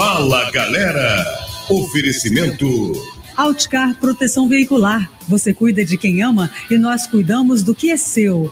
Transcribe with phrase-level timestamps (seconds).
[0.00, 1.26] Fala galera!
[1.68, 2.66] Oferecimento.
[3.36, 5.10] Outcar Proteção Veicular.
[5.28, 8.50] Você cuida de quem ama e nós cuidamos do que é seu.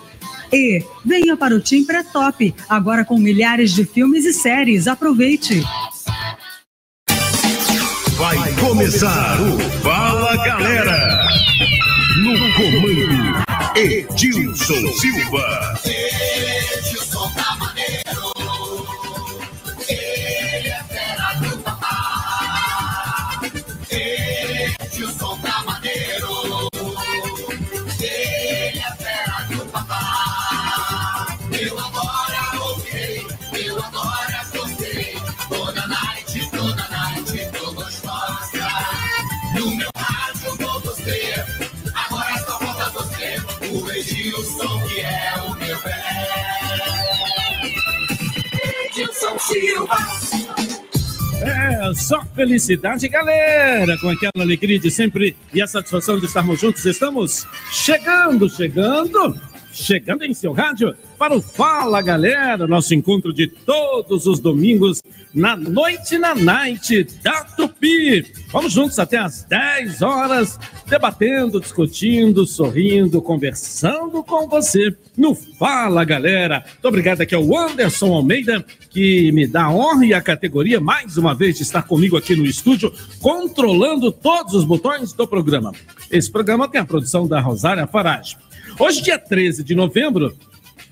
[0.53, 4.87] E venha para o Tim Pré-Top, agora com milhares de filmes e séries.
[4.87, 5.63] Aproveite!
[8.19, 11.19] Vai começar o Fala Galera.
[12.25, 16.28] No comando, Edilson Silva.
[51.41, 53.97] É, só felicidade, galera!
[53.99, 59.41] Com aquela alegria de sempre e a satisfação de estarmos juntos, estamos chegando, chegando,
[59.79, 62.67] chegando em seu rádio para o Fala, galera!
[62.67, 65.03] Nosso encontro de todos os domingos
[65.35, 68.25] na noite na night da Tupi.
[68.51, 76.65] Vamos juntos até às 10 horas, debatendo, discutindo, sorrindo, conversando com você no Fala, galera.
[76.67, 81.17] Muito obrigado aqui ao Anderson Almeida, que me dá a honra e a categoria mais
[81.17, 85.73] uma vez de estar comigo aqui no estúdio, controlando todos os botões do programa.
[86.11, 88.37] Esse programa tem a produção da Rosária Farage.
[88.79, 90.37] Hoje, dia 13 de novembro,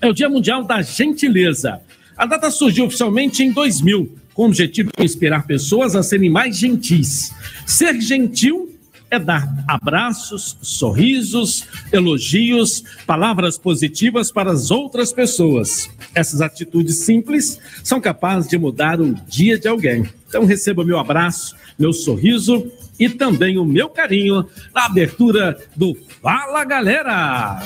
[0.01, 1.81] é o Dia Mundial da Gentileza.
[2.15, 6.57] A data surgiu oficialmente em 2000, com o objetivo de inspirar pessoas a serem mais
[6.57, 7.33] gentis.
[7.65, 8.73] Ser gentil
[9.09, 15.89] é dar abraços, sorrisos, elogios, palavras positivas para as outras pessoas.
[16.13, 20.09] Essas atitudes simples são capazes de mudar o dia de alguém.
[20.27, 22.69] Então receba meu abraço, meu sorriso
[22.99, 27.61] e também o meu carinho na abertura do Fala Galera!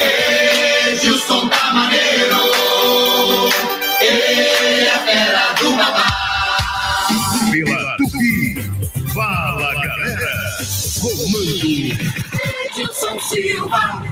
[0.88, 2.36] Edilson tá maneiro.
[4.02, 6.12] Ele é fera do babá.
[7.52, 8.56] Pela Tupi.
[9.14, 10.58] Fala galera.
[11.00, 11.62] Comando.
[12.66, 14.04] Edilson Silva.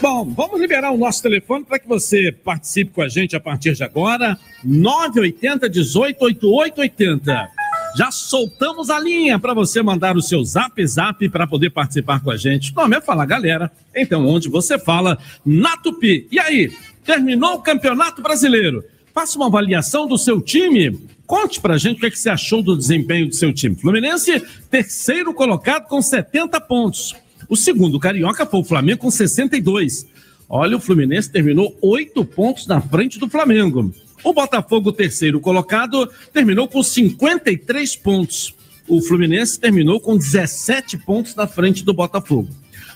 [0.00, 3.74] Bom, vamos liberar o nosso telefone para que você participe com a gente a partir
[3.74, 4.36] de agora.
[4.64, 7.61] 980 18 8880.
[7.94, 12.30] Já soltamos a linha para você mandar o seu zap zap para poder participar com
[12.30, 12.72] a gente.
[12.72, 13.70] O nome é Fala Galera.
[13.94, 16.26] Então, onde você fala na Tupi.
[16.30, 16.72] E aí,
[17.04, 18.82] terminou o Campeonato Brasileiro?
[19.12, 20.98] Faça uma avaliação do seu time.
[21.26, 23.76] Conte pra gente o que, é que você achou do desempenho do seu time.
[23.76, 27.14] Fluminense, terceiro colocado com 70 pontos.
[27.48, 30.06] O segundo carioca foi o Flamengo com 62.
[30.48, 33.92] Olha, o Fluminense terminou oito pontos na frente do Flamengo.
[34.24, 38.54] O Botafogo, terceiro colocado, terminou com 53 pontos.
[38.88, 42.48] O Fluminense terminou com 17 pontos na frente do Botafogo.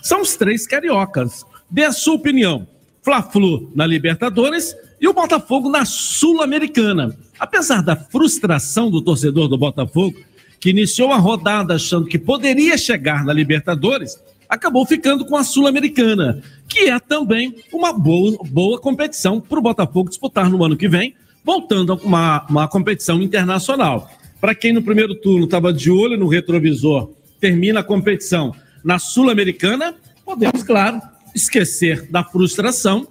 [0.03, 1.45] São os três cariocas.
[1.71, 2.67] Dê a sua opinião.
[3.03, 7.17] Fla-Flu na Libertadores e o Botafogo na Sul-Americana.
[7.39, 10.19] Apesar da frustração do torcedor do Botafogo,
[10.61, 14.19] que iniciou a rodada achando que poderia chegar na Libertadores,
[14.49, 20.09] acabou ficando com a Sul-Americana, que é também uma boa, boa competição para o Botafogo
[20.09, 21.15] disputar no ano que vem,
[21.45, 24.11] voltando a uma, uma competição internacional.
[24.41, 28.55] Para quem no primeiro turno estava de olho no retrovisor, termina a competição
[28.85, 31.01] na Sul-Americana, podemos, claro,
[31.35, 33.07] esquecer da frustração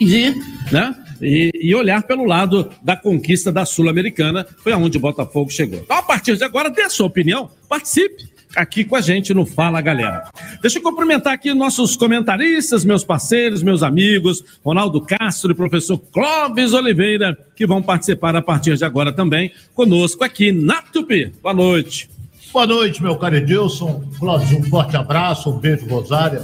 [0.00, 0.30] e,
[0.70, 5.80] né, e, e, olhar pelo lado da conquista da Sul-Americana, foi aonde o Botafogo chegou.
[5.80, 9.44] Então, a partir de agora, dê a sua opinião, participe aqui com a gente no
[9.44, 10.30] Fala Galera.
[10.60, 16.72] Deixa eu cumprimentar aqui nossos comentaristas, meus parceiros, meus amigos, Ronaldo Castro e professor Clóvis
[16.72, 21.32] Oliveira, que vão participar a partir de agora também conosco aqui na Tupi.
[21.42, 22.08] Boa noite.
[22.52, 24.04] Boa noite, meu caro Edilson.
[24.18, 26.42] Clóvis, um forte abraço, um beijo, Rosária.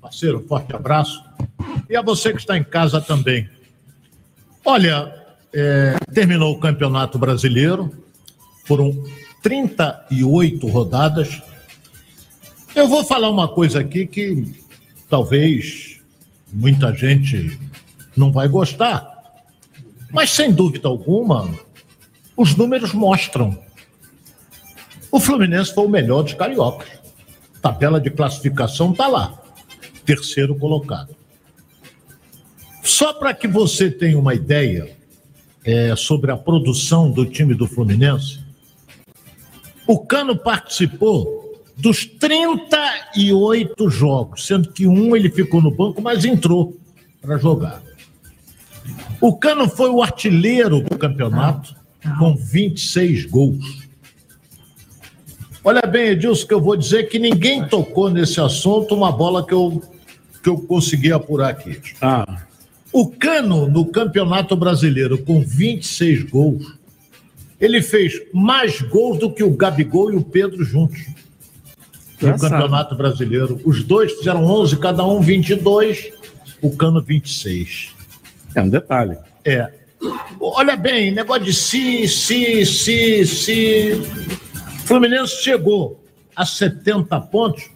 [0.00, 1.22] Parceiro, um forte abraço.
[1.90, 3.48] E a você que está em casa também.
[4.64, 5.12] Olha,
[5.52, 7.90] é, terminou o Campeonato Brasileiro,
[8.64, 9.04] foram
[9.42, 11.42] 38 rodadas.
[12.74, 14.62] Eu vou falar uma coisa aqui que
[15.08, 16.00] talvez
[16.52, 17.58] muita gente
[18.16, 19.06] não vai gostar,
[20.10, 21.48] mas sem dúvida alguma,
[22.36, 23.58] os números mostram.
[25.10, 26.88] O Fluminense foi o melhor dos cariocas.
[27.62, 29.40] Tabela de classificação está lá,
[30.04, 31.16] terceiro colocado.
[32.82, 34.96] Só para que você tenha uma ideia
[35.64, 38.40] é, sobre a produção do time do Fluminense,
[39.88, 46.76] o Cano participou dos 38 jogos, sendo que um ele ficou no banco, mas entrou
[47.22, 47.82] para jogar.
[49.18, 51.74] O Cano foi o artilheiro do campeonato
[52.18, 53.88] com 26 gols.
[55.64, 59.54] Olha bem, Edilson, que eu vou dizer que ninguém tocou nesse assunto uma bola que
[59.54, 59.82] eu,
[60.42, 61.80] que eu consegui apurar aqui.
[62.00, 62.42] Ah,
[62.92, 66.77] O Cano, no Campeonato Brasileiro, com 26 gols,
[67.60, 71.00] ele fez mais gols do que o Gabigol e o Pedro juntos.
[72.20, 72.50] No Engraçado.
[72.50, 73.60] Campeonato Brasileiro.
[73.64, 76.12] Os dois fizeram 11, cada um 22,
[76.60, 77.94] o Cano 26.
[78.54, 79.16] é um detalhe.
[79.44, 79.72] É.
[80.40, 84.02] Olha bem, negócio de se, se, se, se.
[84.84, 86.02] Fluminense chegou
[86.34, 87.68] a 70 pontos,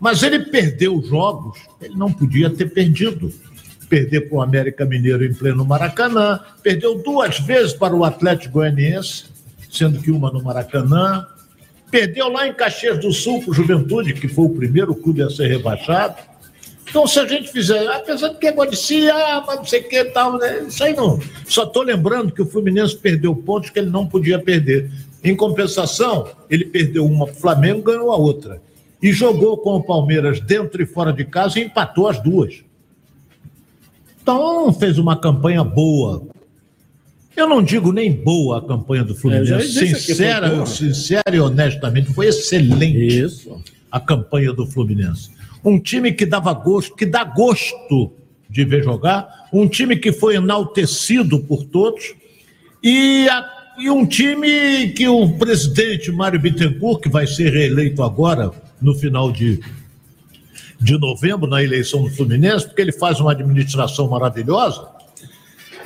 [0.00, 3.32] mas ele perdeu jogos, ele não podia ter perdido.
[3.90, 9.24] Perder para o América Mineiro em pleno Maracanã, perdeu duas vezes para o Atlético Goianiense,
[9.68, 11.26] sendo que uma no Maracanã.
[11.90, 15.28] Perdeu lá em Caxias do Sul para o Juventude, que foi o primeiro clube a
[15.28, 16.14] ser rebaixado.
[16.88, 19.88] Então, se a gente fizer, apesar de que é si, ah, mas não sei o
[19.88, 20.64] que tal, né?
[20.68, 21.20] Isso aí não.
[21.46, 24.88] Só estou lembrando que o Fluminense perdeu pontos que ele não podia perder.
[25.22, 28.62] Em compensação, ele perdeu uma para o Flamengo ganhou a outra.
[29.02, 32.62] E jogou com o Palmeiras dentro e fora de casa e empatou as duas.
[34.34, 36.22] Então, fez uma campanha boa.
[37.36, 39.74] Eu não digo nem boa a campanha do É, Fluminense.
[39.74, 43.60] foi sincera, sincera e honestamente, foi excelente Isso.
[43.90, 45.30] a campanha do Fluminense.
[45.64, 48.12] Um time que dava gosto, que dá gosto
[48.48, 52.14] de ver jogar, um time que foi enaltecido por todos
[52.82, 53.46] e, a-
[53.78, 58.50] e um time que o presidente Mário Bittencourt, que vai ser reeleito agora
[58.80, 59.60] no final de,
[60.80, 64.88] de novembro na eleição do Fluminense, porque ele faz uma administração maravilhosa.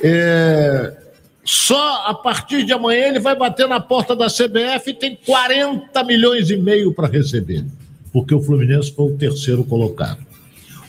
[0.01, 0.97] é,
[1.43, 6.03] só a partir de amanhã ele vai bater na porta da CBF e tem 40
[6.03, 7.63] milhões e meio para receber,
[8.11, 10.25] porque o Fluminense foi o terceiro colocado.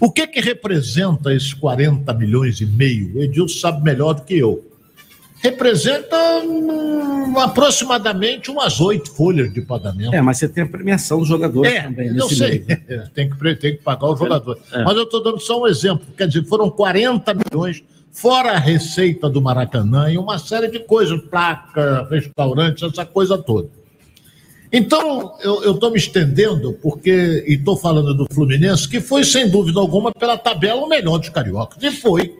[0.00, 3.20] O que que representa esses 40 milhões e meio?
[3.20, 4.64] Edilson sabe melhor do que eu.
[5.42, 10.14] Representa hum, aproximadamente umas oito folhas de pagamento.
[10.14, 12.64] É, mas você tem a premiação dos jogadores É, também eu sei.
[12.66, 13.08] né?
[13.14, 14.58] tem, que, tem que pagar o jogador.
[14.72, 14.82] É.
[14.82, 16.06] Mas eu estou dando só um exemplo.
[16.16, 21.20] Quer dizer, foram 40 milhões, fora a receita do Maracanã e uma série de coisas,
[21.22, 23.68] placa, restaurantes, essa coisa toda.
[24.72, 29.78] Então, eu estou me estendendo porque, e estou falando do Fluminense, que foi, sem dúvida
[29.78, 31.82] alguma, pela tabela, o melhor dos cariocas.
[31.82, 32.34] E foi.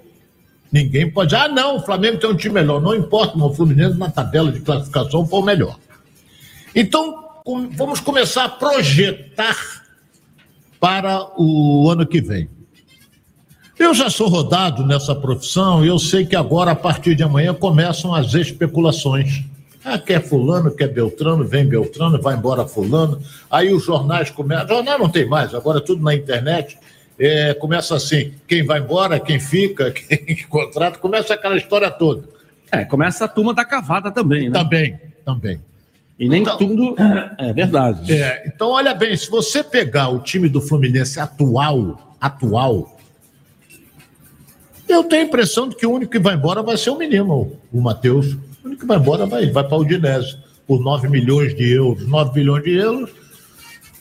[0.73, 2.81] Ninguém pode ah, não, o Flamengo tem um time melhor.
[2.81, 5.79] Não importa, mas o Fluminense na tabela de classificação foi o melhor.
[6.75, 9.57] Então, com- vamos começar a projetar
[10.81, 12.49] para o ano que vem.
[13.79, 17.53] Eu já sou rodado nessa profissão e eu sei que agora, a partir de amanhã,
[17.55, 19.45] começam as especulações.
[19.85, 23.21] Ah, quer fulano, quer Beltrano, vem Beltrano, vai embora fulano.
[23.51, 24.67] Aí os jornais começam.
[24.69, 26.77] Jornal não tem mais, agora é tudo na internet.
[27.19, 32.29] É, começa assim: quem vai embora, quem fica, quem contrata, começa aquela história toda.
[32.71, 34.59] É, começa a turma da cavada também, né?
[34.59, 35.61] Também, também.
[36.19, 36.95] E nem Então- tudo
[37.39, 38.13] é verdade.
[38.13, 42.99] É, então, olha bem, se você pegar o time do Fluminense atual, atual,
[44.89, 47.53] eu tenho a impressão de que o único que vai embora vai ser o menino,
[47.73, 48.35] o Matheus.
[48.35, 52.07] O único que vai embora vai, vai para o Udinese, por 9 milhões de euros.
[52.07, 53.11] 9 milhões de euros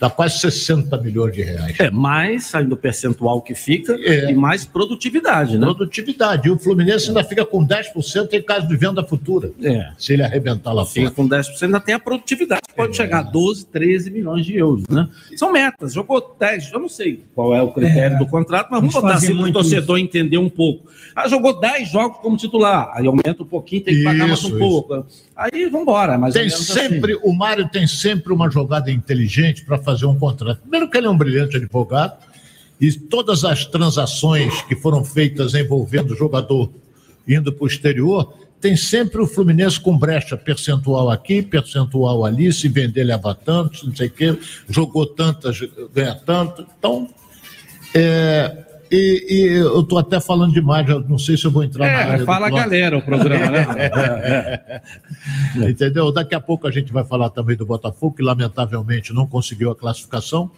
[0.06, 1.76] dá quase 60 milhões de reais.
[1.80, 4.31] É, mais saindo do percentual que fica É.
[4.31, 5.66] e mais produtividade, né?
[5.66, 6.47] Produtividade.
[6.47, 9.90] E o Fluminense ainda fica com 10% em caso de venda futura, É.
[9.97, 11.16] se ele arrebentar lá Fica fora.
[11.16, 14.83] com 10%, ainda tem a produtividade, que pode chegar a 12, 13 milhões de euros,
[14.90, 15.07] né?
[15.35, 18.19] São metas, jogou 10, eu não sei qual é o critério É.
[18.19, 20.88] do contrato, mas vamos botar assim para o torcedor entender um pouco.
[21.16, 24.47] Ah, jogou 10 jogos como titular, aí aumenta um pouquinho, tem que pagar mais Isso,
[24.47, 24.59] um isso.
[24.59, 25.06] pouco.
[25.35, 27.21] Aí vamos embora, Tem menos sempre, assim.
[27.24, 30.61] o Mário tem sempre uma jogada inteligente para fazer um contrato.
[30.61, 32.18] Primeiro que ele é um brilhante advogado
[32.80, 36.69] e todas as transações que foram feitas envolvendo o jogador
[37.28, 42.68] indo para o exterior, tem sempre o Fluminense com brecha percentual aqui, percentual ali, se
[42.68, 44.37] vender leva tanto, não sei o quê,
[44.68, 45.59] jogou tantas,
[45.94, 46.66] ganha tanto.
[46.78, 47.09] Então,
[47.94, 51.92] é, e, e eu estou até falando demais, não sei se eu vou entrar na
[51.92, 53.68] É, área do fala a galera o programa, né?
[53.78, 54.81] É,
[55.66, 55.69] é.
[55.69, 56.11] Entendeu?
[56.11, 59.75] Daqui a pouco a gente vai falar também do Botafogo, que lamentavelmente não conseguiu a
[59.75, 60.49] classificação.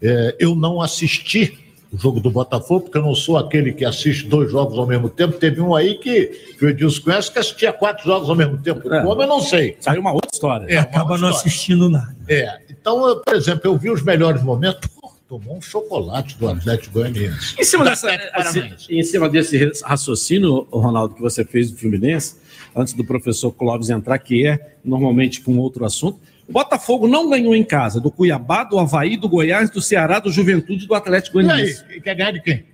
[0.00, 1.58] É, eu não assisti
[1.90, 5.08] o jogo do Botafogo, porque eu não sou aquele que assiste dois jogos ao mesmo
[5.08, 5.38] tempo.
[5.38, 6.26] Teve um aí que,
[6.58, 8.92] que o Edilson conhece que assistia quatro jogos ao mesmo tempo.
[8.92, 9.02] É.
[9.02, 9.76] Como eu não sei.
[9.80, 10.66] Saiu uma outra história.
[10.68, 11.36] É, Acaba não história.
[11.36, 12.14] assistindo nada.
[12.28, 12.58] É.
[12.70, 14.88] Então, eu, por exemplo, eu vi os melhores momentos.
[15.28, 17.54] Tomou um chocolate do Atlético Goianiense.
[17.58, 22.36] Em cima, dessa, assim, em cima desse raciocínio, Ronaldo, que você fez do Fluminense,
[22.74, 26.18] antes do professor Clóvis entrar, que é normalmente com outro assunto,
[26.48, 30.32] o Botafogo não ganhou em casa do Cuiabá, do Havaí, do Goiás, do Ceará, do
[30.32, 31.84] Juventude e do Atlético E aí, Goianiense.
[32.00, 32.64] quer ganhar de quem?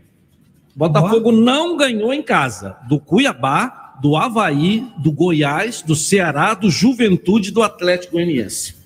[0.76, 7.48] Botafogo não ganhou em casa do Cuiabá, do Havaí, do Goiás, do Ceará, do Juventude
[7.48, 8.76] e do Atlético Goianiense.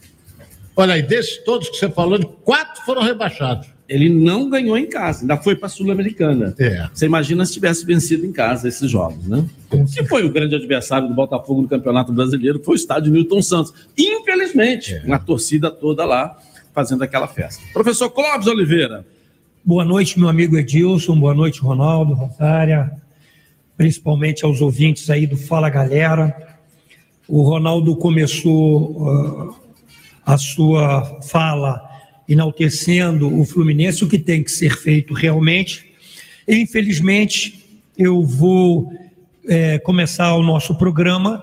[0.79, 3.67] Olha aí, desses todos que você falou, quatro foram rebaixados.
[3.89, 6.55] Ele não ganhou em casa, ainda foi para a Sul-Americana.
[6.59, 6.89] É.
[6.95, 9.45] Você imagina se tivesse vencido em casa esses jogos, né?
[9.93, 13.73] Que foi o grande adversário do Botafogo no Campeonato Brasileiro, foi o estádio Newton Santos.
[13.99, 15.03] Infelizmente, É.
[15.05, 16.39] uma torcida toda lá
[16.73, 17.61] fazendo aquela festa.
[17.73, 19.05] Professor Clóvis Oliveira,
[19.65, 21.19] Boa noite, meu amigo Edilson.
[21.19, 22.91] Boa noite, Ronaldo, Rosária.
[23.77, 26.57] Principalmente aos ouvintes aí do Fala Galera.
[27.27, 29.55] O Ronaldo começou ah,
[30.29, 31.83] a sua fala
[32.29, 35.87] enaltecendo o Fluminense, o que tem que ser feito realmente.
[36.47, 37.65] Infelizmente,
[37.97, 38.93] eu vou
[39.49, 41.43] eh, começar o nosso programa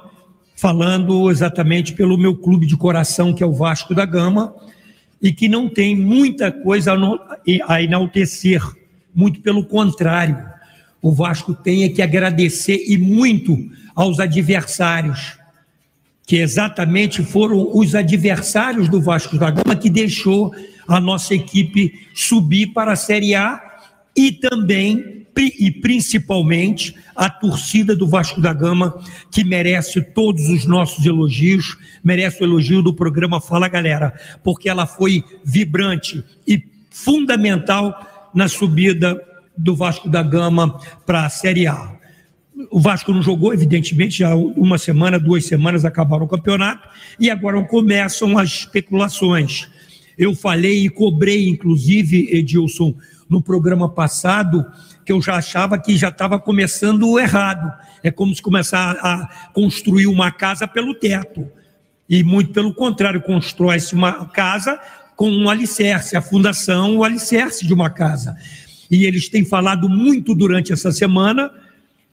[0.55, 4.53] falando exatamente pelo meu clube de coração, que é o Vasco da Gama,
[5.19, 6.93] e que não tem muita coisa
[7.67, 8.61] a enaltecer,
[9.15, 10.37] muito pelo contrário.
[11.01, 13.57] O Vasco tem é que agradecer e muito
[13.95, 15.39] aos adversários,
[16.25, 20.53] que exatamente foram os adversários do Vasco da Gama que deixou
[20.87, 23.61] a nossa equipe subir para a Série A
[24.15, 28.97] e também e principalmente a torcida do Vasco da Gama
[29.29, 34.13] que merece todos os nossos elogios, merece o elogio do programa Fala Galera,
[34.43, 39.21] porque ela foi vibrante e fundamental na subida
[39.57, 41.95] do Vasco da Gama para a Série A.
[42.71, 46.87] O Vasco não jogou, evidentemente, já uma semana, duas semanas acabaram o campeonato
[47.19, 49.67] e agora começam as especulações.
[50.17, 52.95] Eu falei e cobrei, inclusive, Edilson,
[53.29, 54.65] no programa passado,
[55.05, 57.71] que eu já achava que já estava começando errado.
[58.01, 61.47] É como se começar a construir uma casa pelo teto.
[62.07, 64.79] E muito pelo contrário, constrói-se uma casa
[65.15, 68.37] com um alicerce, a fundação, o alicerce de uma casa.
[68.89, 71.51] E eles têm falado muito durante essa semana,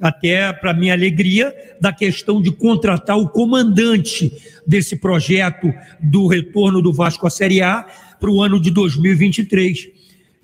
[0.02, 4.32] até para minha alegria, da questão de contratar o comandante
[4.66, 7.86] desse projeto do retorno do Vasco à Série A
[8.18, 9.88] para o ano de 2023.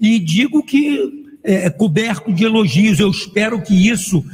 [0.01, 4.25] E digo que é coberto de elogios, eu espero que isso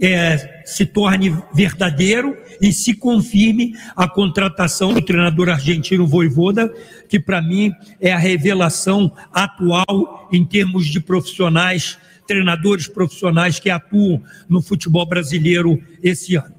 [0.00, 6.72] é, se torne verdadeiro e se confirme a contratação do treinador argentino Voivoda,
[7.08, 14.22] que para mim é a revelação atual em termos de profissionais, treinadores profissionais que atuam
[14.48, 16.54] no futebol brasileiro esse ano.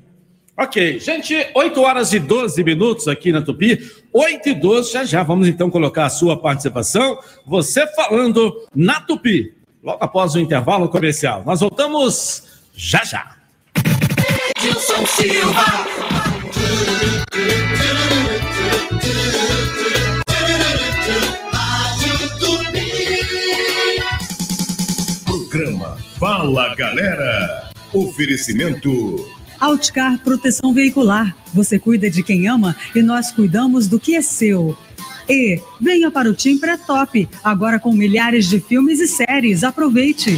[0.57, 3.89] Ok, gente, 8 horas e 12 minutos aqui na Tupi.
[4.11, 7.17] 8 e 12, já já vamos então colocar a sua participação.
[7.45, 11.43] Você falando na Tupi, logo após o intervalo comercial.
[11.45, 12.43] Nós voltamos
[12.75, 13.37] já já.
[14.57, 15.99] Edilson Silva.
[26.19, 27.71] Fala Galera.
[27.93, 29.25] Oferecimento
[29.57, 31.33] Outcar Proteção Veicular.
[31.53, 34.77] Você cuida de quem ama e nós cuidamos do que é seu.
[35.29, 39.63] E venha para o Tim Pré-Top, agora com milhares de filmes e séries.
[39.63, 40.37] Aproveite!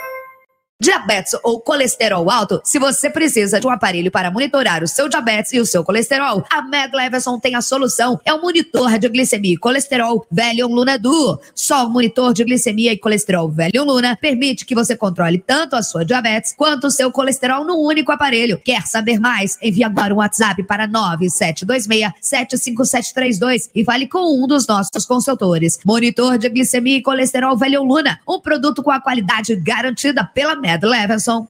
[0.81, 2.59] Diabetes ou colesterol alto?
[2.63, 6.43] Se você precisa de um aparelho para monitorar o seu diabetes e o seu colesterol,
[6.49, 8.19] a Med Leveson tem a solução.
[8.25, 11.39] É o monitor de glicemia e colesterol Velion Luna Duo.
[11.53, 15.83] Só o monitor de glicemia e colesterol Velion Luna permite que você controle tanto a
[15.83, 18.57] sua diabetes quanto o seu colesterol num único aparelho.
[18.57, 19.59] Quer saber mais?
[19.61, 25.77] Envie agora um WhatsApp para 9726-75732 e fale com um dos nossos consultores.
[25.85, 30.70] Monitor de glicemia e colesterol Velion Luna, um produto com a qualidade garantida pela Med
[30.79, 31.49] Leveson.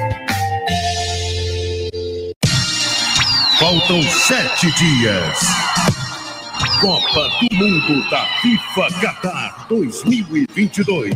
[3.61, 5.39] Faltam sete dias.
[6.81, 11.13] Copa do Mundo da FIFA Qatar 2022.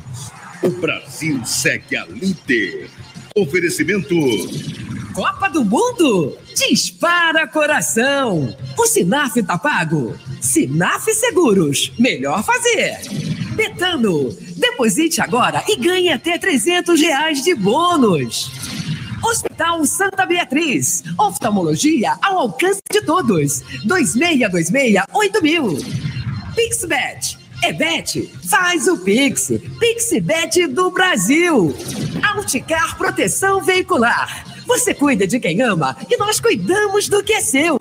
[0.61, 2.91] O Brasil segue a líder.
[3.35, 4.15] Oferecimento.
[5.15, 6.37] Copa do Mundo?
[6.55, 8.55] Dispara coração!
[8.77, 10.15] O Sinaf tá pago?
[10.39, 12.99] Sinaf Seguros, melhor fazer!
[13.55, 18.64] Betano, deposite agora e ganhe até 300 reais de bônus!
[19.25, 25.83] Hospital Santa Beatriz, oftalmologia ao alcance de todos, 2626-8000.
[26.55, 31.75] PixBet, é Bet, faz o Pix, PixBet do Brasil.
[32.21, 37.79] Alticar Proteção Veicular, você cuida de quem ama e nós cuidamos do que é seu.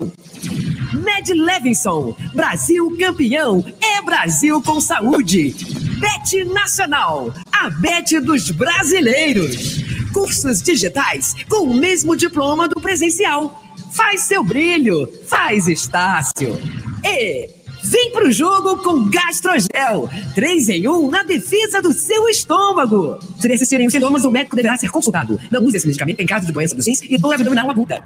[0.93, 5.55] Med Levinson, Brasil campeão, é Brasil com saúde.
[5.99, 9.85] Bet Nacional, a Bet dos brasileiros.
[10.15, 13.61] Cursos digitais com o mesmo diploma do presencial.
[13.91, 16.57] Faz seu brilho, faz Estácio.
[17.03, 17.49] E
[17.83, 20.09] vem pro jogo com Gastrogel.
[20.33, 23.19] Três em um na defesa do seu estômago.
[23.41, 25.37] Se persistirem os sintomas, o médico deverá ser consultado.
[25.51, 28.01] Não use esse medicamento em caso de doença dos rins e dor abdominal aguda.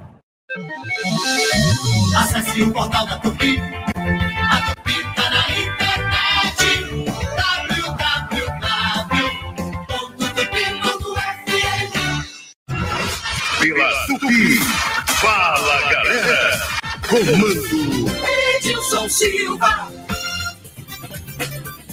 [2.16, 3.62] Acesse o portal da Tupi.
[17.10, 18.06] Comando.
[18.54, 19.90] Edilson Silva.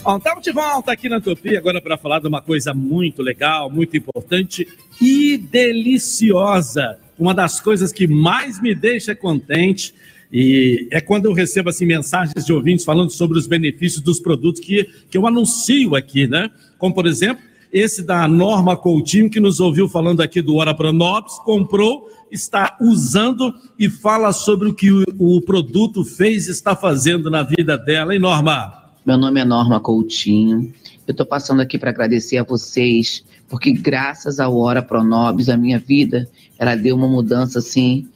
[0.04, 3.68] Bom, estamos de volta aqui na Tupi agora para falar de uma coisa muito legal,
[3.68, 4.68] muito importante
[5.02, 7.00] e deliciosa.
[7.18, 9.92] Uma das coisas que mais me deixa contente
[10.32, 14.62] e é quando eu recebo assim mensagens de ouvintes falando sobre os benefícios dos produtos
[14.62, 16.52] que, que eu anuncio aqui, né?
[16.78, 21.34] Como por exemplo, esse da Norma Coutinho que nos ouviu falando aqui do Ora Pronobis,
[21.40, 27.44] comprou, está usando e fala sobre o que o, produto fez e está fazendo na
[27.44, 28.74] vida dela, hein, Norma?
[29.06, 30.74] Meu nome é Norma Coutinho.
[31.08, 35.80] Eu estou passando aqui para agradecer a vocês, porque graças ao Hora Pronobis, a minha
[35.80, 38.08] vida, ela deu uma mudança assim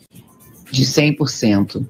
[0.72, 1.86] de 100%.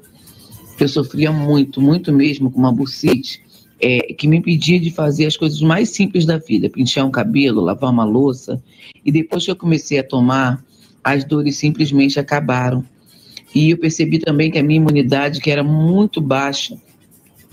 [0.79, 3.41] Eu sofria muito, muito mesmo com uma bucite,
[3.79, 7.61] é, que me impedia de fazer as coisas mais simples da vida, pentear um cabelo,
[7.61, 8.61] lavar uma louça.
[9.03, 10.63] E depois que eu comecei a tomar,
[11.03, 12.85] as dores simplesmente acabaram.
[13.53, 16.77] E eu percebi também que a minha imunidade, que era muito baixa,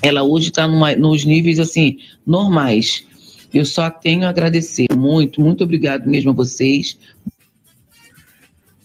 [0.01, 3.05] ela hoje está nos níveis assim normais.
[3.53, 6.99] Eu só tenho a agradecer muito, muito obrigado mesmo a vocês.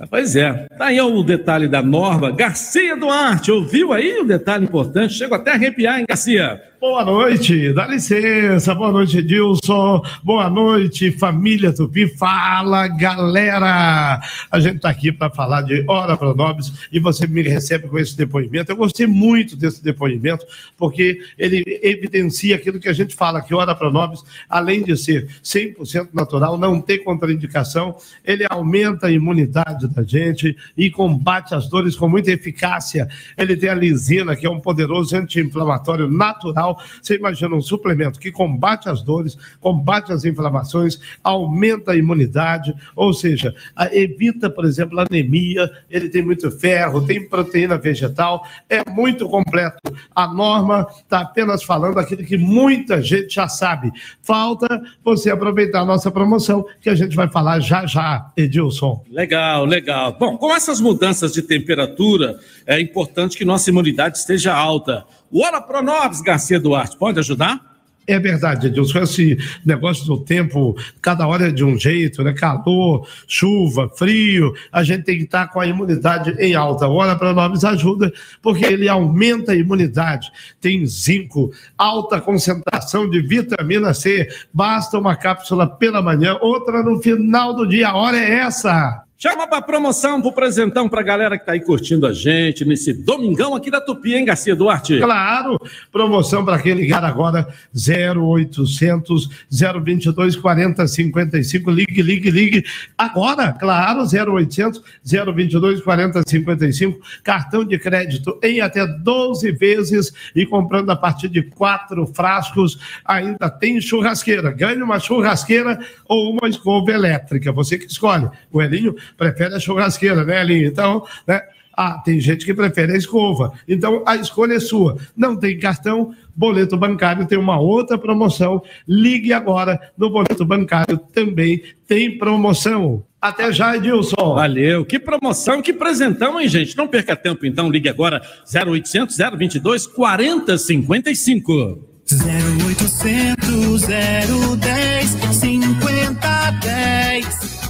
[0.09, 2.31] Pois é, tá aí o detalhe da Norma.
[2.31, 5.13] Garcia Duarte, ouviu aí o detalhe importante?
[5.13, 6.61] Chego até a arrepiar, hein, Garcia?
[6.83, 14.19] Boa noite, dá licença, boa noite, Edilson, boa noite, família Tupi, fala galera!
[14.51, 18.17] A gente está aqui para falar de Hora Pronobis e você me recebe com esse
[18.17, 18.69] depoimento.
[18.69, 20.45] Eu gostei muito desse depoimento,
[20.77, 26.09] porque ele evidencia aquilo que a gente fala, que Hora Pronobis, além de ser 100%
[26.13, 32.09] natural, não tem contraindicação, ele aumenta a imunidade da gente e combate as dores com
[32.09, 33.07] muita eficácia.
[33.37, 38.31] Ele tem a lisina, que é um poderoso anti-inflamatório natural você imagina um suplemento que
[38.31, 43.53] combate as dores, combate as inflamações, aumenta a imunidade, ou seja,
[43.91, 49.79] evita, por exemplo, anemia, ele tem muito ferro, tem proteína vegetal, é muito completo.
[50.15, 53.91] A norma está apenas falando aquilo que muita gente já sabe.
[54.21, 59.03] Falta você aproveitar a nossa promoção, que a gente vai falar já já, Edilson.
[59.09, 60.17] Legal, legal.
[60.17, 65.05] Bom, com essas mudanças de temperatura, é importante que nossa imunidade esteja alta.
[65.33, 67.59] O Hora Pronobis, Garcia Duarte, pode ajudar?
[68.05, 68.99] É verdade, Edilson.
[68.99, 72.33] Esse negócio do tempo, cada hora é de um jeito, né?
[72.33, 76.87] Calor, chuva, frio, a gente tem que estar com a imunidade em alta.
[76.87, 80.31] O Hora Pronobis ajuda, porque ele aumenta a imunidade.
[80.61, 84.29] Tem zinco, alta concentração de vitamina C.
[84.53, 87.89] Basta uma cápsula pela manhã, outra no final do dia.
[87.89, 89.03] A hora é essa.
[89.23, 93.55] Chama pra promoção, pro presentão pra galera que tá aí curtindo a gente nesse domingão
[93.55, 94.99] aqui da Tupi, hein, Garcia Duarte?
[94.99, 95.57] Claro,
[95.93, 101.71] promoção para quem ligar agora 0800 022 40 55.
[101.71, 102.65] Ligue, ligue, ligue.
[102.97, 106.99] Agora, claro, 0800 022 40 55.
[107.23, 112.77] Cartão de crédito em até 12 vezes e comprando a partir de quatro frascos.
[113.05, 114.51] Ainda tem churrasqueira.
[114.51, 117.53] Ganhe uma churrasqueira ou uma escova elétrica.
[117.53, 118.29] Você que escolhe.
[118.51, 120.67] O Elinho prefere a churrasqueira, né, Elinho?
[120.67, 121.41] Então, né?
[121.75, 123.51] Ah, tem gente que prefere a escova.
[123.67, 124.97] Então, a escolha é sua.
[125.17, 128.61] Não tem cartão, boleto bancário tem uma outra promoção.
[128.87, 133.03] Ligue agora no boleto bancário também tem promoção.
[133.19, 134.35] Até já, Edilson.
[134.35, 136.77] Valeu, que promoção, que presentão, hein, gente?
[136.77, 138.21] Não perca tempo, então, ligue agora
[138.53, 141.89] 0800 022 4055.
[142.11, 147.62] 0800 010 5010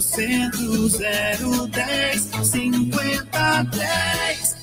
[0.00, 4.53] 0800 010 5010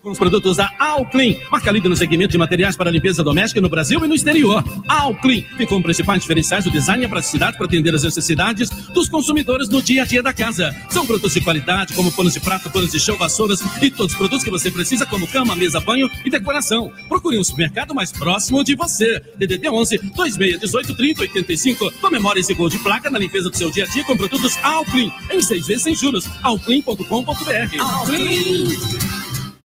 [0.00, 3.68] com os produtos da Alclean, marca líder no segmento de materiais para limpeza doméstica no
[3.68, 4.64] Brasil e no exterior.
[4.88, 9.08] Alclean fica com principais diferenciais do design e a praticidade para atender as necessidades dos
[9.08, 10.74] consumidores no dia a dia da casa.
[10.90, 14.18] São produtos de qualidade, como panos de prato, panos de chão, vassouras e todos os
[14.18, 16.90] produtos que você precisa, como cama, mesa, banho e decoração.
[17.08, 19.20] Procure um supermercado mais próximo de você.
[19.36, 21.92] DDD 11 2618 30 85.
[22.00, 25.12] Comemore esse gol de placa na limpeza do seu dia a dia com produtos Alclean
[25.30, 26.28] em seis vezes sem juros.
[26.42, 27.04] Alclean.com.br.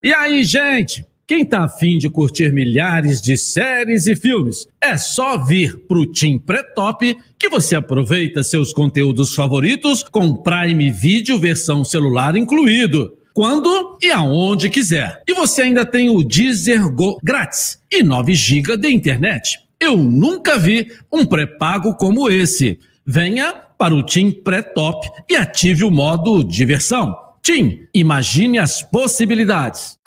[0.05, 1.03] E aí, gente?
[1.25, 6.37] Quem tá afim de curtir milhares de séries e filmes, é só vir pro Team
[6.37, 13.17] Pré-Top que você aproveita seus conteúdos favoritos com Prime Video versão celular incluído.
[13.33, 15.23] Quando e aonde quiser.
[15.27, 19.57] E você ainda tem o Deezer Go grátis e 9 GB de internet.
[19.79, 22.77] Eu nunca vi um pré-pago como esse.
[23.03, 27.24] Venha para o Team Pré-Top e ative o modo diversão.
[27.45, 29.99] Tim, imagine as possibilidades.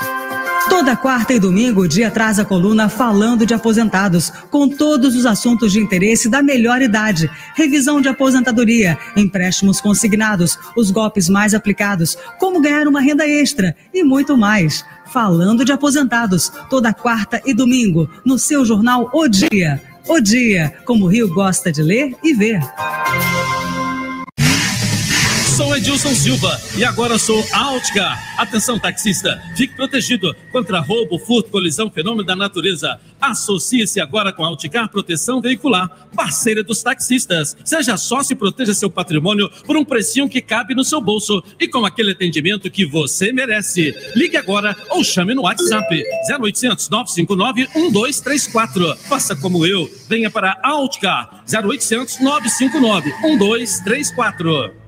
[0.69, 5.25] Toda quarta e domingo, o dia traz a coluna Falando de Aposentados, com todos os
[5.25, 7.31] assuntos de interesse da melhor idade.
[7.55, 14.03] Revisão de aposentadoria, empréstimos consignados, os golpes mais aplicados, como ganhar uma renda extra e
[14.03, 14.85] muito mais.
[15.13, 19.81] Falando de Aposentados, toda quarta e domingo, no seu jornal O Dia.
[20.09, 22.61] O Dia, como o Rio gosta de ler e ver.
[25.59, 28.41] Sou Edilson Silva e agora sou Outcar.
[28.41, 33.01] Atenção, taxista, fique protegido contra roubo, furto, colisão, fenômeno da natureza.
[33.21, 37.57] Associe-se agora com a Outcar Proteção Veicular, parceira dos taxistas.
[37.65, 41.67] Seja sócio e proteja seu patrimônio por um precinho que cabe no seu bolso e
[41.67, 43.93] com aquele atendimento que você merece.
[44.15, 46.05] Ligue agora ou chame no WhatsApp
[46.39, 48.97] 0800 959 1234.
[49.09, 54.88] Faça como eu, venha para Outcar 0800 959 1234.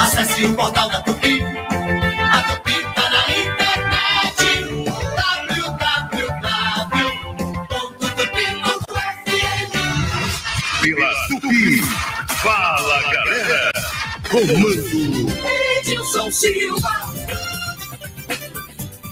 [0.00, 1.42] Acesse o portal da Tupi.
[1.42, 4.44] A Tupi tá na internet.
[5.56, 6.22] www.tupi.fm
[10.82, 11.82] Pela Tupi.
[12.42, 13.72] Fala, galera.
[14.30, 15.32] Comando.
[15.78, 16.90] Edilson Silva.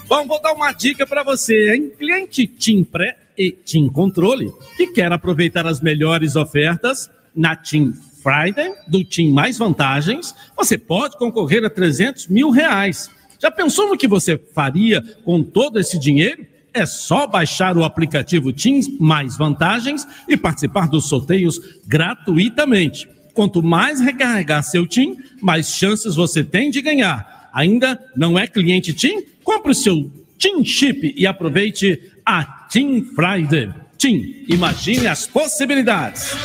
[0.07, 1.91] Bom, vou dar uma dica para você, hein?
[1.99, 7.93] Cliente Team Pré e Team Controle, que quer aproveitar as melhores ofertas na Team
[8.25, 13.11] Friday, do Team Mais Vantagens, você pode concorrer a 300 mil reais.
[13.39, 16.47] Já pensou no que você faria com todo esse dinheiro?
[16.73, 23.07] É só baixar o aplicativo Team Mais Vantagens e participar dos sorteios gratuitamente.
[23.35, 27.51] Quanto mais recarregar seu TIM, mais chances você tem de ganhar.
[27.53, 29.23] Ainda não é cliente TIM?
[29.43, 33.84] Compre o seu TIM Chip e aproveite a TIM Friday.
[34.05, 34.45] TIM.
[34.49, 36.37] Imagine as possibilidades.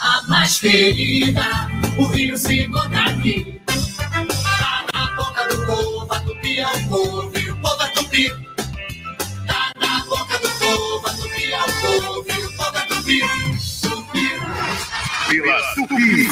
[0.00, 1.40] A mais querida,
[1.96, 3.60] o Rio se encontra aqui.
[3.64, 8.28] Tá na boca do povo, a tupi é o povo e o povo é tupi.
[9.46, 13.20] Tá na boca do povo, a tupi é o povo e o povo é tupi.
[13.82, 14.28] Tupi.
[15.28, 16.28] Pela Tupi.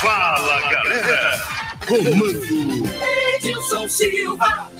[0.00, 1.53] Fala, galera.
[1.86, 2.88] Comando.
[3.36, 4.70] Edilson Silva.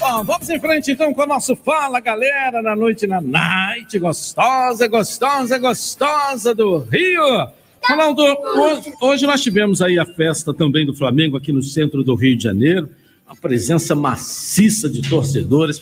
[0.00, 4.86] Bom, vamos em frente então com o nosso Fala Galera na noite na night, gostosa,
[4.88, 7.48] gostosa, gostosa do Rio.
[7.82, 12.14] Ronaldo, hoje, hoje nós tivemos aí a festa também do Flamengo aqui no centro do
[12.14, 12.88] Rio de Janeiro,
[13.26, 15.80] uma presença maciça de torcedores.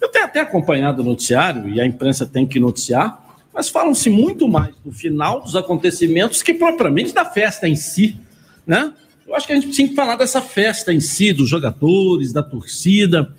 [0.00, 4.48] Eu tenho até acompanhado o noticiário e a imprensa tem que noticiar, mas falam-se muito
[4.48, 8.16] mais do final dos acontecimentos que propriamente da festa em si,
[8.66, 8.92] né?
[9.26, 12.42] Eu acho que a gente tinha que falar dessa festa em si, dos jogadores, da
[12.42, 13.34] torcida.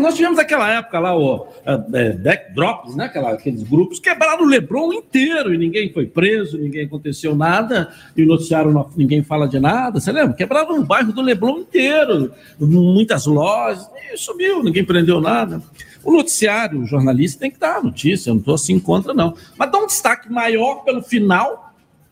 [0.00, 3.06] Nós tivemos naquela época lá o é, backdrops, né?
[3.06, 8.22] Aquela, aqueles grupos quebraram o Lebron inteiro e ninguém foi preso, ninguém aconteceu nada, e
[8.22, 9.98] o noticiário não- ninguém fala de nada.
[9.98, 10.34] Você lembra?
[10.36, 15.60] Quebraram o bairro do Leblon inteiro, muitas lojas, e sumiu, ninguém prendeu nada.
[16.04, 19.34] O noticiário, o jornalista tem que dar a notícia, eu não estou assim contra, não.
[19.56, 21.67] Mas dá um destaque maior pelo final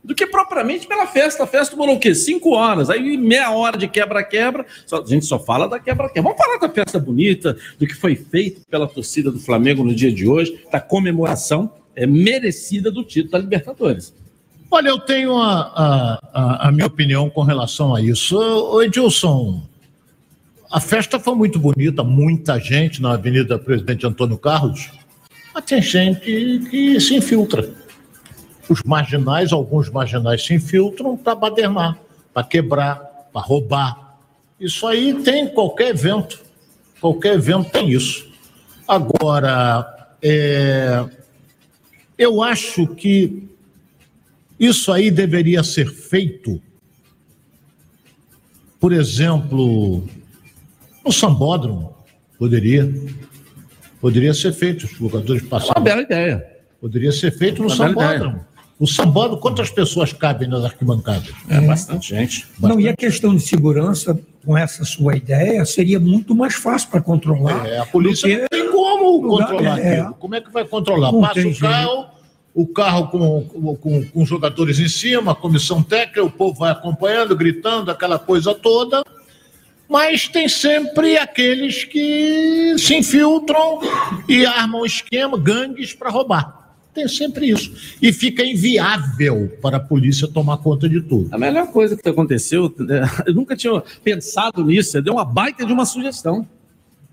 [0.07, 1.43] do que propriamente pela festa.
[1.43, 2.15] A festa demorou o quê?
[2.15, 2.89] Cinco horas.
[2.89, 4.65] Aí meia hora de quebra-quebra.
[4.93, 6.23] A gente só fala da quebra-quebra.
[6.31, 10.13] Vamos falar da festa bonita, do que foi feito pela torcida do Flamengo no dia
[10.13, 14.15] de hoje, da comemoração é, merecida do título da Libertadores.
[14.71, 18.37] Olha, eu tenho a, a, a- a minha opinião com relação a isso.
[18.39, 19.63] Ô, Edilson,
[20.71, 24.91] a festa foi muito bonita, muita gente na Avenida Presidente Antônio Carlos,
[25.55, 26.21] mas tem gente
[26.71, 27.69] que se infiltra.
[28.69, 31.99] Os marginais, alguns marginais se infiltram para badernar,
[32.35, 32.97] para quebrar,
[33.33, 34.19] para roubar.
[34.59, 36.41] Isso aí tem em qualquer evento.
[37.01, 38.29] Qualquer evento tem isso.
[38.89, 41.05] Agora, é,
[42.17, 43.49] eu acho que
[44.59, 46.61] isso aí deveria ser feito,
[48.81, 50.09] por exemplo,
[51.05, 51.95] no sambódromo.
[52.39, 52.93] Poderia.
[54.01, 55.75] Poderia ser feito, os jogadores passaram.
[55.79, 56.47] Uma bela ideia.
[56.81, 58.47] Poderia ser feito no Uma bela sambódromo.
[58.79, 61.31] O sambódromo, quantas pessoas cabem nas arquibancadas?
[61.49, 62.47] É, bastante gente.
[62.61, 67.01] Não, e a questão de segurança, com essa sua ideia, seria muito mais fácil para
[67.01, 67.67] controlar.
[67.67, 70.01] É, a polícia que- não tem como lugar- controlar é.
[70.01, 70.15] aquilo.
[70.15, 71.11] Como é que vai controlar?
[71.11, 71.61] Não Passa o jeito.
[71.61, 72.07] carro,
[72.55, 76.71] o carro com, com, com- com jogadores em cima, a comissão técnica, o povo vai
[76.71, 79.03] acompanhando, gritando, aquela coisa toda.
[79.89, 83.81] Mas tem sempre aqueles que se infiltram
[84.29, 86.66] e armam esquema, gangues para roubar.
[86.97, 87.75] Tem sempre isso.
[88.01, 91.29] E fica inviável para a polícia tomar conta de tudo.
[91.31, 95.67] A melhor coisa que aconteceu, né, eu nunca tinha pensado nisso, você deu uma baita
[95.67, 96.49] de uma sugestão.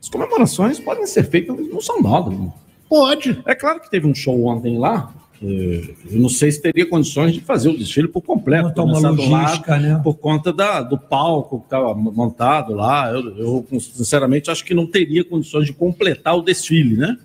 [0.01, 2.53] As comemorações podem ser feitas no sambódromo.
[2.87, 3.41] Pode.
[3.45, 7.41] É claro que teve um show ontem lá, eu não sei se teria condições de
[7.41, 8.69] fazer o desfile por completo.
[8.69, 9.99] Montar uma logística, né?
[10.01, 13.11] Por conta da, do palco que estava montado lá.
[13.11, 17.17] Eu, eu, sinceramente, acho que não teria condições de completar o desfile, né?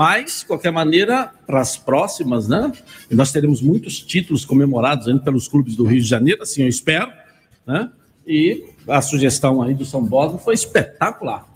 [0.00, 2.72] Mas, de qualquer maneira, para as próximas, né?
[3.10, 7.12] Nós teremos muitos títulos comemorados ainda pelos clubes do Rio de Janeiro, assim eu espero,
[7.66, 7.90] né?
[8.26, 11.46] E a sugestão aí do São Bósio foi espetacular.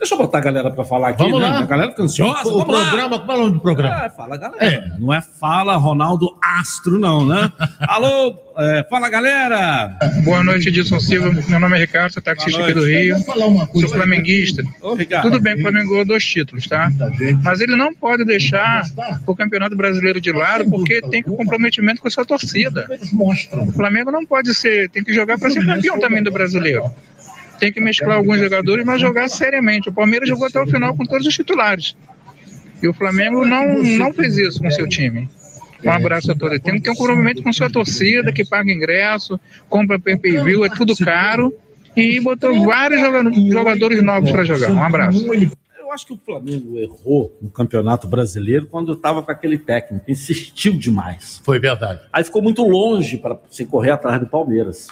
[0.00, 1.46] Deixa eu botar a galera para falar aqui, Vamos né?
[1.46, 1.58] lá.
[1.58, 2.48] A galera fica ansiosa.
[2.48, 2.88] O vamos lá.
[2.88, 4.04] programa, qual é o nome do programa?
[4.06, 4.96] É, fala galera.
[4.98, 7.52] Não é fala Ronaldo Astro, não, né?
[7.80, 9.94] Alô, é, fala galera.
[10.24, 11.30] Boa noite, Edilson Silva.
[11.46, 13.18] Meu nome é Ricardo, sou taxista aqui do Rio.
[13.18, 14.62] Sou flamenguista.
[14.80, 14.96] Ô.
[15.20, 16.90] Tudo bem que o Flamengo ganhou dois títulos, tá?
[17.44, 18.86] Mas ele não pode deixar
[19.26, 22.88] o Campeonato Brasileiro de lado porque tem que comprometimento com a sua torcida.
[23.52, 26.90] O Flamengo não pode ser, tem que jogar para ser campeão também do Brasileiro.
[27.60, 29.88] Tem que mesclar alguns jogadores, mas jogar seriamente.
[29.88, 31.94] O Palmeiras jogou até o final com todos os titulares.
[32.82, 35.28] E o Flamengo não, não fez isso com seu time.
[35.84, 36.58] Um abraço a todos.
[36.60, 40.96] Tem que ter um comprometimento com sua torcida, que paga ingresso, compra pay-per-view, é tudo
[40.96, 41.54] caro.
[41.96, 44.70] E botou vários joga- jogadores novos para jogar.
[44.70, 45.26] Um abraço.
[45.78, 50.72] Eu acho que o Flamengo errou no Campeonato Brasileiro quando estava com aquele técnico, insistiu
[50.74, 51.42] demais.
[51.44, 52.00] Foi verdade.
[52.12, 54.86] Aí ficou muito longe para se correr atrás do Palmeiras.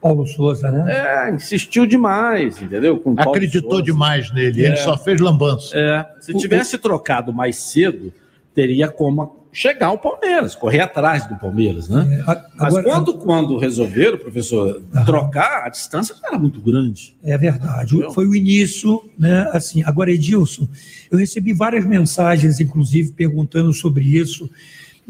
[0.00, 0.84] Paulo Souza, né?
[1.28, 2.98] É, insistiu demais, entendeu?
[2.98, 3.84] Com Acreditou Souza.
[3.84, 4.76] demais nele, ele É.
[4.76, 5.76] só fez lambança.
[5.76, 8.12] É, se tivesse trocado mais cedo,
[8.54, 12.22] teria como chegar ao Palmeiras, correr atrás do Palmeiras, né?
[12.26, 17.16] Mas agora- quando, quando resolveram, professor, trocar, a distância não era muito grande.
[17.24, 17.96] É verdade.
[18.12, 19.48] Foi o início, né?
[19.54, 20.68] Assim, agora, Edilson,
[21.10, 24.48] eu recebi várias mensagens, inclusive, perguntando sobre isso,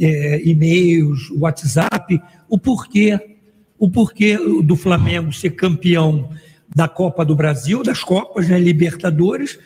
[0.01, 3.36] é, e-mails, WhatsApp, o porquê,
[3.78, 6.30] o porquê do Flamengo ser campeão
[6.74, 9.58] da Copa do Brasil, das Copas, né, Libertadores,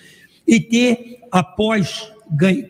[0.47, 2.11] e ter, após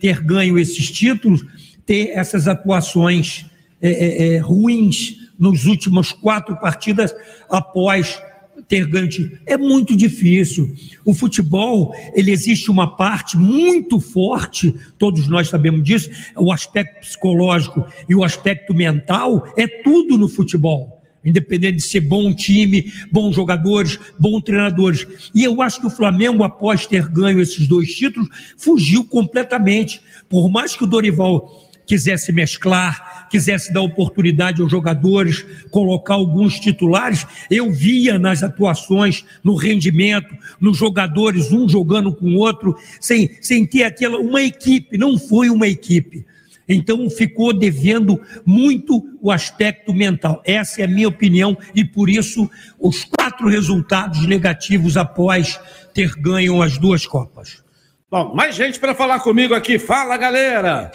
[0.01, 1.45] ter ganho esses títulos,
[1.85, 3.47] ter essas atuações
[3.81, 7.15] é, é, é, ruins nos últimos quatro partidas
[7.49, 8.21] após
[8.69, 9.41] ter ganho título.
[9.47, 10.75] É muito difícil.
[11.05, 17.85] O futebol, ele existe uma parte muito forte, todos nós sabemos disso, o aspecto psicológico
[18.09, 21.00] e o aspecto mental, é tudo no futebol.
[21.25, 25.07] Independente de ser bom time, bons jogadores, bons treinadores.
[25.35, 30.01] E eu acho que o Flamengo, após ter ganho esses dois títulos, fugiu completamente.
[30.29, 37.27] Por mais que o Dorival quisesse mesclar, quisesse dar oportunidade aos jogadores, colocar alguns titulares,
[37.51, 43.67] eu via nas atuações, no rendimento, nos jogadores, um jogando com o outro, sem, sem
[43.67, 46.25] ter aquela uma equipe, não foi uma equipe.
[46.73, 50.41] Então ficou devendo muito o aspecto mental.
[50.47, 55.59] Essa é a minha opinião e por isso os quatro resultados negativos após
[55.93, 57.65] ter ganho as duas Copas.
[58.09, 59.81] Bom, mais gente para falar comigo aqui.
[59.81, 60.93] Fala, galera!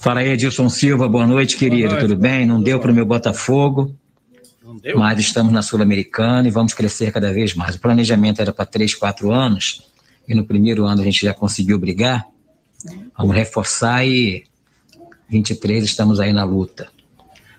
[0.00, 1.06] Fala aí, Edilson Silva.
[1.06, 1.88] Boa noite, querido.
[1.88, 2.08] Boa noite.
[2.08, 2.46] Tudo bem?
[2.46, 3.94] Não deu para o meu Botafogo,
[4.94, 7.76] mas estamos na Sul-Americana e vamos crescer cada vez mais.
[7.76, 9.82] O planejamento era para três, quatro anos
[10.26, 12.26] e no primeiro ano a gente já conseguiu brigar.
[13.16, 14.44] Vamos reforçar e
[15.28, 16.88] 23 estamos aí na luta.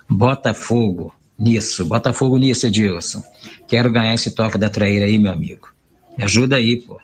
[0.10, 3.24] Botafogo nisso, Botafogo nisso, Edilson.
[3.68, 5.70] Quero ganhar esse toque da traíra aí, meu amigo.
[6.18, 7.00] Me ajuda aí, pô.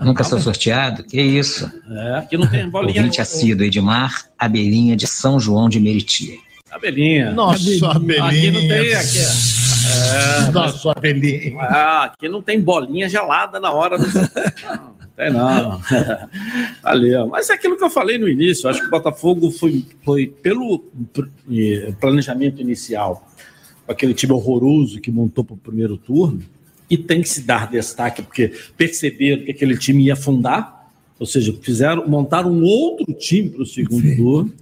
[0.00, 1.04] Nunca sou sorteado?
[1.04, 1.70] Que isso?
[1.88, 3.00] É, aqui não tem bolinha.
[3.00, 6.38] Ouvinte assíduo, Edmar Abelinha de São João de Meriti.
[6.70, 7.32] Abelinha.
[7.32, 8.24] Nossa, Abelinha.
[8.24, 8.94] Aqui não tem.
[8.94, 11.60] Aqui, é, Nossa, Abelinha.
[11.60, 14.06] Ah, aqui não tem bolinha gelada na hora do.
[15.16, 15.80] Tem não.
[16.82, 17.26] Valeu.
[17.28, 18.68] Mas é aquilo que eu falei no início.
[18.68, 20.84] Acho que o Botafogo foi, foi pelo
[22.00, 23.28] planejamento inicial,
[23.84, 26.42] com aquele time horroroso que montou para o primeiro turno
[26.88, 31.56] e tem que se dar destaque, porque perceberam que aquele time ia afundar, ou seja,
[31.62, 34.16] fizeram, montaram um outro time para o segundo Sim.
[34.16, 34.52] turno.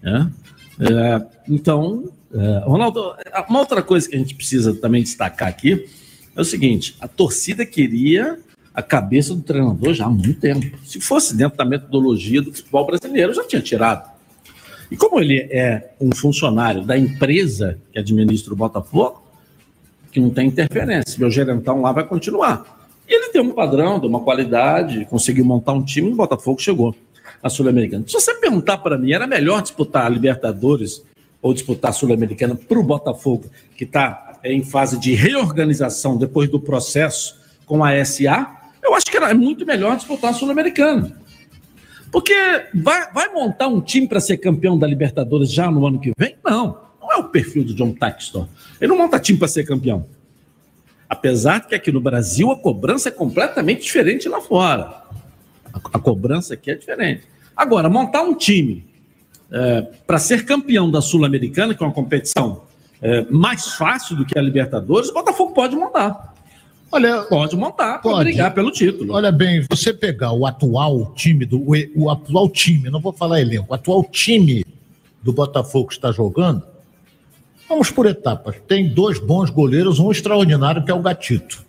[0.00, 0.30] Né?
[0.78, 3.14] É, então, é, Ronaldo,
[3.48, 5.88] uma outra coisa que a gente precisa também destacar aqui
[6.36, 8.38] é o seguinte: a torcida queria
[8.74, 10.76] a cabeça do treinador já há muito tempo.
[10.84, 14.10] Se fosse dentro da metodologia do futebol brasileiro, já tinha tirado.
[14.90, 19.22] E como ele é um funcionário da empresa que administra o Botafogo,
[20.10, 21.18] que não tem interferência.
[21.18, 22.88] Meu gerentão lá vai continuar.
[23.08, 26.94] E ele tem um padrão, tem uma qualidade, conseguiu montar um time, o Botafogo chegou
[27.42, 28.04] à Sul-Americana.
[28.06, 31.02] Se você perguntar para mim, era melhor disputar a Libertadores
[31.42, 36.60] ou disputar a Sul-Americana para o Botafogo, que está em fase de reorganização depois do
[36.60, 41.20] processo com a SA, eu acho que era muito melhor disputar a Sul-Americana.
[42.10, 42.34] Porque
[42.74, 46.36] vai, vai montar um time para ser campeão da Libertadores já no ano que vem?
[46.44, 46.78] Não.
[47.00, 48.48] Não é o perfil do John Textor.
[48.80, 50.06] Ele não monta time para ser campeão.
[51.08, 55.02] Apesar que aqui no Brasil a cobrança é completamente diferente lá fora.
[55.72, 57.22] A, a cobrança aqui é diferente.
[57.56, 58.84] Agora, montar um time
[59.52, 62.62] é, para ser campeão da Sul-Americana, que é uma competição
[63.02, 66.34] é, mais fácil do que a Libertadores, o Botafogo pode montar.
[66.92, 69.14] Olha, pode montar para brigar pelo título.
[69.14, 73.40] Olha bem, você pegar o atual time do o, o atual time, não vou falar
[73.40, 74.64] elenco, o atual time
[75.22, 76.62] do Botafogo que está jogando,
[77.70, 78.56] Vamos por etapas.
[78.66, 81.64] Tem dois bons goleiros, um extraordinário, que é o Gatito.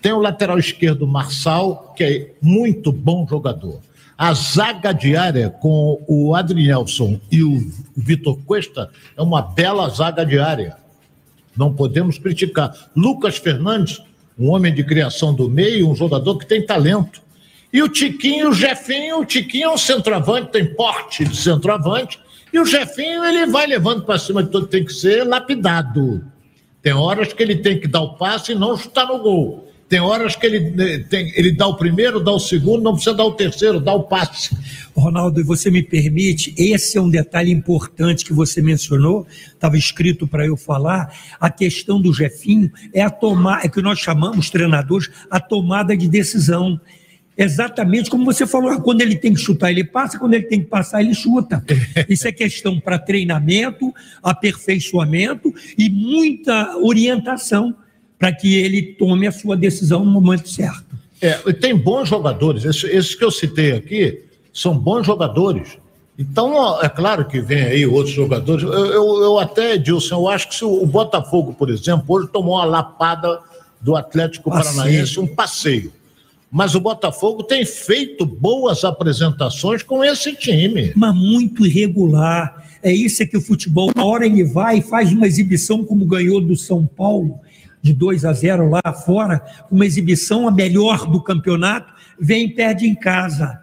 [0.00, 3.80] Tem o lateral esquerdo, Marçal, que é muito bom jogador.
[4.16, 10.78] A zaga diária com o Adrielson e o Vitor Cuesta é uma bela zaga diária.
[11.54, 12.74] Não podemos criticar.
[12.96, 14.00] Lucas Fernandes,
[14.38, 17.22] um homem de criação do meio, um jogador que tem talento.
[17.72, 22.18] E o Tiquinho, o Jefinho, o Tiquinho é um centroavante, tem porte de centroavante,
[22.52, 26.22] e o Jefinho, ele vai levando para cima de tudo, tem que ser lapidado.
[26.82, 29.71] Tem horas que ele tem que dar o passe e não chutar no gol.
[29.92, 33.14] Tem horas que ele, eh, tem, ele dá o primeiro, dá o segundo, não precisa
[33.14, 34.56] dar o terceiro, dá o passe.
[34.96, 40.26] Ronaldo, e você me permite, esse é um detalhe importante que você mencionou, estava escrito
[40.26, 45.10] para eu falar, a questão do Jefinho é a tomar, é que nós chamamos treinadores
[45.30, 46.80] a tomada de decisão.
[47.36, 50.68] Exatamente como você falou, quando ele tem que chutar, ele passa, quando ele tem que
[50.70, 51.62] passar, ele chuta.
[52.08, 57.76] Isso é questão para treinamento, aperfeiçoamento e muita orientação
[58.22, 60.94] para que ele tome a sua decisão no momento certo.
[61.20, 64.22] É, tem bons jogadores, esses, esses que eu citei aqui
[64.54, 65.76] são bons jogadores.
[66.16, 68.62] Então, é claro que vem aí outros jogadores.
[68.62, 72.54] Eu, eu, eu até, Dilson, eu acho que se o Botafogo, por exemplo, hoje tomou
[72.54, 73.40] uma lapada
[73.80, 75.92] do Atlético Paranaense, um passeio
[76.54, 80.92] mas o Botafogo tem feito boas apresentações com esse time.
[80.94, 82.68] Mas muito irregular.
[82.82, 86.04] É isso é que o futebol, na hora ele vai e faz uma exibição como
[86.04, 87.40] ganhou do São Paulo,
[87.82, 92.86] de 2 a 0 lá fora, uma exibição a melhor do campeonato, vem e perde
[92.86, 93.60] em casa.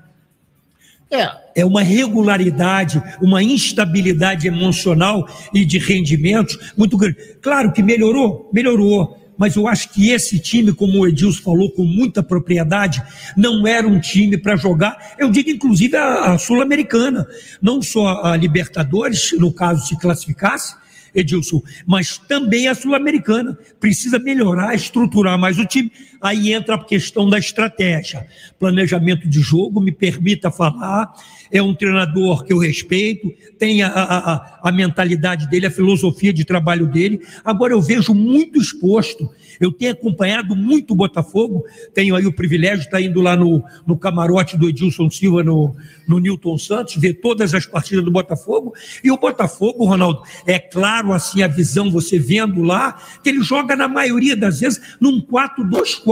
[1.55, 7.17] É uma regularidade, uma instabilidade emocional e de rendimentos muito grande.
[7.41, 11.85] Claro que melhorou, melhorou mas eu acho que esse time, como o Edilson falou com
[11.85, 13.01] muita propriedade,
[13.37, 17.25] não era um time para jogar, eu digo inclusive a, a Sul-Americana,
[17.61, 20.75] não só a Libertadores, no caso se classificasse,
[21.13, 23.57] Edilson, mas também a Sul-Americana.
[23.79, 25.91] Precisa melhorar, estruturar mais o time.
[26.21, 28.27] Aí entra a questão da estratégia.
[28.59, 31.13] Planejamento de jogo, me permita falar.
[31.51, 36.45] É um treinador que eu respeito, tem a, a, a mentalidade dele, a filosofia de
[36.45, 37.21] trabalho dele.
[37.43, 42.79] Agora eu vejo muito exposto eu tenho acompanhado muito o Botafogo, tenho aí o privilégio
[42.79, 45.75] de estar indo lá no, no camarote do Edilson Silva, no,
[46.07, 48.73] no Newton Santos, ver todas as partidas do Botafogo.
[49.03, 53.75] E o Botafogo, Ronaldo, é claro assim a visão, você vendo lá, que ele joga
[53.75, 56.07] na maioria das vezes num 4-2-4,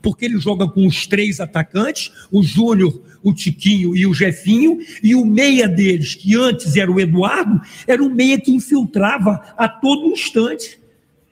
[0.00, 5.14] porque ele joga com os três atacantes, o Júnior, o Tiquinho e o Jefinho, e
[5.14, 10.12] o meia deles, que antes era o Eduardo, era o meia que infiltrava a todo
[10.12, 10.78] instante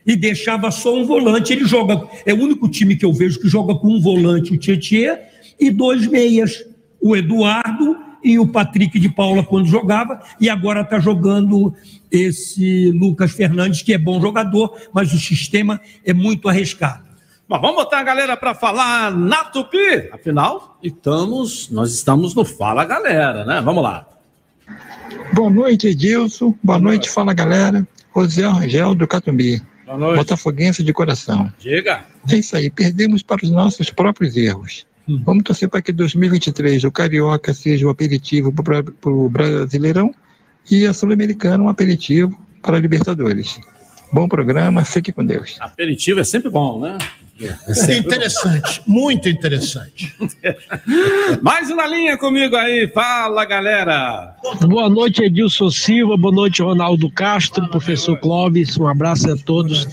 [0.06, 1.52] e deixava só um volante.
[1.52, 4.58] Ele joga, é o único time que eu vejo que joga com um volante, o
[4.58, 5.18] Tietchan,
[5.58, 6.64] e dois meias,
[7.00, 11.72] o Eduardo e o Patrick de Paula quando jogava, e agora está jogando
[12.10, 17.05] esse Lucas Fernandes, que é bom jogador, mas o sistema é muito arriscado.
[17.48, 20.08] Mas vamos botar a galera para falar na Tupi.
[20.10, 23.60] Afinal, estamos, nós estamos no Fala Galera, né?
[23.60, 24.04] Vamos lá.
[25.32, 26.52] Boa noite, Edilson.
[26.60, 27.86] Boa noite, Fala Galera.
[28.14, 29.62] José Rangel do Catumbi.
[30.16, 31.52] Botafoguense de coração.
[31.60, 32.04] Diga.
[32.28, 34.84] É isso aí, perdemos para os nossos próprios erros.
[35.08, 35.22] Hum.
[35.24, 40.12] Vamos torcer para que 2023 o Carioca seja o aperitivo para o Brasileirão
[40.68, 43.60] e a Sul-Americana um aperitivo para a Libertadores.
[44.12, 45.56] Bom programa, fique com Deus.
[45.60, 46.98] Aperitivo é sempre bom, né?
[47.38, 50.14] É interessante, muito interessante.
[51.42, 54.34] Mais uma linha comigo aí, fala galera.
[54.62, 59.86] Boa noite, Edilson Silva, boa noite, Ronaldo Castro, professor Clóvis, um abraço a todos.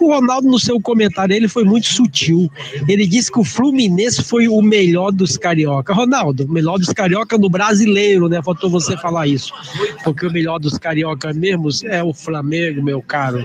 [0.00, 2.50] O Ronaldo, no seu comentário, ele foi muito sutil.
[2.88, 5.92] Ele disse que o Fluminense foi o melhor dos carioca.
[5.92, 8.40] Ronaldo, o melhor dos carioca no brasileiro, né?
[8.42, 9.52] Faltou você falar isso.
[10.04, 13.44] Porque o melhor dos carioca mesmo é o Flamengo, meu caro.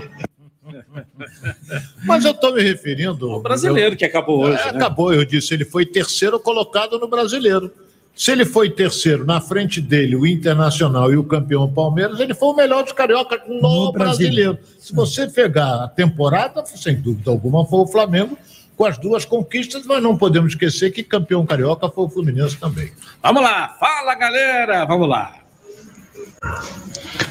[2.04, 3.30] Mas eu estou me referindo.
[3.30, 4.60] O brasileiro eu, que acabou hoje.
[4.60, 4.78] É, né?
[4.78, 7.70] Acabou, eu disse, ele foi terceiro colocado no brasileiro.
[8.14, 12.48] Se ele foi terceiro, na frente dele, o Internacional e o campeão Palmeiras, ele foi
[12.48, 14.56] o melhor dos carioca no, no brasileiro.
[14.78, 18.38] Se você pegar a temporada, sem dúvida alguma, foi o Flamengo
[18.76, 22.92] com as duas conquistas, mas não podemos esquecer que campeão carioca foi o Fluminense também.
[23.22, 25.43] Vamos lá, fala galera, vamos lá.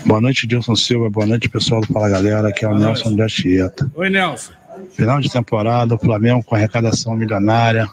[0.05, 1.09] Boa noite, Dilson Silva.
[1.09, 2.49] Boa noite, pessoal do Fala Galera.
[2.49, 3.89] Aqui é o Nelson de Achieta.
[3.95, 4.51] Oi, Nelson.
[4.91, 7.87] Final de temporada, o Flamengo com arrecadação milionária,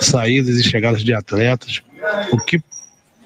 [0.00, 1.82] saídas e chegadas de atletas.
[2.32, 2.60] O que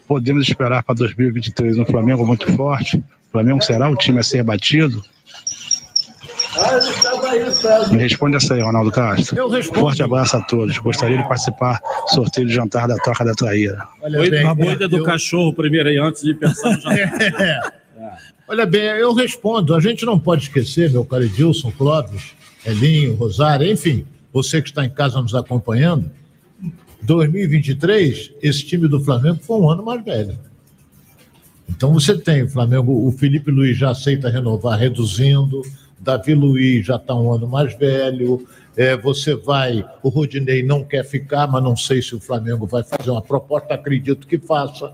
[0.07, 1.79] podemos esperar para 2023?
[1.79, 2.97] Um Flamengo muito forte?
[2.99, 5.03] O Flamengo será o time a ser batido?
[7.91, 9.37] Me responde essa aí, Ronaldo Castro.
[9.37, 9.81] Eu respondo.
[9.81, 10.79] Forte abraço a todos.
[10.79, 13.87] Gostaria de participar do sorteio de jantar da Toca da Traíra.
[14.03, 15.05] Olha cuida do eu...
[15.05, 17.21] cachorro primeiro aí, antes de pensar no jantar.
[17.41, 17.81] é.
[18.49, 19.75] Olha bem, eu respondo.
[19.75, 22.33] A gente não pode esquecer, meu caro Edilson, Clóvis,
[22.67, 26.11] Elinho, Rosário, enfim, você que está em casa nos acompanhando,
[27.03, 30.37] 2023, esse time do Flamengo foi um ano mais velho.
[31.69, 35.63] Então você tem o Flamengo, o Felipe Luiz já aceita renovar reduzindo,
[36.01, 38.47] Davi Luiz já está um ano mais velho,
[38.77, 42.83] é, você vai, o Rodinei não quer ficar, mas não sei se o Flamengo vai
[42.83, 44.93] fazer uma proposta, acredito que faça,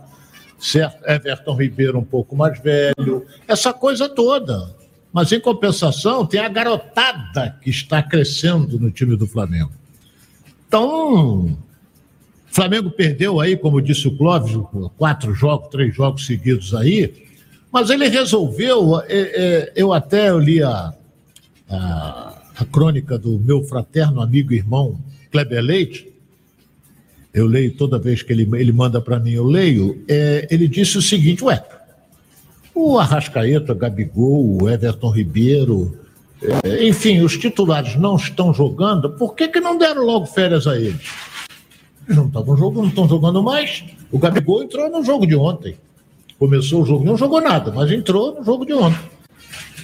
[0.58, 1.08] certo?
[1.08, 4.74] Everton Ribeiro um pouco mais velho, essa coisa toda.
[5.12, 9.70] Mas em compensação, tem a garotada que está crescendo no time do Flamengo.
[10.68, 11.56] Então,
[12.48, 14.58] Flamengo perdeu aí, como disse o Clóvis,
[14.98, 17.25] quatro jogos, três jogos seguidos aí,
[17.76, 20.94] mas ele resolveu, é, é, eu até li a,
[21.68, 24.98] a, a, crônica do meu fraterno amigo e irmão
[25.30, 26.10] Kleber Leite,
[27.34, 30.96] eu leio toda vez que ele, ele manda para mim, eu leio, é, ele disse
[30.96, 31.62] o seguinte, ué,
[32.74, 35.98] o Arrascaeta, Gabigol, o Everton Ribeiro,
[36.64, 40.80] é, enfim, os titulares não estão jogando, por que, que não deram logo férias a
[40.80, 41.10] eles?
[42.06, 43.84] Eles não estavam jogando, não estão jogando mais.
[44.10, 45.76] O Gabigol entrou no jogo de ontem
[46.38, 49.16] começou o jogo, não jogou nada, mas entrou no jogo de ontem.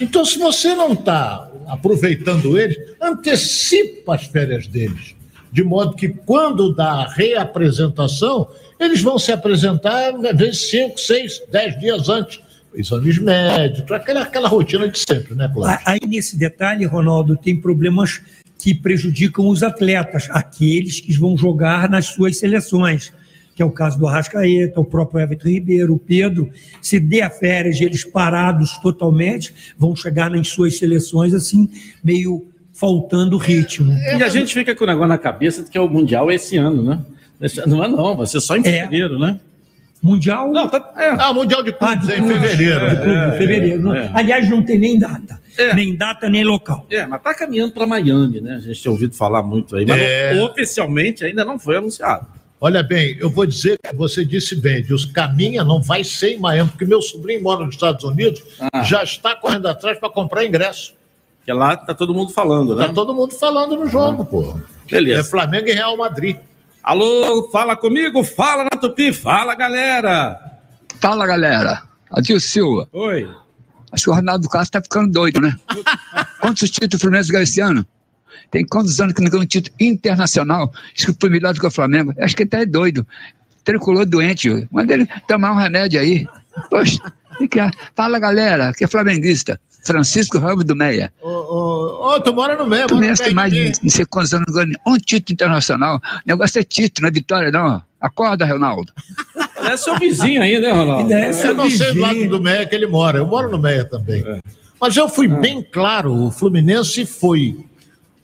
[0.00, 5.14] Então, se você não está aproveitando eles, antecipa as férias deles,
[5.52, 8.48] de modo que quando dá a reapresentação,
[8.80, 12.40] eles vão se apresentar, às vezes, 5, 6, 10 dias antes.
[12.74, 15.78] Exames médicos, aquela, aquela rotina de sempre, né, Cláudio?
[15.84, 18.22] Aí, nesse detalhe, Ronaldo, tem problemas
[18.58, 23.12] que prejudicam os atletas, aqueles que vão jogar nas suas seleções
[23.54, 26.50] que é o caso do Arrascaeta, o próprio Everton Ribeiro, o Pedro.
[26.80, 31.68] Se der férias e eles parados totalmente, vão chegar nas suas seleções assim,
[32.02, 33.92] meio faltando ritmo.
[33.92, 36.34] E a gente fica com o negócio na cabeça de que é o Mundial é
[36.36, 37.00] esse ano, né?
[37.40, 39.38] Esse- Não é não, vai ser só em fevereiro, né?
[40.02, 40.50] Mundial.
[40.50, 41.10] Não, tá, é.
[41.10, 42.90] Ah, Mundial de Clubes é em clubes, fevereiro.
[42.90, 43.82] de clubes, em fevereiro.
[43.82, 44.10] Não- é.
[44.14, 45.40] Aliás, não tem nem data.
[45.76, 46.86] Nem data, nem local.
[46.90, 48.54] É, mas tá caminhando para Miami, né?
[48.56, 50.42] A gente tem ouvido falar muito aí, mas É.
[50.42, 52.26] oficialmente ainda não foi anunciado.
[52.64, 56.38] Olha bem, eu vou dizer que você disse bem, Deus, caminha não vai ser em
[56.38, 58.40] Miami, porque meu sobrinho mora nos Estados Unidos,
[58.72, 58.84] Ah.
[58.84, 60.94] já está correndo atrás para comprar ingresso.
[61.38, 62.86] Porque lá tá todo mundo falando, né?
[62.86, 64.56] Tá todo mundo falando no jogo, pô.
[64.88, 65.22] Beleza.
[65.22, 66.36] É Flamengo e Real Madrid.
[66.84, 70.40] Alô, fala comigo, fala na Tupi, fala galera.
[71.00, 71.82] Fala, galera.
[72.12, 72.88] Adil Silva.
[72.92, 73.28] Oi.
[73.90, 75.56] Acho que o Ronaldo Castro tá ficando doido, né?
[76.40, 77.84] Quantos títulos o Fluminense ganhou esse ano?
[78.52, 80.70] Tem quantos anos que não ganhou um título internacional?
[80.94, 82.14] Acho que foi melhor do que o Flamengo.
[82.20, 83.04] Acho que ele tá é doido.
[83.64, 84.68] Tricolor doente.
[84.70, 86.28] Manda ele tomar um remédio aí.
[86.68, 87.00] Poxa,
[87.50, 87.70] que é?
[87.96, 89.58] fala, galera, que é flamenguista.
[89.82, 91.10] Francisco Ramos do Meia.
[91.20, 94.32] Ô, ô, ô, tu mora no meio, Tu mora tem mais de não sei quantos
[94.32, 95.96] anos não ganhou um título internacional.
[95.96, 97.82] O negócio é título, não é vitória, não.
[97.98, 98.92] Acorda, Ronaldo.
[99.56, 101.12] É seu vizinho aí, né, Ronaldo?
[101.12, 104.22] eu não sei do lado do Meia que ele mora, eu moro no Meia também.
[104.80, 107.56] Mas eu fui bem claro, o Fluminense foi.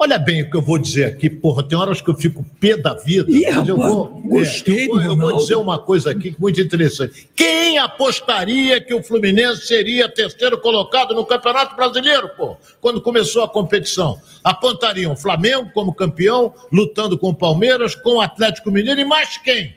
[0.01, 2.76] Olha bem o que eu vou dizer aqui, porra, tem horas que eu fico pé
[2.76, 3.28] da vida.
[3.32, 6.61] Ih, mas eu vou, gostei é, eu, vou, eu vou dizer uma coisa aqui muito
[6.61, 7.28] interessante.
[7.34, 12.57] Quem apostaria que o Fluminense seria terceiro colocado no Campeonato Brasileiro, pô?
[12.80, 14.20] Quando começou a competição.
[14.44, 19.36] Apontariam o Flamengo como campeão, lutando com o Palmeiras, com o Atlético Mineiro e mais
[19.38, 19.74] quem?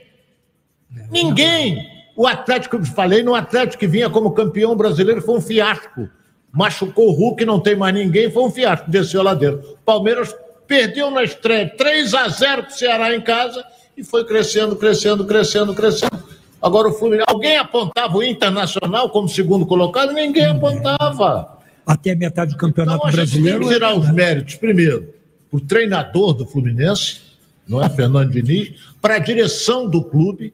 [1.09, 1.83] Ninguém.
[2.15, 6.07] O Atlético, eu falei, no Atlético que vinha como campeão brasileiro foi um fiasco.
[6.51, 9.59] Machucou o Hulk, não tem mais ninguém, foi um fiasco, desceu a ladeira.
[9.85, 10.35] Palmeiras
[10.67, 13.63] perdeu na estreia 3 a 0 para o Ceará em casa
[13.95, 16.23] e foi crescendo, crescendo, crescendo, crescendo.
[16.61, 20.11] Agora o Fluminense, alguém apontava o Internacional como segundo colocado?
[20.13, 21.57] Ninguém apontava.
[21.85, 23.67] Até a metade do Campeonato Então, a gente tem Brasileiro.
[23.67, 25.13] que tirar os méritos, primeiro,
[25.51, 27.19] o treinador do Fluminense,
[27.67, 30.53] não é, Fernando Diniz, para a direção do clube,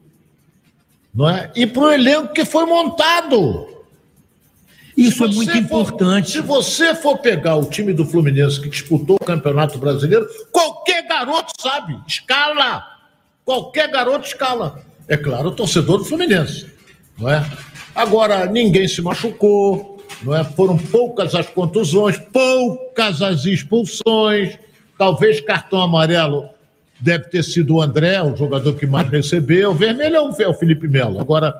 [1.14, 1.50] não é?
[1.54, 3.77] E para o elenco que foi montado.
[5.00, 6.30] Isso é muito for- importante.
[6.32, 11.52] se você for pegar o time do Fluminense que disputou o Campeonato Brasileiro, qualquer garoto
[11.60, 12.84] sabe, escala.
[13.44, 14.80] Qualquer garoto escala.
[15.06, 16.66] É claro, o torcedor do Fluminense,
[17.18, 17.42] não é?
[17.94, 20.44] Agora, ninguém se machucou, não é?
[20.44, 24.58] Foram poucas as contusões, poucas as expulsões,
[24.98, 26.48] talvez cartão amarelo
[27.00, 30.48] deve ter sido o André, o jogador que mais recebeu, o vermelho é o- é
[30.48, 31.20] o Felipe Melo.
[31.20, 31.54] Agora,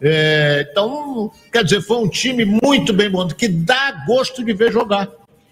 [0.00, 4.72] é, então, quer dizer, foi um time muito bem montado, que dá gosto de ver
[4.72, 5.08] jogar.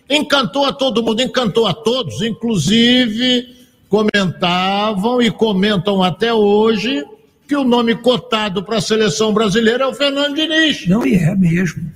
[0.09, 3.57] Encantou a todo mundo, encantou a todos, inclusive
[3.89, 7.05] comentavam e comentam até hoje
[7.47, 10.87] que o nome cotado para a seleção brasileira é o Fernando Diniz.
[10.87, 11.91] Não, e é mesmo.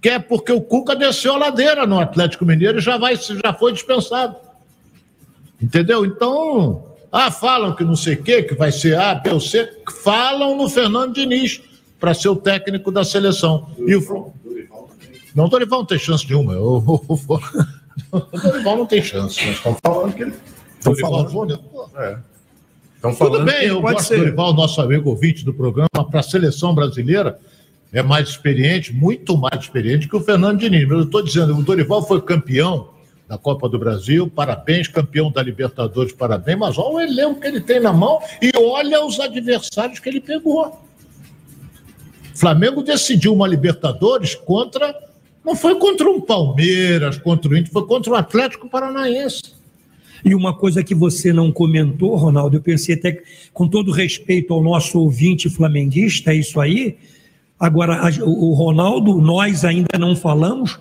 [0.00, 3.52] Que é porque o Cuca desceu a ladeira no Atlético Mineiro e já, vai, já
[3.52, 4.36] foi dispensado.
[5.60, 6.04] Entendeu?
[6.04, 9.68] Então, ah, falam que não sei o quê, que vai ser A, B ou C,
[10.02, 11.60] falam no Fernando Diniz
[12.04, 13.66] para ser o técnico da seleção.
[13.78, 14.34] E o Flu-
[15.34, 16.54] Não, o Dorival não tem chance nenhuma.
[16.58, 16.76] O,
[18.12, 19.40] o, Dorival não tem chance.
[19.42, 20.34] Mas estão falando que ele.
[20.82, 21.60] Dorival falando- Júnior,
[21.96, 22.18] é.
[22.96, 24.16] Estão Tudo falando bem, eu gosto ser.
[24.16, 27.38] do Dorival, nosso amigo ouvinte do programa, para a seleção brasileira,
[27.90, 30.82] é mais experiente, muito mais experiente que o Fernando Diniz.
[30.86, 32.90] Mas eu estou dizendo, o Dorival foi campeão
[33.26, 37.62] da Copa do Brasil, parabéns, campeão da Libertadores, parabéns, mas olha o elenco que ele
[37.62, 40.78] tem na mão e olha os adversários que ele pegou.
[42.34, 44.94] Flamengo decidiu uma Libertadores contra.
[45.44, 49.42] Não foi contra um Palmeiras, contra o Inter, foi contra o Atlético Paranaense.
[50.24, 53.22] E uma coisa que você não comentou, Ronaldo, eu pensei até que,
[53.52, 56.96] com todo respeito ao nosso ouvinte flamenguista, é isso aí.
[57.60, 60.78] Agora, a- o Ronaldo, nós ainda não falamos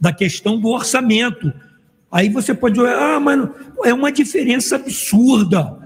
[0.00, 1.52] da questão do orçamento.
[2.10, 3.48] Aí você pode dizer, ah, mas
[3.84, 5.76] é uma diferença absurda.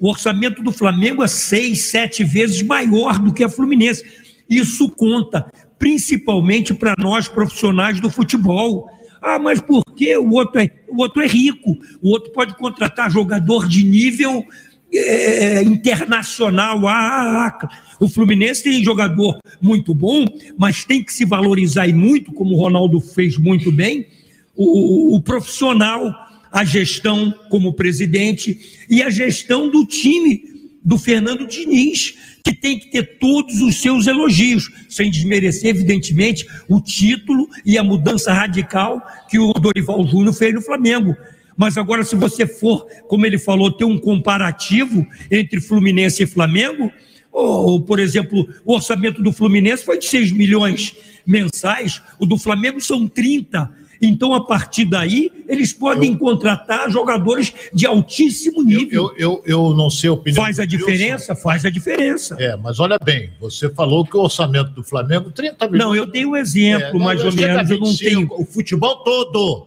[0.00, 4.02] O orçamento do Flamengo é seis, sete vezes maior do que a Fluminense.
[4.48, 8.88] Isso conta, principalmente para nós profissionais do futebol.
[9.22, 11.78] Ah, mas por que o outro é, o outro é rico?
[12.02, 14.44] O outro pode contratar jogador de nível
[14.92, 16.86] é, internacional.
[16.86, 17.68] Ah, ah, ah.
[17.98, 20.26] o Fluminense tem jogador muito bom,
[20.58, 24.06] mas tem que se valorizar e muito, como o Ronaldo fez muito bem,
[24.54, 26.14] o, o- o profissional,
[26.52, 30.53] a gestão como presidente e a gestão do time
[30.84, 32.14] do Fernando Diniz,
[32.44, 37.82] que tem que ter todos os seus elogios, sem desmerecer, evidentemente, o título e a
[37.82, 41.16] mudança radical que o Dorival Júnior fez no Flamengo.
[41.56, 46.92] Mas agora, se você for, como ele falou, ter um comparativo entre Fluminense e Flamengo,
[47.34, 50.94] Ou, por exemplo, o orçamento do Fluminense foi de 6 milhões
[51.26, 53.72] mensais, o do Flamengo são 30.
[54.06, 59.12] Então, a partir daí, eles podem contratar jogadores de altíssimo nível.
[59.16, 60.44] Eu, eu, eu não sei a opinião.
[60.44, 60.86] Faz a do Wilson.
[60.86, 61.36] diferença?
[61.36, 62.36] Faz a diferença.
[62.38, 65.84] É, mas olha bem, você falou que o orçamento do Flamengo 30 milhões.
[65.84, 68.96] Não, eu dei um exemplo, mais ou chega a menos, eu não 25, O futebol
[68.96, 69.66] todo.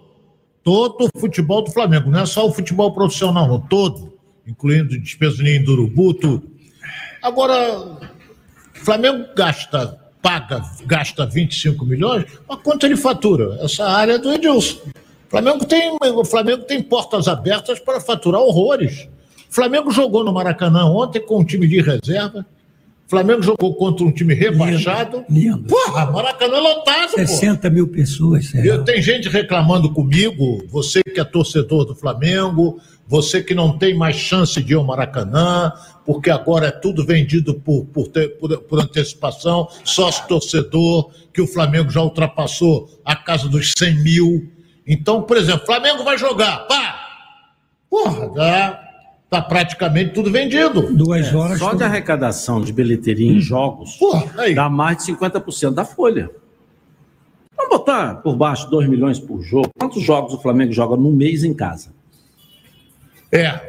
[0.63, 2.09] Todo o futebol do Flamengo.
[2.09, 3.59] Não é só o futebol profissional, não.
[3.59, 4.13] Todo.
[4.45, 6.51] Incluindo despesas em do Urubu, tudo.
[7.21, 9.97] Agora, o Flamengo gasta,
[10.28, 13.57] paga, gasta 25 milhões, mas quanto ele fatura?
[13.61, 14.80] Essa área é do Edilson.
[14.86, 19.07] O Flamengo tem, o Flamengo tem portas abertas para faturar horrores.
[19.49, 22.45] O Flamengo jogou no Maracanã ontem com um time de reserva.
[23.05, 25.23] O Flamengo jogou contra um time rebaixado.
[25.59, 27.17] Porra, Maracanã lotado, pô.
[27.17, 28.53] 60 mil pessoas.
[28.53, 33.95] Eu, tem gente reclamando comigo, você que é torcedor do Flamengo, você que não tem
[33.95, 35.72] mais chance de ir ao Maracanã,
[36.05, 41.89] porque agora é tudo vendido por, por, te- por- por antecipação, sócio-torcedor, que o Flamengo
[41.89, 44.51] já ultrapassou a casa dos 100 mil.
[44.86, 46.95] Então, por exemplo, Flamengo vai jogar, pá!
[47.89, 48.84] Porra, já
[49.30, 50.93] tá praticamente tudo vendido.
[50.93, 53.95] Duas É, Só de arrecadação de bilheteria em jogos
[54.55, 56.30] dá mais de 50% da folha.
[57.55, 59.70] Vamos botar por baixo 2 milhões por jogo.
[59.80, 61.95] Quantos jogos o Flamengo joga no mês em casa?
[63.32, 63.59] É.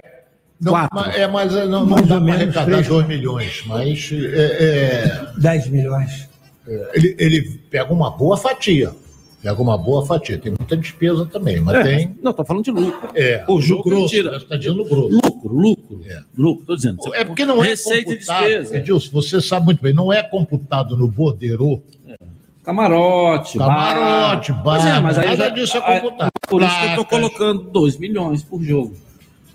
[0.60, 2.88] Não, mas, é, mas é, não, não Mais dá ou para menos arrecadar três.
[2.88, 6.28] 2 milhões, mas é, 10 milhões.
[6.66, 8.92] é, ele, ele pega uma boa fatia.
[9.40, 10.36] Pega uma boa fatia.
[10.36, 12.16] Tem muita despesa também, mas É, tem.
[12.20, 13.08] Não, tô falando de lucro.
[13.14, 14.30] É, no jogo grosso, ele tira.
[14.32, 15.14] você está dizendo grosso.
[15.14, 16.00] Lucro, lucro.
[16.36, 17.14] Lucro, tô dizendo.
[17.14, 18.42] É porque não é Receita e computado.
[18.42, 18.76] despesa.
[18.78, 21.80] Edilson, você sabe muito bem, não é computado no Bordeiro.
[22.64, 24.58] Camarote, Camarote, bar.
[24.60, 26.30] bar, Pois é, mas aí nada já- disso é computado.
[26.48, 27.08] Por isso que eu tô Placas.
[27.30, 28.94] colocando 2 milhões por jogo.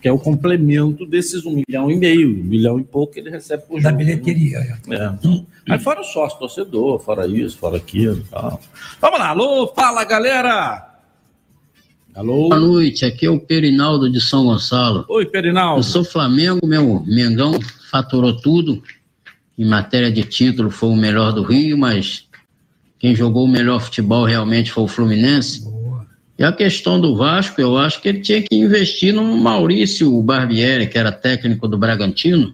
[0.04, 3.30] Que é o complemento desses 1 milhão e meio, 1 milhão e pouco que ele
[3.30, 3.84] recebe por jogo.
[3.84, 4.58] Da bilheteria.
[4.58, 4.94] é.
[4.96, 5.14] É.
[5.70, 8.60] Aí fora o sócio torcedor, fora isso, fora aquilo e tal.
[9.00, 10.90] Vamos lá, alô, fala galera!
[12.14, 12.50] Alô?
[12.50, 15.06] Boa noite, aqui é o Perinaldo de São Gonçalo.
[15.08, 15.80] Oi, Perinaldo.
[15.80, 17.58] Eu sou Flamengo, meu Mengão
[17.90, 18.84] faturou tudo.
[19.58, 22.28] Em matéria de título foi o melhor do Rio, mas
[23.00, 25.66] quem jogou o melhor futebol realmente foi o Fluminense.
[26.38, 30.88] E a questão do Vasco, eu acho que ele tinha que investir no Maurício Barbieri,
[30.88, 32.54] que era técnico do Bragantino.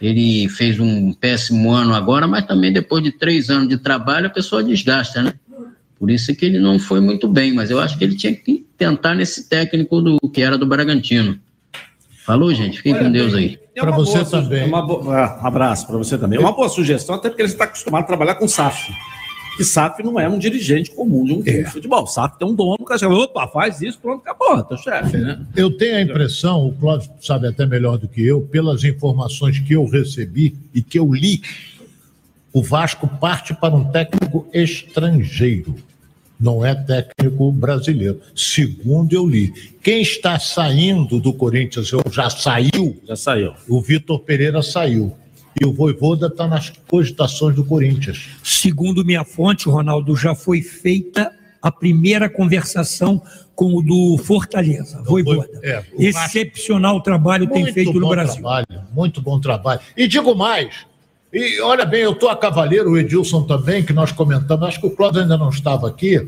[0.00, 4.30] Ele fez um péssimo ano agora, mas também depois de três anos de trabalho a
[4.30, 5.34] pessoa desgasta, né?
[5.98, 8.66] Por isso que ele não foi muito bem, mas eu acho que ele tinha que
[8.76, 11.38] tentar nesse técnico do que era do Bragantino.
[12.24, 12.78] Falou, gente?
[12.78, 13.58] Fiquem com Deus aí.
[13.76, 14.06] É boa
[14.62, 16.38] é uma boa- ah, abraço para você também.
[16.38, 18.92] É uma boa sugestão, até porque ele está acostumado a trabalhar com SAF.
[19.60, 22.06] Que SAF não é um dirigente comum de um time de futebol.
[22.06, 25.38] SAF tem um dono, cara chega, opa, faz isso, pronto, acabou, teu chefe, né?
[25.54, 29.74] Eu tenho a impressão, o Cláudio sabe até melhor do que eu, pelas informações que
[29.74, 31.42] eu recebi e que eu li,
[32.54, 35.74] o Vasco parte para um técnico estrangeiro.
[36.40, 38.18] Não é técnico brasileiro.
[38.34, 39.52] Segundo eu li.
[39.82, 42.98] Quem está saindo do Corinthians, ou já saiu.
[43.06, 43.52] Já saiu.
[43.68, 45.14] O Vitor Pereira saiu.
[45.60, 48.28] E o Voivoda está nas cogitações do Corinthians.
[48.42, 51.32] Segundo minha fonte, Ronaldo, já foi feita
[51.62, 53.20] a primeira conversação
[53.54, 55.48] com o do Fortaleza, Voivoda.
[55.62, 58.34] É, o Vasco- Excepcional trabalho tem Muito feito no bom Brasil.
[58.40, 59.80] Trabalho, muito bom trabalho.
[59.96, 60.74] E digo mais,
[61.32, 64.86] e olha bem, eu estou a cavaleiro, o Edilson também, que nós comentamos, acho que
[64.86, 66.26] o Cláudio ainda não estava aqui.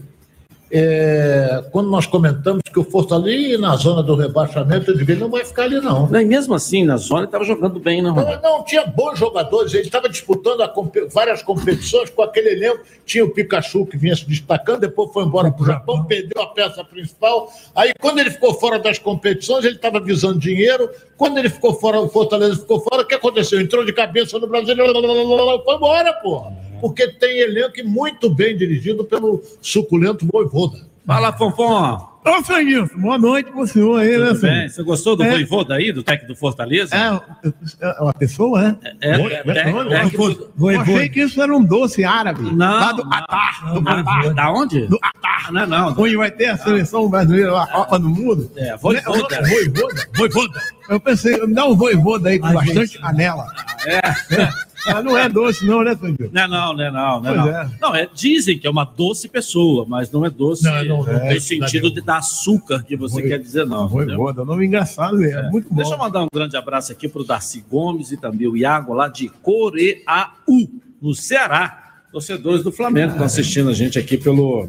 [0.75, 5.31] É, quando nós comentamos que o Fortaleza na zona do rebaixamento, eu digo, ele não
[5.31, 6.09] vai ficar ali, não.
[6.18, 8.41] E mesmo assim, na zona, ele estava jogando bem, né, Ronaldo?
[8.43, 12.81] Não, não, tinha bons jogadores, ele estava disputando a compe- várias competições com aquele elenco.
[13.05, 16.47] Tinha o Pikachu que vinha se destacando, depois foi embora para o Japão, perdeu a
[16.47, 17.53] peça principal.
[17.75, 20.89] Aí, quando ele ficou fora das competições, ele estava visando dinheiro.
[21.18, 23.61] Quando ele ficou fora, o Fortaleza ficou fora, o que aconteceu?
[23.61, 26.72] Entrou de cabeça no Brasil, foi embora, porra.
[26.83, 30.85] Porque tem elenco e muito bem dirigido pelo suculento Voivoda.
[31.07, 32.11] Fala, Fonfon.
[32.24, 34.39] Ô, Franguinho, boa noite pro senhor aí, né, Tudo bem?
[34.41, 34.70] Franguinho?
[34.70, 35.30] Você gostou do É.
[35.30, 36.93] Voivoda aí, do técnico do Fortaleza?
[36.95, 38.76] É, é uma pessoa, né?
[39.01, 39.55] É, é, Oi, é, né?
[39.59, 42.43] é, é, oi, Eu achei que isso era um doce árabe.
[42.43, 43.74] Não, Lá do Qatar.
[43.74, 44.35] Do Qatar.
[44.35, 44.87] Da onde?
[44.89, 45.53] Do Qatar.
[45.53, 45.95] Não, não.
[45.97, 48.51] Onde vai ter a seleção brasileira, a Copa do Mundo.
[48.57, 49.41] É, Voivoda.
[49.41, 49.49] Né?
[49.49, 50.09] Voivoda.
[50.16, 50.61] Voivoda.
[50.89, 53.47] Eu pensei, me dá um voivoda aí com bastante canela.
[53.87, 54.72] É.
[54.87, 56.30] Mas não é doce, não, né, Franguinho?
[56.33, 57.22] Não, não, não, não, não.
[57.22, 57.70] Pois Não, é.
[57.80, 61.12] não é, dizem que é uma doce pessoa, mas não é doce Não, não, não
[61.14, 63.87] no tem sentido de dar açúcar que você Voi- quer dizer, não.
[63.87, 64.16] entendeu?
[64.16, 65.76] Voivoda, nome engraçado, é, muito bom.
[65.76, 68.93] Deixa eu mandar um grande abraço aqui para o Darcy Gomes e também o Iago
[68.93, 70.68] lá de Coreaú,
[71.01, 71.78] no Ceará.
[72.11, 74.68] Torcedores do Flamengo que estão assistindo a gente aqui pelo,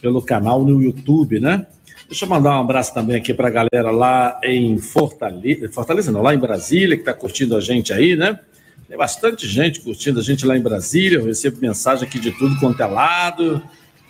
[0.00, 1.66] pelo canal no YouTube, né?
[2.08, 6.22] Deixa eu mandar um abraço também aqui para a galera lá em Fortaleza, Fortaleza não,
[6.22, 8.38] lá em Brasília, que está curtindo a gente aí, né?
[8.92, 11.16] Tem bastante gente curtindo a gente lá em Brasília.
[11.18, 13.62] Eu recebo mensagem aqui de tudo quanto é lado.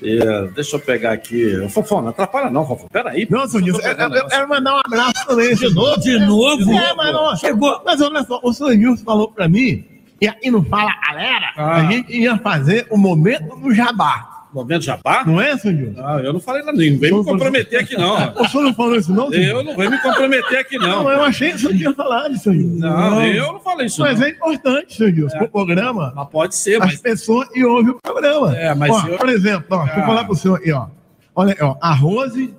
[0.03, 1.69] É, deixa eu pegar aqui.
[1.69, 2.89] Fofão, não atrapalha não, Fofão.
[2.89, 3.25] Peraí.
[3.31, 5.55] Não, seu Nilson, eu, eu, eu quero mandar um abraço também.
[5.55, 6.01] De novo?
[6.01, 6.73] De novo?
[6.73, 7.81] É, mas não, chegou.
[7.87, 9.85] Mas olha só, o Nilson falou pra mim,
[10.21, 11.77] e aí não fala galera, Ah.
[11.77, 14.32] a gente ia fazer o momento do jabá.
[14.53, 15.25] Momento jabá?
[15.25, 15.93] Não é, senhor?
[15.95, 16.73] Não, eu não falei nada.
[16.77, 18.17] Não vem me comprometer aqui, não.
[18.37, 19.31] O senhor não falou isso, não?
[19.31, 19.59] senhor?
[19.59, 21.05] Eu não vou me comprometer aqui, não.
[21.05, 22.79] Não, eu achei que o senhor tinha falado, senhor Nilson.
[22.87, 24.27] Não, eu não falei isso, Mas não.
[24.27, 26.13] é importante, senhor Nilson, o programa.
[26.15, 27.01] Mas pode ser, As mas.
[27.01, 28.55] pessoas e ouvem o programa.
[28.57, 30.07] É, mas Ó, eu- Por exemplo, ó, deixa eu Ah.
[30.07, 30.87] falar pro senhor aí, ó.
[31.35, 32.55] Olha, ó, a Rose,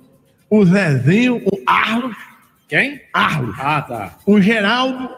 [0.50, 2.16] o Zezinho, o Arlos.
[2.68, 3.00] Quem?
[3.12, 3.54] Arlos.
[3.58, 4.16] Ah, tá.
[4.26, 5.08] O Geraldo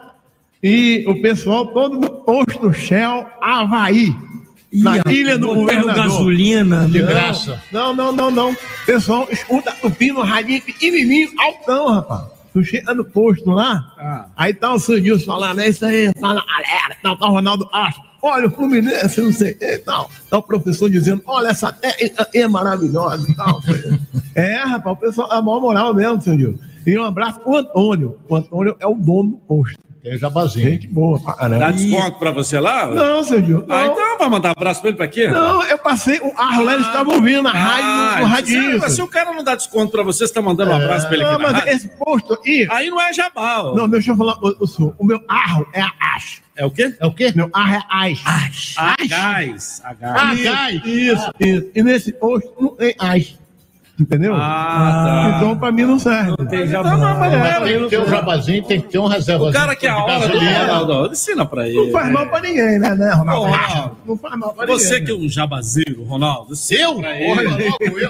[0.61, 4.13] e o pessoal todo do posto Shell Havaí.
[4.73, 5.95] Na Ih, ilha do governador.
[5.95, 7.07] gasolina, De não.
[7.07, 7.61] graça.
[7.71, 8.55] Não, não, não, não.
[8.85, 12.23] Pessoal, escuta o pino radinho pequenininho, altão, rapaz.
[12.53, 14.25] Tu chega no posto lá, Ah.
[14.35, 17.69] aí tá o seu Nilson falando, é isso aí, na galera, tá, tá o Ronaldo
[17.71, 18.03] Astro.
[18.21, 20.09] Olha, o Fluminense, não sei o que e tal.
[20.29, 23.61] Tá o professor dizendo, olha, essa técnica é maravilhosa e tal.
[24.35, 26.59] é, rapaz, o pessoal, a maior moral mesmo, seu Nilson.
[26.85, 28.17] E um abraço pro Antônio.
[28.27, 29.77] O Antônio é o dono do posto.
[30.09, 30.69] Tem jabazinho.
[30.71, 31.65] Gente boa pra caramba.
[31.65, 32.87] Dá desconto pra você lá?
[32.87, 33.65] Não, seu Nilson.
[33.69, 33.93] Ah, não.
[33.93, 35.27] então vai mandar um abraço pra ele pra quê?
[35.27, 38.81] Não, eu passei, o Arlo, eles estavam ouvindo na rádio, no, no Ah, radinho.
[38.83, 41.15] se, se o cara não dá desconto pra você, você tá mandando um abraço pra
[41.15, 41.69] ele aqui Não, mas rádio?
[41.69, 42.67] esse posto aqui.
[42.71, 43.63] Aí não é jabá.
[43.63, 43.75] ó.
[43.75, 44.95] Não, deixa eu falar o, o senhor.
[44.97, 46.41] O meu arro é a Ash.
[46.55, 46.95] É o quê?
[46.99, 47.31] É o quê?
[47.35, 47.81] Meu arro é.
[47.89, 48.75] Ash.
[48.77, 49.81] A gás.
[49.83, 50.81] A Ah, gás.
[50.85, 51.71] Isso, isso.
[51.75, 53.37] E nesse posto não tem Ash.
[53.99, 54.35] Entendeu?
[54.35, 55.37] Ah, tá.
[55.37, 56.35] Então pra mim não serve.
[56.37, 58.99] Não tem Então, mas, É, pera aí, Tem que ter um jabazinho, tem que ter
[58.99, 59.49] um reservazinho.
[59.49, 60.65] O cara que é a de hora do gasolina.
[60.77, 61.83] Ronaldo, ensina pra ele.
[61.85, 63.41] Não faz mal pra ninguém, né, né, Ronaldo?
[63.41, 63.97] Ô, Ronaldo.
[64.05, 65.05] Não faz mal pra Você ninguém.
[65.05, 66.95] que é um jabazeiro, Ronaldo, ensina Eu?
[66.99, 67.69] pra Olha, ele.
[67.69, 68.09] logo eu.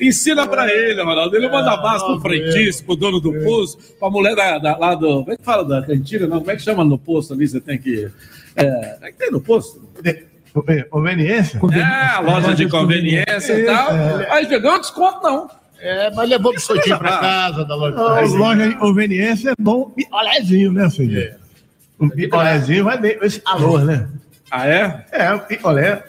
[0.00, 1.36] Ensina pra ele, Ronaldo.
[1.36, 4.94] Ele manda abraço pro logo frentista, pro dono do posto, pra mulher da, da- lá
[4.94, 5.06] do.
[5.20, 6.26] Como é que fala da cantina?
[6.26, 7.46] Não, como é que chama no posto ali?
[7.46, 8.08] Você tem que.
[8.56, 9.80] É, é que tem no posto?
[10.68, 11.60] É, Conveniência?
[11.72, 13.90] É, a loja de conveniência e tal.
[14.30, 15.50] Aí pegou desconto, não.
[15.78, 17.96] É, mas levou biscoitinho pra casa da loja.
[17.96, 21.36] Não, loja de conveniência é bom picolézinho, né, senhor?
[22.00, 24.08] Um picolézinho vai bem esse calor, né?
[24.50, 25.06] Ah, é?
[25.12, 26.02] É, o picolé.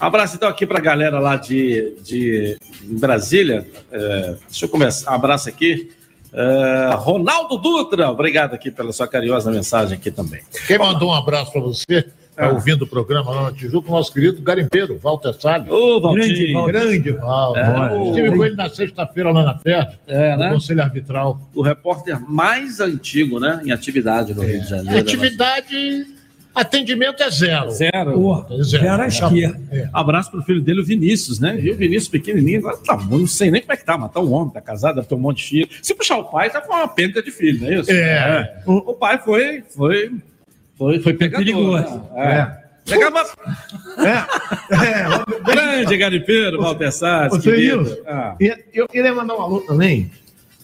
[0.00, 3.66] Um abraço então aqui pra galera lá de, de Brasília.
[3.90, 5.10] É, deixa eu começar.
[5.10, 5.90] Um abraço aqui.
[6.32, 10.42] É, Ronaldo Dutra, obrigado aqui pela sua carinhosa mensagem aqui também.
[10.66, 12.06] Quem mandou um abraço pra você,
[12.38, 12.52] tá Ah.
[12.52, 15.68] ouvindo o programa lá no Tijuco, nosso querido garimpeiro, Walter Salles.
[15.70, 16.66] Ô, Grande, Valtinho.
[16.66, 17.58] grande Valdo.
[17.58, 20.50] É, o- Estive com ele na sexta-feira lá na festa, É, no né?
[20.50, 21.40] Conselho Arbitral.
[21.54, 23.60] O repórter mais antigo, né?
[23.64, 25.00] Em atividade no Rio de Janeiro.
[25.00, 26.06] Atividade,
[26.54, 27.70] atendimento é zero.
[27.70, 28.12] Zero.
[28.12, 28.84] Pô, Zero.
[28.84, 29.60] já era à esquerda.
[29.70, 29.88] É.
[29.92, 31.54] Abraço pro filho dele, o Vinícius, né?
[31.56, 34.10] Viu o Vinícius pequenininho, agora tá bom, não sei nem como é que tá, mas
[34.12, 35.68] tá um homem, tá casado, deve ter um monte de filho.
[35.82, 37.90] Se puxar o pai, tá com uma penca de filho, não é isso?
[37.90, 38.62] É.
[38.66, 40.10] O, o pai foi, foi,
[40.78, 41.12] foi, foi.
[41.14, 42.02] Perigoso.
[42.14, 42.62] né?
[42.64, 42.68] É.
[42.90, 43.22] Pegava
[43.98, 47.84] É, é, grande garimpeiro, Walter Você querido.
[47.84, 48.02] viu?
[48.06, 48.34] Ah,
[48.72, 50.10] eu queria mandar um alô também.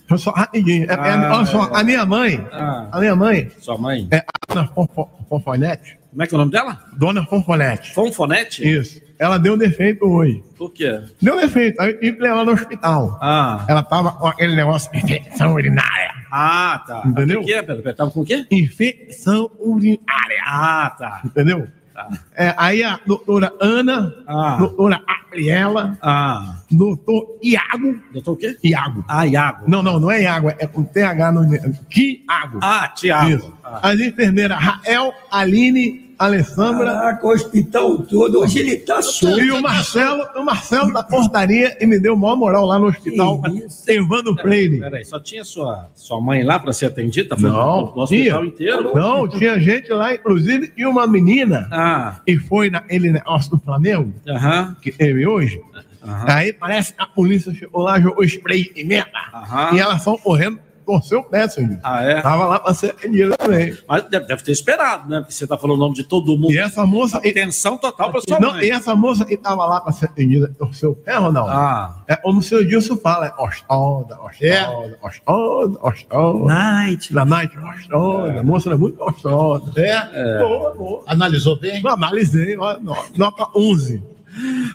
[0.09, 0.85] Só- Só rapidinho.
[0.91, 4.07] É- é- Ah, olha só, a minha mãe, ah, a minha mãe sua mãe.
[4.11, 5.99] é a Dona Fonfo- Fonfonete.
[6.11, 6.79] Como é que é o nome dela?
[6.97, 7.93] Dona Fonfonete.
[7.93, 8.67] Fonfonete?
[8.67, 9.03] Isso.
[9.19, 10.43] Ela deu defeito hoje.
[10.57, 11.01] Por quê?
[11.21, 11.81] Deu defeito.
[11.81, 13.19] Aí eu levar no hospital.
[13.21, 16.14] Ah, Ela tava com aquele negócio de infecção urinária.
[16.37, 17.03] Ah tá.
[17.07, 17.41] Entendeu?
[17.43, 17.95] O que é, Pedro?
[17.95, 18.45] Tava com o quê?
[18.51, 20.43] Infecção urinária.
[20.47, 21.21] Ah, tá.
[21.25, 21.69] Entendeu?
[21.95, 22.09] Tá.
[22.35, 24.57] É, aí a doutora Ana, Ah.
[24.59, 28.01] doutora Gabriela, Ah, doutor Iago.
[28.13, 28.57] doutor o quê?
[28.65, 29.05] Iago.
[29.07, 29.65] Ah, Iago.
[29.69, 31.49] Não, não, não é Iago, é com TH no
[31.89, 32.59] Tiago.
[32.61, 33.57] Ah, Tiago.
[33.63, 33.91] Ah.
[33.91, 39.41] As enfermeiras Rael, Aline, Alessandra Caraca, o hospital todo, hoje ele tá solto.
[39.41, 43.43] e o Marcelo, o Marcelo da portaria e me deu maior moral lá no hospital.
[43.89, 44.79] Evandro Freire.
[44.81, 47.37] Peraí, só tinha sua, sua mãe lá para ser atendida?
[47.37, 48.41] Foi Não, no, hospital tinha.
[48.47, 48.93] inteiro?
[48.95, 54.13] Não, tinha gente lá, inclusive, e uma menina Ah, que foi naquele negócio do Flamengo,
[54.29, 55.61] aham, que teve hoje.
[56.03, 56.25] aham.
[56.29, 59.11] Aí parece que a polícia chegou lá, jogou spray de pimenta.
[59.33, 59.75] Aham.
[59.77, 61.79] E elas são correndo, torceu o pé, senhor.
[61.83, 62.21] Ah, é?
[62.21, 63.77] Tava lá pra ser atendida também.
[63.89, 65.21] Mas deve, deve ter esperado, né?
[65.21, 66.53] Porque você tá falando o nome de todo mundo.
[66.53, 67.19] E essa moça.
[67.19, 68.65] Atenção total para sua não, mãe.
[68.67, 71.51] e essa moça que tava lá pra ser atendida, torceu o pé, Ronaldo.
[71.51, 76.45] Ah, É, ou no seu Dilson fala, é gostosa, gostosa, gostosa, gostosa.
[76.45, 77.13] Night.
[77.13, 78.41] Da night, gostosa.
[78.41, 79.73] A moça é muito gostosa.
[79.77, 80.39] É?
[80.39, 81.03] Boa, boa.
[81.07, 81.83] Analisou bem?
[81.83, 84.03] Não, analisei, ó, no- nota 11.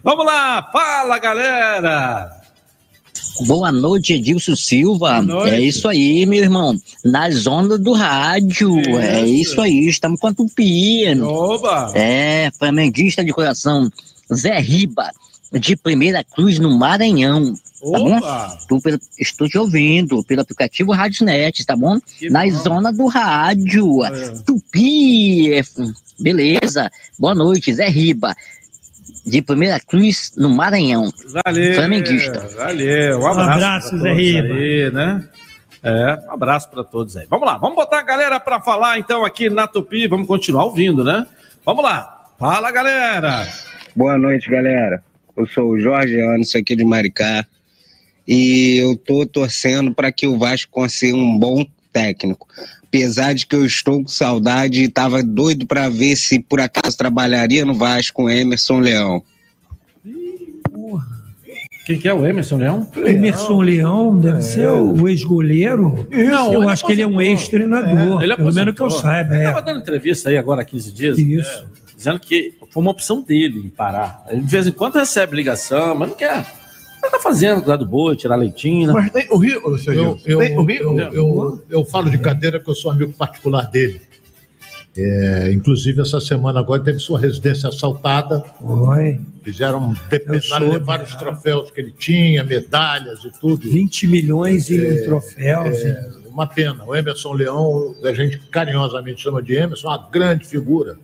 [0.03, 2.30] vamos lá, fala galera!
[3.45, 5.13] Boa noite, Edilson Silva.
[5.13, 5.55] Boa noite.
[5.55, 6.78] É isso aí, meu irmão.
[7.05, 8.80] Nas ondas do rádio.
[8.99, 9.51] É Isso.
[9.51, 11.28] isso aí, estamos com a Tupino.
[11.28, 11.91] Oba!
[11.95, 13.89] É, flamenguista de coração.
[14.34, 15.09] Zé Riba,
[15.53, 17.53] de Primeira Cruz, no Maranhão.
[17.82, 18.17] bom?
[18.17, 18.57] Opa!
[18.59, 21.97] Estou, pelo- estou te ouvindo pelo aplicativo Radiosnet, tá bom?
[22.30, 23.99] Na zona do rádio.
[24.45, 25.53] Tupi.
[25.53, 25.61] é,
[26.20, 26.91] Beleza.
[27.17, 28.36] Boa noite, Zé Riba.
[29.30, 31.11] De Primeira Cruz, no Maranhão.
[31.45, 31.75] Valeu.
[31.75, 32.39] Flamenguista.
[32.57, 33.19] Valeu.
[33.19, 33.51] Um Um abraço.
[33.51, 34.53] abraço, pra Zé Riba.
[34.53, 35.30] Aí, né?
[35.82, 37.25] É, um abraço para todos aí.
[37.30, 40.07] Vamos lá, vamos botar a galera para falar então aqui na Tupi.
[40.07, 41.25] Vamos continuar ouvindo, né?
[41.65, 42.27] Vamos lá.
[42.38, 43.47] Fala, galera.
[43.95, 45.01] Boa noite, galera.
[45.38, 47.45] Eu sou o Jorge Anderson aqui de Maricá
[48.27, 52.45] e eu tô torcendo para que o Vasco consiga um bom técnico.
[52.90, 56.98] Apesar de que eu estou com saudade e estava doido para ver se por acaso
[56.98, 59.24] trabalharia no Vasco com Emerson Leão.
[61.86, 62.88] Quem que é o Emerson Leão?
[62.96, 66.08] Emerson Leão deve ser o ex-goleiro.
[66.12, 68.22] Não, eu acho que ele é um ex-treinador.
[68.24, 69.36] Ele pelo menos que eu saiba.
[69.36, 69.48] Ele É.
[69.48, 71.18] estava dando entrevista aí agora há 15 dias.
[71.18, 71.64] Isso.
[71.64, 74.24] é, dizendo que foi uma opção dele em parar.
[74.30, 76.46] Ele de vez em quando recebe ligação, mas não quer.
[77.02, 78.88] Ele tá fazendo cuidar do boi, tirar leitinho.
[78.88, 78.93] né?
[78.93, 82.18] Mas tem o Rio, seu Eu- eu- tem o Rio, eu- eu, eu, falo de
[82.18, 84.02] cadeira que eu sou amigo particular dele.
[84.97, 88.43] É, inclusive, essa semana agora teve sua residência assaltada.
[88.62, 89.20] Oi.
[89.43, 93.70] Fizeram, depenaram, soube, levaram os troféus que ele tinha, medalhas e tudo.
[93.70, 95.78] 20 milhões em É, troféus.
[95.86, 96.84] é, uma pena.
[96.86, 100.97] O Emerson Leão, a gente carinhosamente chama de Emerson, uma grande figura.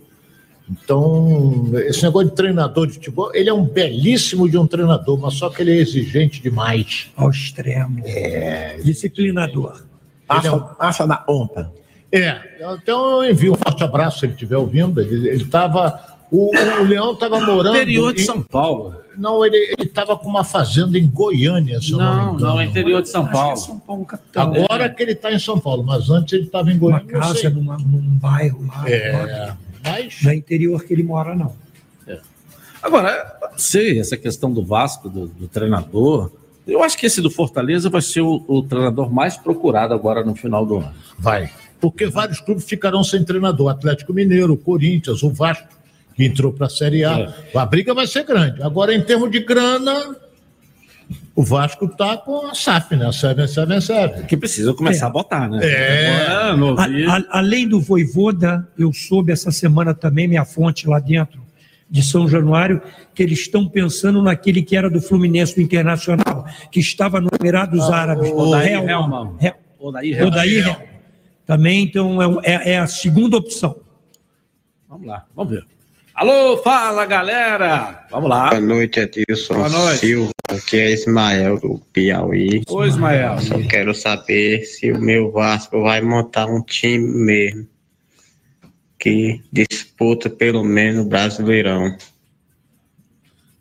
[0.70, 5.36] Então, esse negócio de treinador de futebol, ele é um belíssimo de um treinador, mas
[5.36, 7.07] só que ele é exigente demais.
[7.16, 8.01] Ao extremo.
[8.05, 8.78] É.
[8.84, 9.84] Disciplinador.
[10.28, 11.72] Acha, acha da onta.
[12.11, 12.39] É,
[12.82, 14.99] então eu envio um forte abraço se ele estiver ouvindo.
[15.01, 16.16] Ele estava.
[16.32, 17.76] O, o Leão estava morando.
[17.76, 18.95] Interior de em- São Paulo.
[19.18, 22.53] Não, ele estava com uma fazenda em Goiânia, se eu não, Não, me engano.
[22.53, 23.82] não, é interior de São Paulo.
[24.36, 27.05] Agora que ele está em São Paulo, mas antes ele estava em Goiânia.
[27.16, 28.84] Uma casa numa- num bairro lá.
[28.89, 29.53] É,
[29.86, 30.22] mas...
[30.24, 31.56] Não é interior que ele mora, não.
[32.86, 36.32] Agora, não sei, essa questão do Vasco, do, do treinador.
[36.68, 40.36] Eu acho que esse do Fortaleza vai ser o, o treinador mais procurado agora no
[40.36, 40.94] final do ano.
[41.18, 41.50] Vai.
[41.82, 43.70] Porque vários clubes ficarão sem treinador.
[43.70, 45.68] Atlético Mineiro, Corinthians, o Vasco,
[46.16, 47.34] que entrou para a Série A.
[47.56, 48.62] A briga vai ser grande.
[48.62, 50.16] Agora, em termos de grana,
[51.36, 53.06] o Vasco está com a SAF, né?
[53.08, 54.26] A 777.
[54.26, 55.60] Que precisa começar a botar, né?
[55.64, 56.08] É.
[56.52, 56.82] Agora.
[57.12, 61.44] A- a- além do Voivoda, eu soube essa semana também, minha fonte lá dentro
[61.90, 62.82] de São Januário,
[63.14, 67.90] que eles estão pensando naquele que era do Fluminense do Internacional, que estava no Emirados
[67.90, 68.32] Árabes.
[68.32, 68.90] Odair Hellman.
[68.90, 69.36] Hellman.
[69.40, 69.56] Hel-
[70.28, 70.88] Odair Hellman.
[71.46, 73.76] Também, então, é, é- é a segunda opção.
[74.90, 75.64] Vamos lá, vamos ver.
[76.16, 78.05] Alô, fala galera!
[78.09, 78.49] Vamos lá.
[78.49, 79.99] Boa noite, Edilson Boa noite.
[79.99, 80.32] Silva.
[80.49, 82.61] Aqui é Ismael do Piauí.
[82.70, 83.39] Oi, Ismael.
[83.39, 87.68] Só quero saber se o meu Vasco vai montar um time mesmo
[88.97, 91.97] que disputa pelo menos o Brasileirão.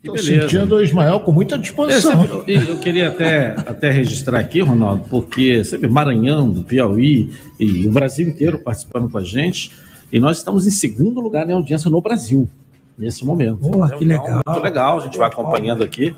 [0.01, 2.23] Estou sentindo o Ismael com muita disposição.
[2.47, 7.85] Esse- e eu queria até, até registrar aqui, Ronaldo, porque vê Maranhão, do Piauí e
[7.87, 9.71] o Brasil inteiro participando com a gente,
[10.11, 12.49] e nós estamos em segundo lugar em audiência no Brasil,
[12.97, 13.57] nesse momento.
[13.57, 14.41] Boa, que Então, legal.
[14.47, 16.15] Muito legal, a gente vai acompanhando aqui,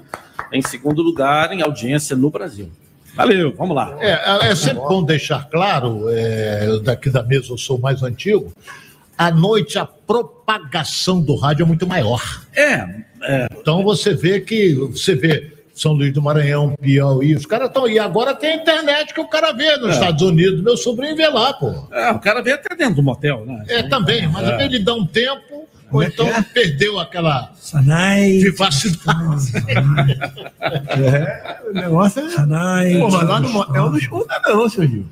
[0.52, 2.70] em segundo lugar em audiência no Brasil.
[3.16, 3.98] Valeu, vamos lá.
[4.00, 8.52] É, é sempre bom deixar claro, é, daqui da mesa eu sou mais antigo,
[9.18, 12.22] à noite a propagação do rádio é muito maior.
[12.56, 12.86] É,
[13.60, 18.00] Então você vê que, você vê São Luís do Maranhão, Piauí, os caras estão, e
[18.00, 19.94] agora tem a internet que o cara vê nos É.
[19.94, 21.72] Estados Unidos, meu sobrinho vê lá, pô.
[21.92, 23.64] É, o cara veio até dentro do motel, né?
[23.68, 24.66] É, também, mas É.
[24.66, 28.40] ele dá um tempo, ou então perdeu aquela Sanai.
[28.40, 29.52] vivacidade.
[30.90, 32.30] É, o negócio é.
[32.30, 32.98] Sanai.
[33.00, 35.06] Pô, mas lá no motel não escuta, não, seu Gil.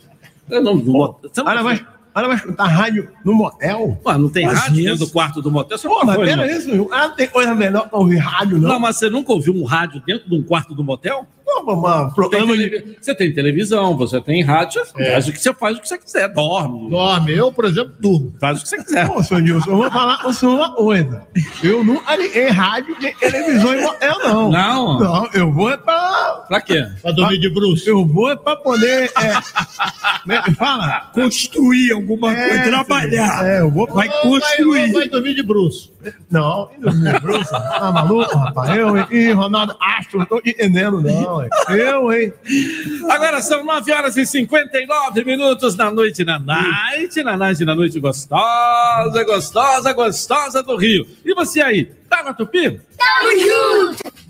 [0.50, 1.32] Eu não, no motel.
[1.46, 1.86] Olha,
[2.16, 4.00] vai, olha, vai escutar rádio no motel.
[4.06, 4.84] Ué, não tem Mas rádio isso.
[4.90, 5.78] dentro do quarto do motel?
[5.78, 6.46] Você Pô, nunca mas pera não?
[6.46, 6.90] isso, Gil.
[6.92, 8.70] Ah, não tem coisa melhor pra ouvir rádio, não.
[8.70, 11.28] Não, mas você nunca ouviu um rádio dentro de um quarto do motel?
[11.46, 15.12] Não, mas programa Tem tele- Você tem televisão, você tem rádio, você É.
[15.14, 16.90] faz o que você faz o que você quiser, dorme.
[16.90, 18.34] Dorme, eu, por exemplo, durmo.
[18.40, 19.08] Faz o que você quiser.
[19.08, 21.22] Pô, seu Gilson, eu vou falar com o senhor uma coisa.
[21.64, 24.50] Eu nunca liguei rádio de televisão em motel, não.
[24.52, 25.00] Não?
[25.00, 26.46] Não, eu vou é pra.
[26.48, 26.86] Pra quê?
[27.02, 27.88] Pra dormir de bruxo.
[27.90, 29.12] Eu vou é pra poder.
[29.16, 29.34] É,
[30.26, 31.12] né, fala.
[31.14, 33.46] Construir alguma É, coisa, trabalhar.
[33.46, 34.92] É, eu vou Vai Vai, construir.
[34.92, 35.94] vai dormir de bruxo.
[36.30, 37.52] Não, e dormir bruxo?
[37.52, 38.76] Tá maluco, rapaz?
[38.76, 38.96] Eu?
[39.12, 41.35] Ih, Ronaldo Astro, não tô entendendo, não.
[41.42, 41.50] Hein?
[41.70, 42.34] Eu, hein?
[43.10, 48.00] Agora são 9 horas e 59 minutos da noite na night, na night, na noite
[48.00, 51.08] gostosa, gostosa, gostosa do Rio.
[51.24, 52.82] E você aí, tá na Tupi?
[52.98, 54.25] Tamo junto!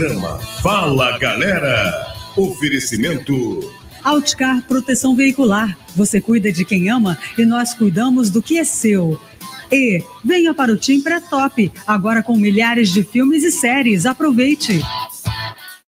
[0.00, 2.06] Programa Fala Galera.
[2.34, 3.70] Oferecimento.
[4.02, 5.76] Outcar Proteção Veicular.
[5.94, 9.20] Você cuida de quem ama e nós cuidamos do que é seu.
[9.70, 14.06] E venha para o Tim Pré-Top, agora com milhares de filmes e séries.
[14.06, 14.80] Aproveite!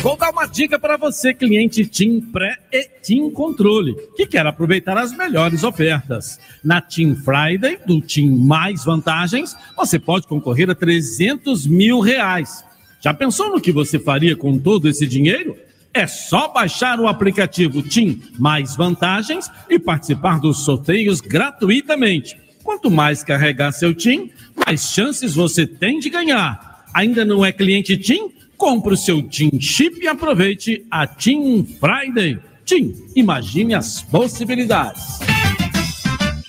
[0.00, 4.96] Vou dar uma dica para você, cliente Team Pré e Team Controle, que quer aproveitar
[4.96, 6.38] as melhores ofertas.
[6.62, 12.64] Na Team Friday, do Team Mais Vantagens, você pode concorrer a 300 mil reais.
[13.00, 15.56] Já pensou no que você faria com todo esse dinheiro?
[15.92, 22.36] É só baixar o aplicativo Team Mais Vantagens e participar dos sorteios gratuitamente.
[22.62, 24.30] Quanto mais carregar seu TIM,
[24.66, 26.73] mais chances você tem de ganhar.
[26.94, 28.32] Ainda não é cliente TIM?
[28.56, 32.38] Compre o seu TIM Chip e aproveite a TIM Friday.
[32.64, 35.18] TIM, imagine as possibilidades.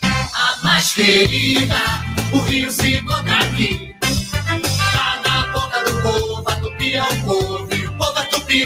[0.02, 1.76] A mais querida,
[2.32, 3.96] o Rio se encontra aqui.
[4.00, 8.66] Tá na boca do povo, a tupi é o povo o povo é tupi.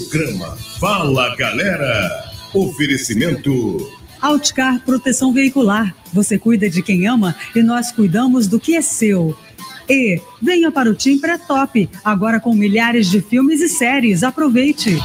[0.10, 2.32] Programa Fala Galera.
[2.52, 3.92] Oferecimento.
[4.20, 5.96] Outcar Proteção Veicular.
[6.12, 9.38] Você cuida de quem ama e nós cuidamos do que é seu.
[9.88, 14.24] E venha para o Tim Pré-Top, agora com milhares de filmes e séries.
[14.24, 14.98] Aproveite!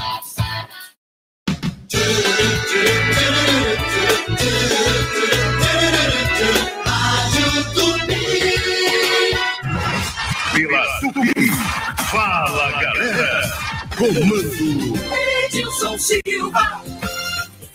[13.97, 14.99] Comando.
[15.45, 16.83] Edilson Silva.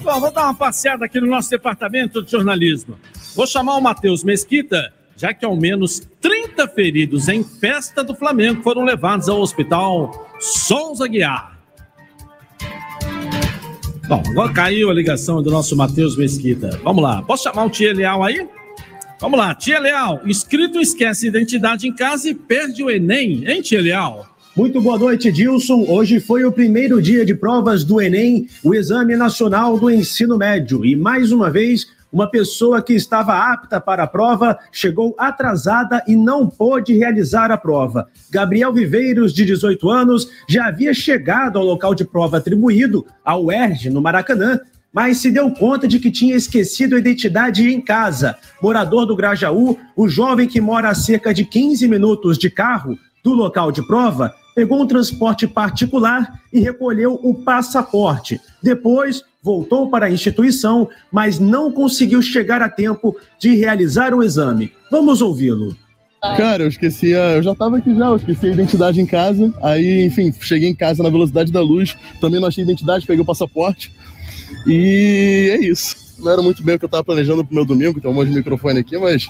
[0.02, 3.00] Bom, vou dar uma passeada aqui no nosso departamento de jornalismo.
[3.36, 8.64] Vou chamar o Matheus Mesquita, já que ao menos 30 feridos em festa do Flamengo
[8.64, 11.58] foram levados ao hospital Souza Guiar.
[14.08, 16.80] Bom, agora caiu a ligação do nosso Matheus Mesquita.
[16.84, 18.48] Vamos lá, posso chamar o Tia Leal aí?
[19.20, 23.82] Vamos lá, Tia Leal, inscrito esquece identidade em casa e perde o Enem, hein, Tia
[23.82, 24.29] Leal?
[24.60, 25.86] Muito boa noite, Dilson.
[25.88, 30.84] Hoje foi o primeiro dia de provas do Enem, o Exame Nacional do Ensino Médio.
[30.84, 36.14] E mais uma vez, uma pessoa que estava apta para a prova chegou atrasada e
[36.14, 38.10] não pôde realizar a prova.
[38.30, 43.90] Gabriel Viveiros, de 18 anos, já havia chegado ao local de prova atribuído, ao UERJ,
[43.90, 44.60] no Maracanã,
[44.92, 48.36] mas se deu conta de que tinha esquecido a identidade em casa.
[48.62, 53.34] Morador do Grajaú, o jovem que mora a cerca de 15 minutos de carro do
[53.34, 58.40] local de prova, pegou um transporte particular e recolheu o passaporte.
[58.62, 64.72] Depois, voltou para a instituição, mas não conseguiu chegar a tempo de realizar o exame.
[64.92, 65.76] Vamos ouvi-lo.
[66.22, 69.54] Cara, eu esqueci, eu já tava aqui já, eu esqueci a identidade em casa.
[69.62, 73.26] Aí, enfim, cheguei em casa na velocidade da luz, também não achei identidade, peguei o
[73.26, 73.94] passaporte.
[74.68, 75.96] E é isso.
[76.20, 78.30] Não era muito bem o que eu tava planejando pro meu domingo, tem um monte
[78.30, 79.30] de microfone aqui, mas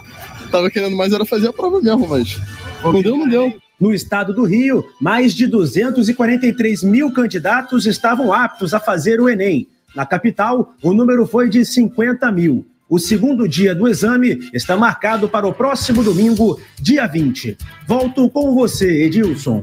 [0.49, 2.41] tava querendo mais era fazer a prova mesmo, mas
[2.83, 3.53] não deu, não deu.
[3.79, 9.67] No estado do Rio, mais de 243 mil candidatos estavam aptos a fazer o Enem.
[9.95, 12.65] Na capital, o número foi de 50 mil.
[12.89, 17.55] O segundo dia do exame está marcado para o próximo domingo, dia 20.
[17.87, 19.61] Volto com você, Edilson.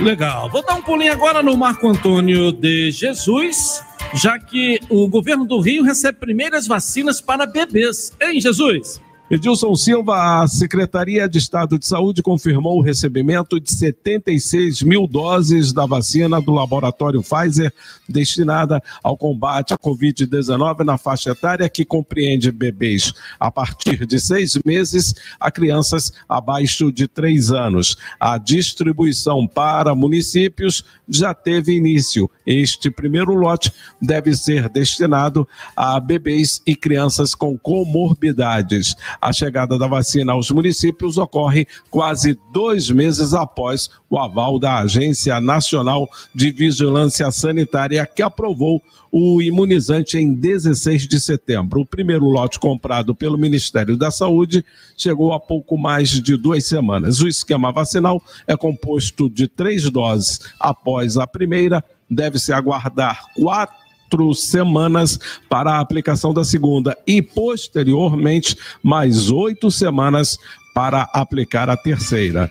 [0.00, 0.50] Legal.
[0.50, 3.82] Vou dar um pulinho agora no Marco Antônio de Jesus,
[4.14, 8.12] já que o governo do Rio recebe primeiras vacinas para bebês.
[8.20, 9.00] Hein, Jesus?
[9.30, 15.70] Edilson Silva, a Secretaria de Estado de Saúde confirmou o recebimento de 76 mil doses
[15.70, 17.70] da vacina do laboratório Pfizer
[18.08, 24.58] destinada ao combate à Covid-19 na faixa etária que compreende bebês a partir de seis
[24.64, 27.98] meses a crianças abaixo de três anos.
[28.18, 32.30] A distribuição para municípios já teve início.
[32.46, 33.70] Este primeiro lote
[34.00, 38.96] deve ser destinado a bebês e crianças com comorbidades.
[39.20, 45.40] A chegada da vacina aos municípios ocorre quase dois meses após o aval da Agência
[45.40, 51.80] Nacional de Vigilância Sanitária, que aprovou o imunizante em 16 de setembro.
[51.80, 54.64] O primeiro lote comprado pelo Ministério da Saúde
[54.96, 57.20] chegou há pouco mais de duas semanas.
[57.20, 60.40] O esquema vacinal é composto de três doses.
[60.60, 68.56] Após a primeira, deve-se aguardar quatro quatro semanas para a aplicação da segunda e, posteriormente,
[68.82, 70.38] mais oito semanas
[70.74, 72.50] para aplicar a terceira.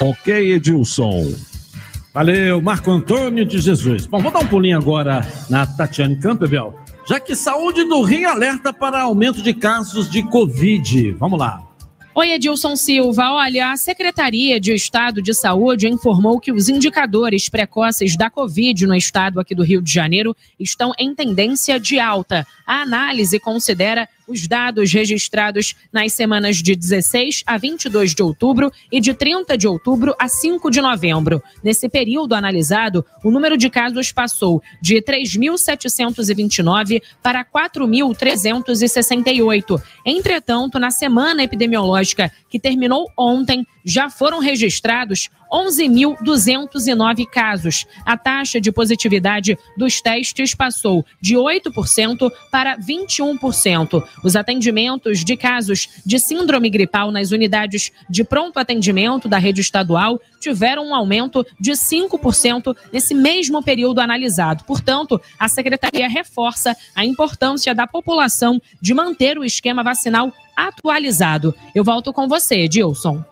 [0.00, 1.34] Ok, Edilson?
[2.14, 4.06] Valeu, Marco Antônio de Jesus.
[4.06, 6.74] Bom, vou dar um pulinho agora na Tatiane Campbell,
[7.06, 11.12] já que saúde do Rio alerta para aumento de casos de Covid.
[11.12, 11.67] Vamos lá.
[12.18, 13.30] Oi, Edilson Silva.
[13.30, 18.94] Olha, a Secretaria de Estado de Saúde informou que os indicadores precoces da Covid no
[18.96, 22.44] estado aqui do Rio de Janeiro estão em tendência de alta.
[22.66, 29.00] A análise considera os dados registrados nas semanas de 16 a 22 de outubro e
[29.00, 31.42] de 30 de outubro a 5 de novembro.
[31.64, 39.82] Nesse período analisado, o número de casos passou de 3.729 para 4.368.
[40.04, 47.86] Entretanto, na semana epidemiológica que terminou ontem, já foram registrados 11.209 casos.
[48.04, 54.02] A taxa de positividade dos testes passou de 8% para 21%.
[54.22, 60.20] Os atendimentos de casos de síndrome gripal nas unidades de pronto atendimento da rede estadual
[60.40, 64.64] tiveram um aumento de 5% nesse mesmo período analisado.
[64.64, 71.54] Portanto, a secretaria reforça a importância da população de manter o esquema vacinal atualizado.
[71.74, 73.24] Eu volto com você, Edilson.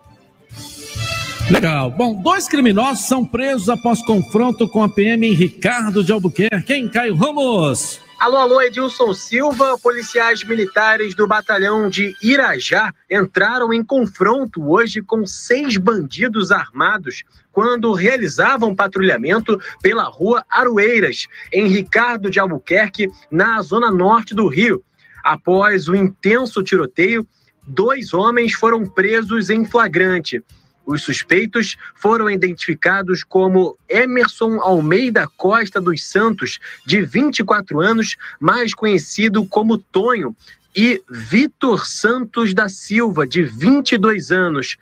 [1.49, 1.89] Legal.
[1.89, 6.61] Bom, dois criminosos são presos após confronto com a PM Ricardo de Albuquerque.
[6.63, 8.01] Quem, Caio Ramos?
[8.19, 9.77] Alô, alô, Edilson Silva.
[9.81, 17.93] Policiais militares do batalhão de Irajá entraram em confronto hoje com seis bandidos armados quando
[17.93, 24.83] realizavam patrulhamento pela rua Aroeiras, em Ricardo de Albuquerque, na zona norte do Rio.
[25.23, 27.25] Após o intenso tiroteio,
[27.65, 30.43] dois homens foram presos em flagrante.
[30.87, 39.45] Os suspeitos foram identificados como Emerson Almeida Costa dos Santos, de 24 anos, mais conhecido
[39.45, 40.33] como Tonho,
[40.73, 44.77] e Vitor Santos da Silva, de 22 anos.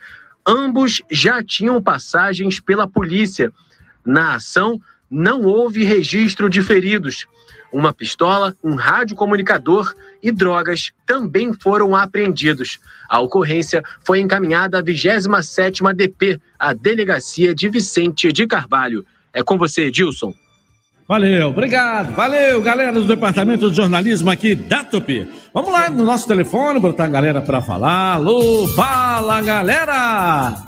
[0.46, 3.52] Ambos já tinham passagens pela polícia.
[4.06, 4.80] Na ação,
[5.10, 7.26] não houve registro de feridos.
[7.76, 12.80] Uma pistola, um radiocomunicador e drogas também foram apreendidos.
[13.10, 19.06] A ocorrência foi encaminhada à 27ª DP, a Delegacia de Vicente de Carvalho.
[19.34, 20.34] É com você, Edilson.
[21.06, 22.16] Valeu, obrigado.
[22.16, 25.28] Valeu, galera do Departamento de Jornalismo aqui da Tupi.
[25.54, 28.14] Vamos lá no nosso telefone, botar a galera para falar.
[28.14, 30.64] Alô, fala, galera!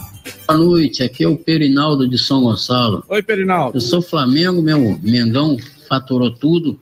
[0.46, 3.02] Boa noite, aqui é o Perinaldo de São Gonçalo.
[3.08, 3.78] Oi, Perinaldo.
[3.78, 5.56] Eu sou Flamengo, meu Mengão
[5.88, 6.78] faturou tudo.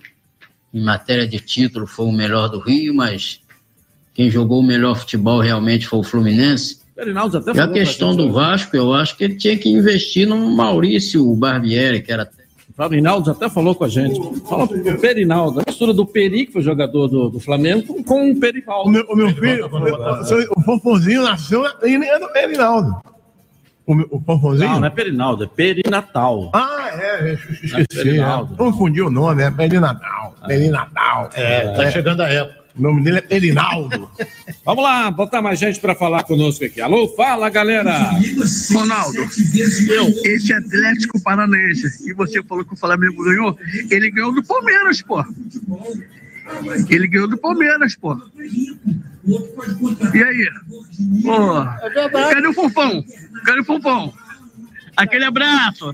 [0.75, 3.39] Em matéria de título, foi o melhor do Rio, mas
[4.13, 6.79] quem jogou o melhor futebol realmente foi o Fluminense.
[6.93, 10.37] Perinaldo até E a questão do Vasco, eu acho que ele tinha que investir no
[10.51, 12.29] Maurício Barbieri, que era
[12.77, 14.19] O Perinaldo até falou com a gente.
[14.41, 18.37] Fala pro Perinaldo, a mistura do Peri, que foi jogador do, do Flamengo, com o
[18.37, 18.89] Perivaldo.
[18.89, 19.69] O meu, o meu filho,
[20.57, 23.14] o Popozinho nasceu na ilha do Perinaldo.
[23.85, 24.55] O, o?
[24.55, 26.51] Não, não é Perinaldo, é Perinatal.
[26.53, 27.81] Ah, é, eu esqueci.
[27.81, 28.53] É Perinaldo.
[28.53, 28.57] É.
[28.57, 30.35] Confundi o nome, é Perinatal.
[30.47, 31.29] Perinatal.
[31.33, 32.65] É, tá chegando a época.
[32.77, 34.09] O nome dele é Perinaldo.
[34.65, 36.81] Vamos lá, botar mais gente para falar conosco aqui.
[36.81, 38.11] Alô, fala, galera!
[38.73, 39.17] Ronaldo,
[40.25, 43.57] esse Atlético Paranaense que você falou que o Flamengo ganhou,
[43.89, 45.23] ele ganhou do Palmeiras, pô.
[46.89, 48.19] Ele ganhou do Palmeiras, pô.
[49.27, 50.49] E aí?
[51.23, 51.65] Pô,
[52.29, 53.03] cadê o Fofão?
[53.45, 54.13] Cadê o Fofão?
[54.95, 55.91] Aquele abraço.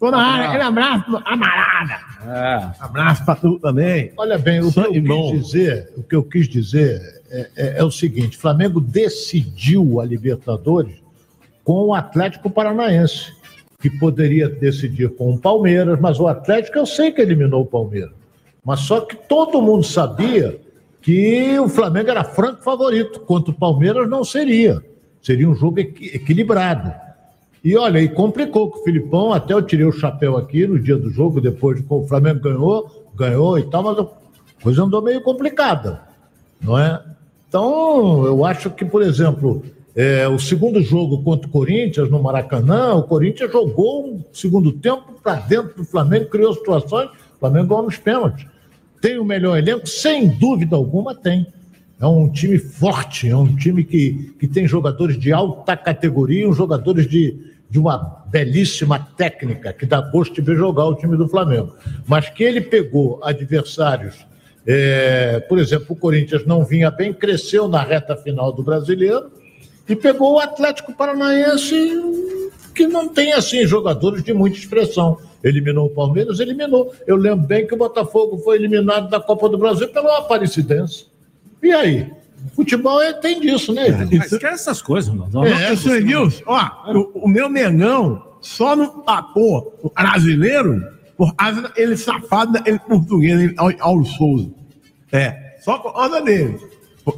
[0.00, 2.00] Tô na área, aquele abraço, amarada.
[2.26, 2.70] É.
[2.80, 4.12] Abraço pra tu também.
[4.16, 5.32] Olha bem, o que eu bom.
[5.32, 10.04] quis dizer, o que eu quis dizer é, é- é o seguinte: Flamengo decidiu a
[10.04, 10.96] Libertadores
[11.62, 13.32] com o Atlético Paranaense,
[13.80, 18.12] que poderia decidir com o Palmeiras, mas o Atlético eu sei que eliminou o Palmeiras.
[18.64, 20.58] Mas só que todo mundo sabia
[21.04, 24.82] que o Flamengo era franco favorito, contra o Palmeiras não seria.
[25.20, 26.90] Seria um jogo equi- equilibrado.
[27.62, 30.96] E olha, e complicou com o Filipão, até eu tirei o chapéu aqui no dia
[30.96, 34.06] do jogo, depois que o Flamengo ganhou, ganhou e tal, mas a
[34.62, 36.00] coisa andou meio complicada,
[36.58, 37.02] não é?
[37.48, 39.62] Então, eu acho que, por exemplo,
[39.94, 45.20] é, o segundo jogo contra o Corinthians no Maracanã, o Corinthians jogou um segundo tempo
[45.22, 48.53] para dentro do Flamengo, criou situações, o Flamengo ganhou nos pênaltis.
[49.04, 49.86] Tem o melhor elenco?
[49.86, 51.46] Sem dúvida alguma tem.
[52.00, 57.06] É um time forte, é um time que, que tem jogadores de alta categoria, jogadores
[57.06, 57.36] de,
[57.68, 61.74] de uma belíssima técnica, que dá gosto de ver jogar o time do Flamengo.
[62.06, 64.24] Mas que ele pegou adversários,
[64.66, 69.30] é, por exemplo, o Corinthians não vinha bem, cresceu na reta final do brasileiro
[69.86, 71.76] e pegou o Atlético Paranaense,
[72.74, 75.18] que não tem assim jogadores de muita expressão.
[75.44, 76.92] Eliminou o Palmeiras, eliminou.
[77.06, 81.06] Eu lembro bem que o Botafogo foi eliminado da Copa do Brasil pelo Aparecidense.
[81.62, 82.10] E aí?
[82.54, 83.90] Futebol é, tem disso, né?
[84.10, 85.46] Mas esquece essas coisas, mano.
[85.46, 91.72] É, senhor Edilson, ó, o, o meu Mengão só não tapou o brasileiro por causa
[91.76, 94.50] ele safado daquele português, ele, Paulo Souza.
[95.12, 96.58] É, só por causa dele.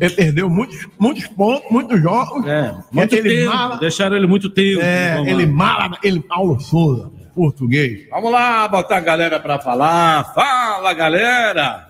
[0.01, 2.47] Ele perdeu muitos, muitos pontos, muitos jogos.
[2.47, 4.81] É, muito ele tempo, mala, deixaram ele muito tempo.
[4.81, 8.09] é, Vamos ele mala daquele Paulo Souza, português.
[8.09, 10.33] Vamos lá, botar a galera pra falar.
[10.35, 11.87] Fala, galera!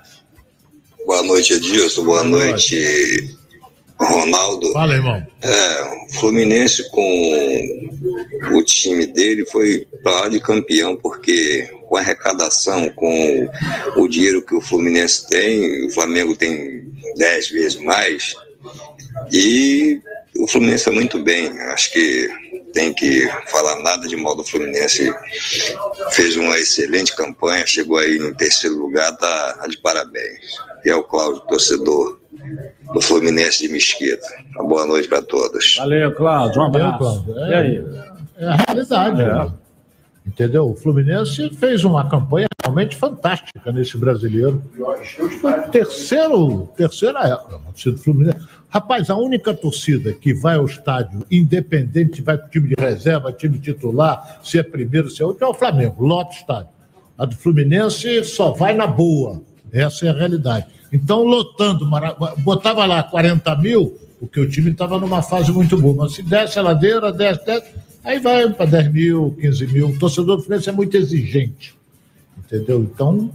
[1.07, 2.05] Boa noite, Edilson.
[2.05, 3.37] Boa, noite,
[3.97, 4.73] Ronaldo.
[4.73, 5.25] Fala, irmão.
[5.41, 7.79] É, o Fluminense com
[8.55, 13.49] o time dele foi para lá de campeão, porque com a arrecadação, com
[13.97, 18.35] o dinheiro que o Fluminense tem, o Flamengo tem dez vezes mais,
[19.33, 20.01] e
[20.39, 21.49] o Fluminense é muito bem.
[21.71, 22.29] Acho que
[22.77, 25.11] tem que falar nada de mal do Fluminense.
[26.11, 30.59] Fez uma excelente campanha, chegou aí no terceiro lugar, tá de parabéns.
[30.85, 32.21] E é o Cláudio, torcedor
[32.93, 34.27] do Fluminense de Mesquita.
[34.57, 35.77] Uma boa noite para todos.
[35.79, 36.63] Valeu, Cláudio.
[36.63, 37.25] Um Valeu, abraço.
[37.25, 37.47] Cláudio.
[37.47, 37.85] E aí?
[38.37, 39.23] É a realidade.
[39.23, 39.25] É.
[39.25, 39.53] né?
[40.27, 40.69] Entendeu?
[40.69, 44.63] O Fluminense fez uma campanha realmente fantástica nesse brasileiro.
[45.41, 48.47] Foi o terceiro, terceira época, do Fluminense.
[48.77, 53.59] Rapaz, a única torcida que vai ao estádio, independente, vai com time de reserva, time
[53.59, 56.69] titular, se é primeiro, se é outro, é o Flamengo, lota o estádio.
[57.17, 59.41] A do Fluminense só vai na boa.
[59.73, 60.67] Essa é a realidade.
[60.93, 61.89] Então, lotando,
[62.41, 66.05] botava lá 40 mil, porque o time estava numa fase muito boa.
[66.05, 67.69] Mas se desce a ladeira, desce, desce,
[68.05, 69.89] aí vai para 10 mil, 15 mil.
[69.89, 71.75] O torcedor do Fluminense é muito exigente.
[72.37, 72.83] Entendeu?
[72.83, 73.31] Então,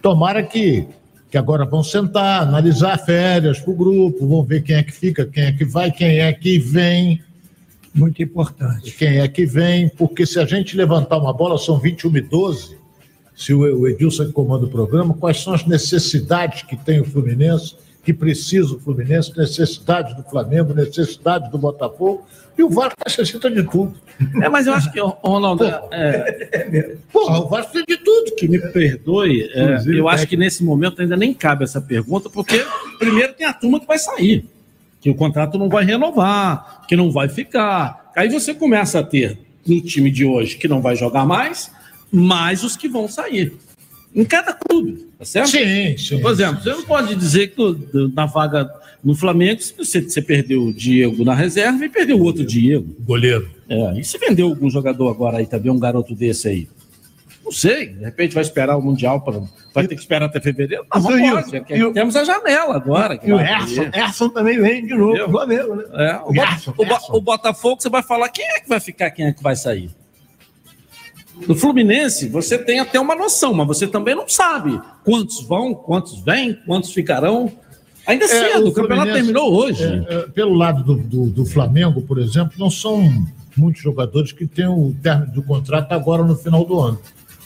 [0.00, 0.86] tomara que,
[1.34, 5.26] que agora vão sentar, analisar férias para o grupo, vão ver quem é que fica,
[5.26, 7.20] quem é que vai, quem é que vem.
[7.92, 8.92] Muito importante.
[8.92, 12.76] Quem é que vem, porque se a gente levantar uma bola, são 21 e 12,
[13.34, 17.74] se o Edilson comanda o programa, quais são as necessidades que tem o Fluminense,
[18.04, 22.24] que precisa o Fluminense, necessidades do Flamengo, necessidades do Botafogo,
[22.56, 23.94] e o Vasco necessita de tudo.
[24.42, 28.34] É, mas eu acho que, Ronaldo, é, Porra, o Vasco tem de tudo.
[28.36, 32.64] que me perdoe, é, eu acho que nesse momento ainda nem cabe essa pergunta, porque
[32.98, 34.48] primeiro tem a turma que vai sair,
[35.00, 38.12] que o contrato não vai renovar, que não vai ficar.
[38.16, 41.70] Aí você começa a ter no time de hoje que não vai jogar mais,
[42.12, 43.52] mais os que vão sair.
[44.14, 45.50] Em cada clube, tá certo?
[45.50, 46.20] Sim, sim.
[46.20, 48.68] Por exemplo, você não pode dizer que na vaga
[49.02, 52.94] no Flamengo, você, você perdeu o Diego na reserva e perdeu o outro Diego.
[53.00, 53.50] Goleiro.
[53.68, 56.68] É, e se vendeu algum jogador agora aí também, um garoto desse aí?
[57.44, 59.38] Não sei, de repente vai esperar o Mundial, para
[59.74, 60.86] vai ter que esperar até fevereiro?
[60.94, 63.20] Não, não pode, é o- temos a janela agora.
[63.22, 63.90] E o Erson.
[63.92, 65.84] Erson também vem de novo Flamengo, né?
[65.92, 68.80] É, o, Gerson, Bo- o Bo- o Botafogo, você vai falar quem é que vai
[68.80, 69.90] ficar, quem é que vai sair.
[71.46, 76.20] No Fluminense, você tem até uma noção, mas você também não sabe quantos vão, quantos
[76.20, 77.52] vêm, quantos ficarão.
[78.06, 79.82] Ainda é cedo, o, campeonato Fluminense, terminou hoje.
[79.82, 84.46] é, é, pelo lado do, do, do Flamengo, por exemplo, não são muitos jogadores que
[84.46, 86.98] têm o término do contrato agora no final do ano.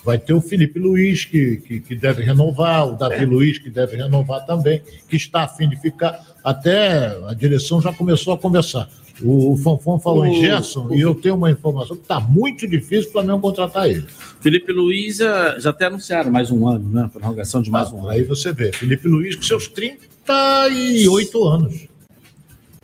[0.05, 3.97] Vai ter o Felipe Luiz, que, que, que deve renovar, o Davi Luiz, que deve
[3.97, 6.19] renovar também, que está a fim de ficar.
[6.43, 8.89] Até a direção já começou a conversar.
[9.23, 12.67] O, Fonfon falou em O- Gerson, o- e eu tenho uma informação que está muito
[12.69, 14.07] difícil o Flamengo contratar ele.
[14.41, 17.11] Felipe Luiz eh, já até anunciaram mais um ano, né?
[17.13, 18.11] Prorrogação de mais um ano.
[18.11, 21.89] Aí você vê, Felipe Luiz com seus 38 anos.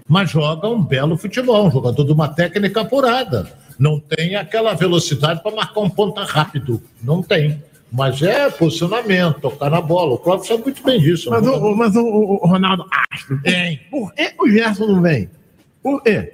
[0.09, 3.49] Mas joga um belo futebol, um jogador de uma técnica apurada.
[3.79, 6.83] Não tem aquela velocidade para marcar um ponta rápido.
[7.03, 7.63] Não tem.
[7.91, 10.15] Mas é posicionamento, tocar na bola.
[10.15, 11.31] O Cláudio sabe muito bem disso.
[11.31, 13.81] Mas, o, o- mas o, o- o Ronaldo Astro, Tem.
[13.91, 15.29] por que o Gerson não vem?
[15.85, 16.33] Por quê?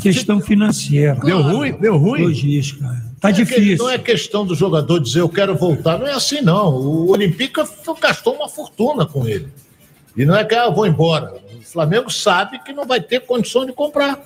[0.00, 1.16] Questão financeira.
[1.16, 1.72] Deu ruim?
[1.72, 2.22] Deu ruim?
[2.22, 2.84] Logística.
[3.20, 3.78] Tá Não é que- difícil.
[3.84, 5.98] Não é questão do jogador dizer eu quero voltar.
[5.98, 6.72] Não é assim, não.
[6.74, 7.68] O Olympica
[8.00, 9.48] gastou uma fortuna com ele.
[10.16, 11.34] E não é que ah, eu vou embora.
[11.58, 14.22] O Flamengo sabe que não vai ter condição de comprar.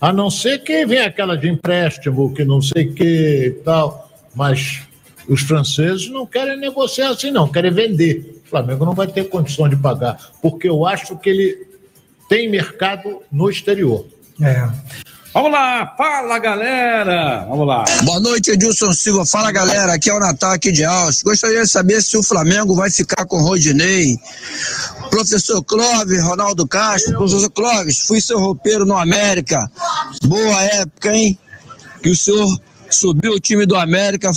[0.00, 4.10] A não ser que venha aquela de empréstimo, que não sei o que e tal.
[4.34, 4.80] Mas
[5.28, 8.42] os franceses não querem negociar assim, não, querem vender.
[8.44, 11.73] O Flamengo não vai ter condição de pagar, porque eu acho que ele
[12.34, 14.04] tem mercado no exterior.
[14.42, 14.68] É.
[15.32, 17.46] Vamos lá, fala galera!
[17.48, 17.84] Vamos lá.
[18.02, 19.24] Boa noite, Edilson Silva.
[19.24, 21.22] Fala galera, aqui é o Natal aqui de Alves.
[21.22, 24.16] Gostaria de saber se o Flamengo vai ficar com o Rodinei.
[25.10, 29.70] Professor Clóvis, Ronaldo Castro, professor Clóvis, fui seu roupeiro no América.
[30.24, 31.38] Boa época, hein?
[32.02, 32.48] Que o senhor
[32.90, 34.32] subiu o time do América,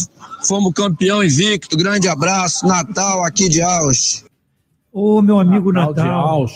[0.48, 1.76] fomos campeão invicto.
[1.76, 4.24] Grande abraço, Natal aqui de Alves.
[4.94, 6.48] Ô, meu amigo Natal de Natal.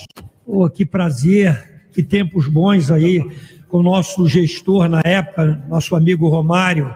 [0.45, 3.21] Ô, que prazer, que tempos bons aí
[3.67, 6.93] com o nosso gestor na época, nosso amigo Romário.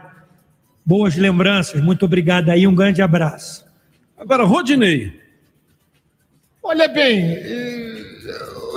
[0.86, 3.66] Boas lembranças, muito obrigado aí, um grande abraço.
[4.18, 5.20] Agora, Rodinei.
[6.62, 7.38] Olha bem,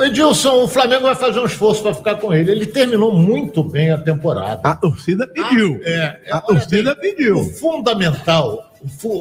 [0.02, 2.50] Edilson, o Flamengo vai fazer um esforço para ficar com ele.
[2.52, 4.60] Ele terminou muito bem a temporada.
[4.62, 5.80] A torcida pediu.
[5.82, 7.38] É, A torcida pediu.
[7.38, 8.67] O fundamental fu-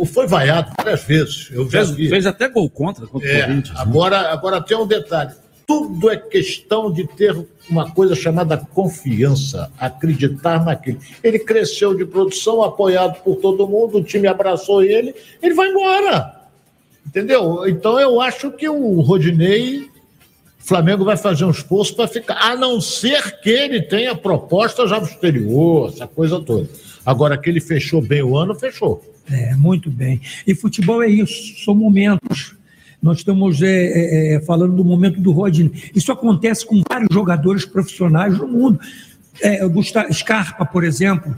[0.06, 1.50] foi vaiado várias vezes.
[1.52, 3.76] Eu Fez, fez até gol contra contra É, o Corinthians.
[3.76, 3.82] né?
[3.82, 5.32] agora, agora tem um detalhe.
[5.66, 7.36] Tudo é questão de ter
[7.70, 11.00] uma coisa chamada confiança, acreditar naquilo.
[11.22, 16.36] Ele cresceu de produção, apoiado por todo mundo, o time abraçou ele, ele vai embora.
[17.06, 17.68] Entendeu?
[17.68, 19.90] Então eu acho que o Rodinei, o
[20.60, 25.00] Flamengo vai fazer um esforço para ficar, a não ser que ele tenha proposta já
[25.00, 26.70] no exterior, essa coisa toda.
[27.08, 29.02] Agora que ele fechou bem o ano, fechou.
[29.32, 30.20] É, muito bem.
[30.46, 32.54] E futebol é isso, são momentos.
[33.02, 35.72] Nós estamos é, é, é, falando do momento do Rodney.
[35.96, 38.78] Isso acontece com vários jogadores profissionais no mundo.
[39.42, 39.62] É,
[40.12, 41.34] Scarpa, por exemplo,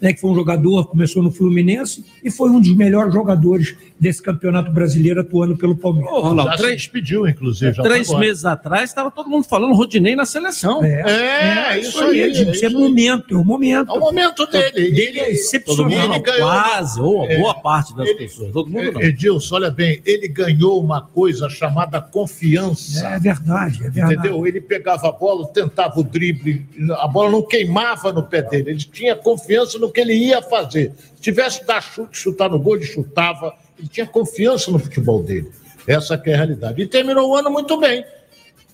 [0.00, 4.22] né, que foi um jogador, começou no Fluminense e foi um dos melhores jogadores desse
[4.22, 6.10] campeonato brasileiro atuando pelo Palmeiras.
[6.12, 7.72] Ô, Ronaldo, Já se três- despediu, inclusive.
[7.74, 10.82] já Três meses atrás estava todo mundo falando Rodinei na seleção.
[10.82, 13.90] É, isso aí, Edilson, é Isso é momento, é o momento.
[13.90, 14.90] É o momento dele.
[14.90, 15.90] Dele é Todo excepcional.
[15.90, 17.38] mundo, Ele ganhou- quase, ou É.
[17.38, 18.52] boa parte das pessoas.
[18.52, 19.02] Todo mundo não.
[19.02, 23.06] Edilson, olha bem, ele ganhou uma coisa chamada confiança.
[23.06, 24.14] É verdade, é verdade.
[24.14, 24.46] Entendeu?
[24.46, 26.66] Ele pegava a bola, tentava o drible,
[26.98, 28.70] a bola não queimava no pé dele.
[28.70, 30.92] Ele tinha confiança no que ele ia fazer.
[31.16, 33.54] Se tivesse dar chute, chutar no gol, ele chutava.
[33.78, 35.50] Ele tinha confiança no futebol dele.
[35.86, 36.80] Essa que é a realidade.
[36.80, 38.04] E terminou o ano muito bem.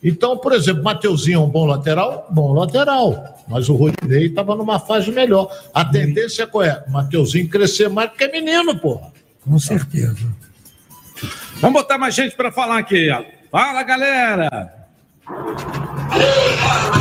[0.03, 2.27] Então, por exemplo, Mateuzinho é um bom lateral?
[2.31, 3.43] Bom lateral.
[3.49, 5.51] Mas o Rodinei estava numa fase melhor.
[5.73, 6.85] A tendência qual é?
[6.89, 9.13] Mateuzinho crescer mais porque é menino, porra.
[9.41, 10.27] Com certeza.
[11.57, 13.09] Vamos botar mais gente para falar aqui.
[13.51, 14.87] Fala, galera!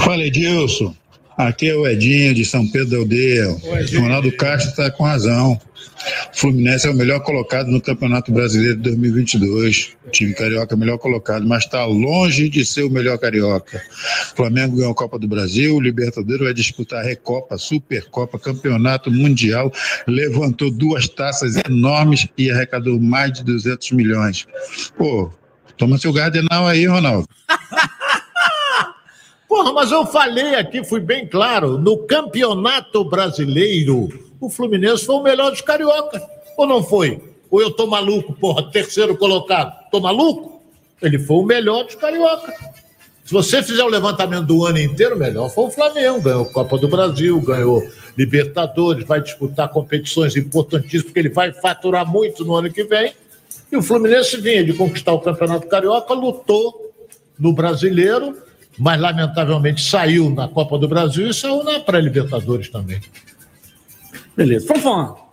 [0.03, 0.95] Fala, Edilson.
[1.37, 3.57] Aqui é o Edinho de São Pedro da Aldeia.
[3.99, 5.59] Ronaldo Castro está com razão.
[6.33, 9.97] O Fluminense é o melhor colocado no Campeonato Brasileiro de 2022.
[10.07, 13.81] O time carioca é o melhor colocado, mas está longe de ser o melhor carioca.
[14.31, 19.11] O Flamengo ganhou a Copa do Brasil, o Libertadores vai disputar a Recopa, Supercopa, Campeonato
[19.11, 19.73] Mundial,
[20.07, 24.47] levantou duas taças enormes e arrecadou mais de 200 milhões.
[24.97, 25.29] Pô,
[25.77, 27.27] toma seu Gardenal aí, Ronaldo.
[29.55, 35.23] Porra, mas eu falei aqui, fui bem claro, no Campeonato Brasileiro, o Fluminense foi o
[35.23, 36.21] melhor dos cariocas.
[36.57, 37.21] Ou não foi?
[37.49, 39.73] Ou eu tô maluco, porra, terceiro colocado.
[39.89, 40.61] Tô maluco?
[41.01, 42.53] Ele foi o melhor dos cariocas.
[43.23, 46.19] Se você fizer o levantamento do ano inteiro, melhor foi o Flamengo.
[46.19, 47.81] Ganhou Copa do Brasil, ganhou
[48.17, 53.13] Libertadores, vai disputar competições importantíssimas, porque ele vai faturar muito no ano que vem.
[53.71, 56.93] E o Fluminense vinha de conquistar o Campeonato Carioca, lutou
[57.39, 58.43] no Brasileiro,
[58.77, 63.01] mas lamentavelmente saiu na Copa do Brasil e saiu na pré-Libertadores também.
[64.35, 64.67] Beleza.
[64.67, 65.24] Fofão.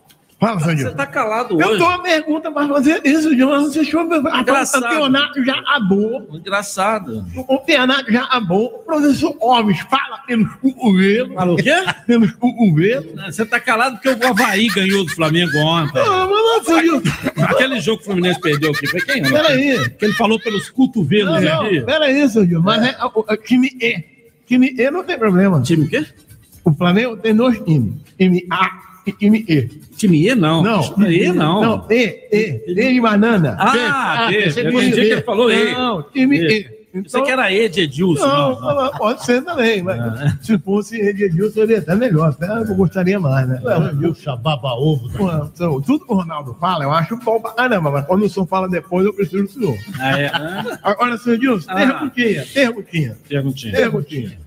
[0.42, 0.94] Fala, Você Sandro.
[0.96, 1.78] tá calado Eu hoje.
[1.78, 3.62] tô uma pergunta para fazer isso, João.
[3.62, 4.82] Você achou que o Engraçado.
[4.82, 6.28] campeonato já acabou.
[6.34, 7.24] Engraçado.
[7.36, 8.64] O campeonato já acabou.
[8.66, 11.32] O professor Alves fala pelos cotovelos.
[11.34, 11.70] Fala o quê?
[12.08, 13.06] Pelos cotovelos.
[13.26, 16.00] Você tá calado porque o Havaí ganhou do Flamengo ontem.
[16.00, 17.02] Ah, mas não, Sandro.
[17.44, 19.22] Aquele jogo que o Fluminense perdeu aqui, foi quem?
[19.22, 19.30] né?
[19.30, 19.90] Peraí.
[19.90, 21.78] Que ele falou pelos cotovelos Não, aqui.
[21.78, 22.60] não, peraí, Sandro.
[22.60, 24.04] Mas é o, o time E.
[24.44, 25.62] Time E não tem problema.
[25.62, 26.04] Time o quê?
[26.64, 27.94] O Flamengo tem dois times.
[28.18, 29.62] Time A time E.
[29.96, 30.62] Time E não.
[30.62, 30.82] Não.
[31.10, 31.60] E não.
[31.62, 32.62] Não, E, E.
[32.68, 33.56] E de banana.
[33.58, 34.36] Ah, E.
[34.36, 34.42] E.
[34.44, 35.04] pensei Eu entendi E.
[35.06, 35.72] que ele falou E.
[35.72, 36.60] Não, time E.
[36.78, 36.82] E.
[37.08, 38.26] Você que era E de Edilson.
[38.26, 39.98] Não, não, pode ser também, mas
[40.44, 43.62] se fosse Edilson, seria até melhor, até eu gostaria mais, né?
[43.94, 45.10] Edilson, baba ovo.
[45.16, 48.28] Pô, então, tudo que o Ronaldo fala, eu acho bom pra caramba, mas quando o
[48.28, 49.74] senhor fala depois, eu preciso do senhor.
[49.98, 50.26] Ah, é?
[50.26, 51.76] Ah, Agora, senhor Edilson, Ah.
[51.76, 53.72] perguntinha, perguntinha, Perguntinha.
[53.72, 54.38] perguntinha.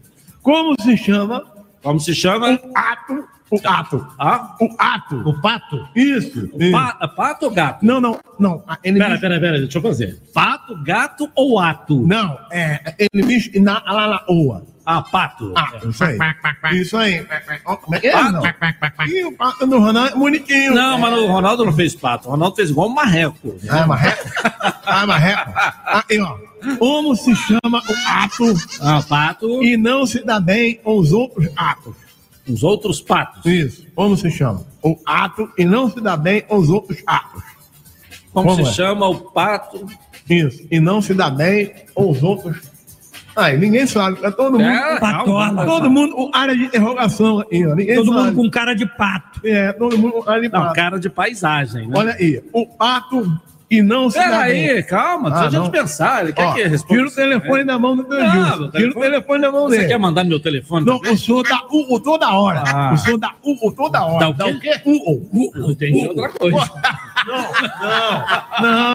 [0.43, 1.43] Como se chama
[1.81, 2.51] Como se chama?
[2.63, 3.23] o ato,
[3.55, 4.55] o ato, Ah?
[4.59, 5.87] o ato, O pato?
[5.95, 6.49] isso.
[6.59, 6.71] isso.
[6.71, 7.85] Pa- pato ou gato?
[7.85, 8.63] Não, não, não.
[8.67, 10.19] a- Ele Pera, pera, pera, deixa eu fazer.
[10.33, 12.05] Pato Pato, gato ou ato?
[12.07, 12.79] Não, é.
[13.13, 14.63] Bicho na lá na oa.
[14.85, 15.51] Ah, pato.
[15.57, 16.17] Ah, isso aí.
[16.79, 17.25] Isso aí.
[17.65, 18.11] Ó, como é que é?
[18.11, 18.31] Pato?
[18.33, 18.43] Não.
[19.07, 20.75] E o pato do Ronaldo é bonitinho.
[20.75, 22.27] Não, mas o Ronaldo não fez pato.
[22.27, 23.55] O Ronaldo fez igual um marreco.
[23.69, 24.29] Ah, marreco?
[24.85, 25.51] Ah, marreco.
[25.85, 26.37] Aí, ó.
[26.77, 28.43] Como se chama o ato
[28.81, 29.63] Ah, pato.
[29.63, 31.95] e não se dá bem com os outros atos?
[32.47, 33.45] Os outros patos.
[33.45, 33.85] Isso.
[33.95, 34.65] Como se chama?
[34.83, 37.43] O ato e não se dá bem com os outros atos.
[38.31, 38.73] Como, Como se é?
[38.73, 39.85] chama o pato?
[40.29, 40.63] Isso.
[40.69, 42.61] E não se dá bem com os outros.
[43.35, 44.17] Ai, ninguém sabe.
[44.23, 44.61] É todo mundo.
[44.63, 45.65] É, calma.
[45.65, 47.75] todo mundo área de interrogação aí, ó.
[47.75, 48.21] Ninguém Todo sabe.
[48.27, 49.41] mundo com cara de pato.
[49.45, 50.73] É, todo mundo com área de Não, pato.
[50.75, 51.93] cara de paisagem, né?
[51.97, 52.41] Olha aí.
[52.53, 53.39] O pato
[53.77, 54.69] e não se dá Pera bem.
[54.69, 55.69] aí, calma, deixa Ah, a gente não.
[55.69, 56.23] pensar.
[56.23, 56.93] Ele quer Ó, que responda.
[57.01, 58.57] Tira o telefone da mão do teu Não, Gilson.
[58.59, 59.87] meu Tira o telefone da mão Você dele.
[59.87, 60.85] quer mandar meu telefone?
[60.85, 62.63] Não, o senhor dá u toda hora.
[62.67, 62.93] Ah.
[62.93, 64.33] O senhor dá u toda hora.
[64.33, 64.81] Dá o quê?
[64.85, 66.71] U Não entendi outra coisa.
[68.61, 68.93] Não.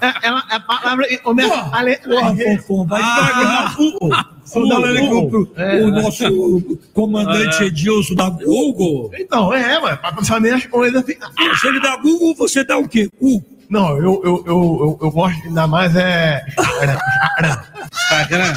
[0.00, 1.06] É, ela, é a palavra.
[1.22, 2.00] Começa a ler.
[2.02, 3.76] Porra, Fofão, vai Ah, devagar.
[3.80, 3.98] u,
[4.44, 5.28] Só dá u, aqui u.
[5.30, 5.80] pro É.
[5.82, 7.66] o nosso comandante É.
[7.66, 9.10] Edilson da Google.
[9.18, 11.04] Então, é, mas pra saber as coisas.
[11.04, 13.08] Se ele dá Google, você dá o quê?
[13.20, 13.40] U.
[13.68, 16.42] Não, eu, eu, eu, eu, eu gosto dar mais é.
[16.48, 17.58] Instagram.
[17.92, 18.52] Instagram?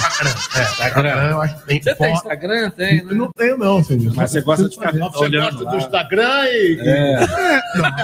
[0.56, 2.18] É, Instagram, eu acho que tem Você tem foto.
[2.18, 2.70] Instagram?
[2.72, 3.12] Tem, né?
[3.12, 4.14] Eu não tenho, não, senhor.
[4.16, 5.72] Mas você gosta de ficar Você olhando gosta lá.
[5.72, 6.80] do Instagram e.
[6.80, 7.24] É.
[7.24, 7.62] É,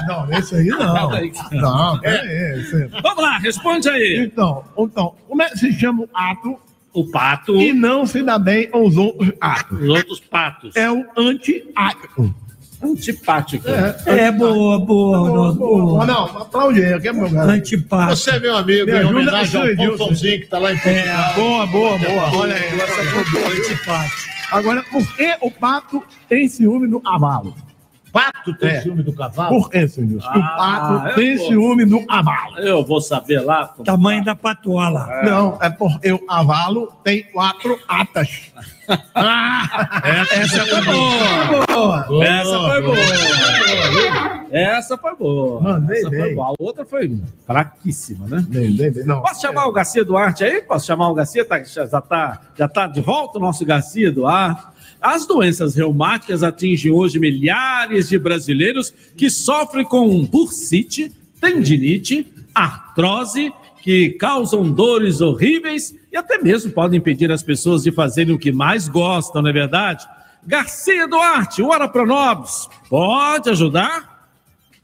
[0.08, 1.12] não, não, esse aí não.
[1.52, 2.88] Não, é esse.
[3.02, 4.26] Vamos lá, responde aí.
[4.26, 6.60] Então, então, como é que se chama o ato
[6.94, 9.80] O pato e não se dá bem aos outros atos?
[9.82, 10.76] os outros patos.
[10.76, 12.36] É o anti-ato.
[12.82, 13.68] Antipático.
[14.06, 15.60] É boa, boa, Ronaldo.
[15.60, 16.06] boa.
[16.06, 17.52] Não, aplaude aí, aqui é meu garoto.
[17.54, 18.16] Antipático.
[18.16, 19.98] Você é meu amigo, Me em homenagem no ao.
[19.98, 21.34] Pontãozinho que tá lá em É, Portugal.
[21.36, 22.36] boa, boa, boa.
[22.38, 23.48] Olha aí, essa foi boa.
[23.54, 24.28] Antipático.
[24.52, 27.54] Agora, por que o pato tem ciúme do cavalo?
[28.18, 28.82] Pato tem É.
[28.82, 29.50] ciúme do cavalo?
[29.62, 30.20] Por que, senhor?
[30.20, 31.48] o Ah, pato eu tem vou.
[31.48, 32.58] ciúme do cavalo.
[32.60, 33.68] Eu vou saber lá.
[33.86, 35.08] Tamanho da patola.
[35.24, 38.52] Não, é porque o cavalo tem quatro atas.
[39.14, 40.00] Ah,
[40.34, 42.06] essa foi boa.
[42.08, 42.26] boa.
[42.26, 42.98] Essa foi boa.
[44.50, 45.62] Essa foi boa.
[45.62, 46.36] Mandei Essa foi bem.
[46.36, 46.48] boa.
[46.48, 48.46] A outra foi fraquíssima, né?
[48.48, 49.04] Bem, bem, bem.
[49.06, 49.22] Não.
[49.22, 50.62] Posso chamar o Garcia Duarte aí?
[50.62, 51.44] Posso chamar o Garcia?
[51.44, 54.64] Tá, já está já tá de volta o nosso Garcia Duarte.
[55.08, 64.10] As doenças reumáticas atingem hoje milhares de brasileiros que sofrem com bursite, tendinite, artrose, que
[64.10, 68.90] causam dores horríveis e até mesmo podem impedir as pessoas de fazerem o que mais
[68.90, 70.06] gostam, não é verdade?
[70.46, 74.07] Garcia Duarte, o Hora Pronobis, pode ajudar?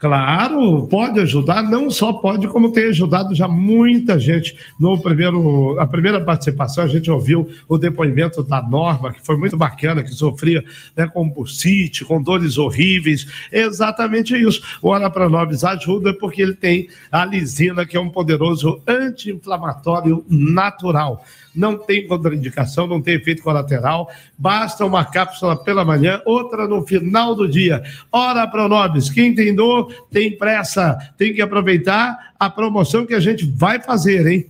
[0.04, 4.54] Claro, pode ajudar, não só pode, como tem ajudado já muita gente.
[4.78, 9.56] No primeiro, a primeira participação, a gente ouviu o depoimento da Norma, que foi muito
[9.56, 10.62] bacana, que sofria
[10.94, 13.26] né, com bursite, com dores horríveis.
[13.50, 14.60] Exatamente isso.
[14.82, 21.24] O Hora Pronobis ajuda porque ele tem a lisina, que é um poderoso anti-inflamatório natural.
[21.54, 24.10] Não tem contraindicação, não tem efeito colateral.
[24.36, 27.82] Basta uma cápsula pela manhã, outra no final do dia.
[28.10, 29.08] Hora Pronobis.
[29.08, 30.98] Quem tem dor, tem pressa.
[31.16, 34.46] Tem que aproveitar a promoção que a gente vai fazer, hein?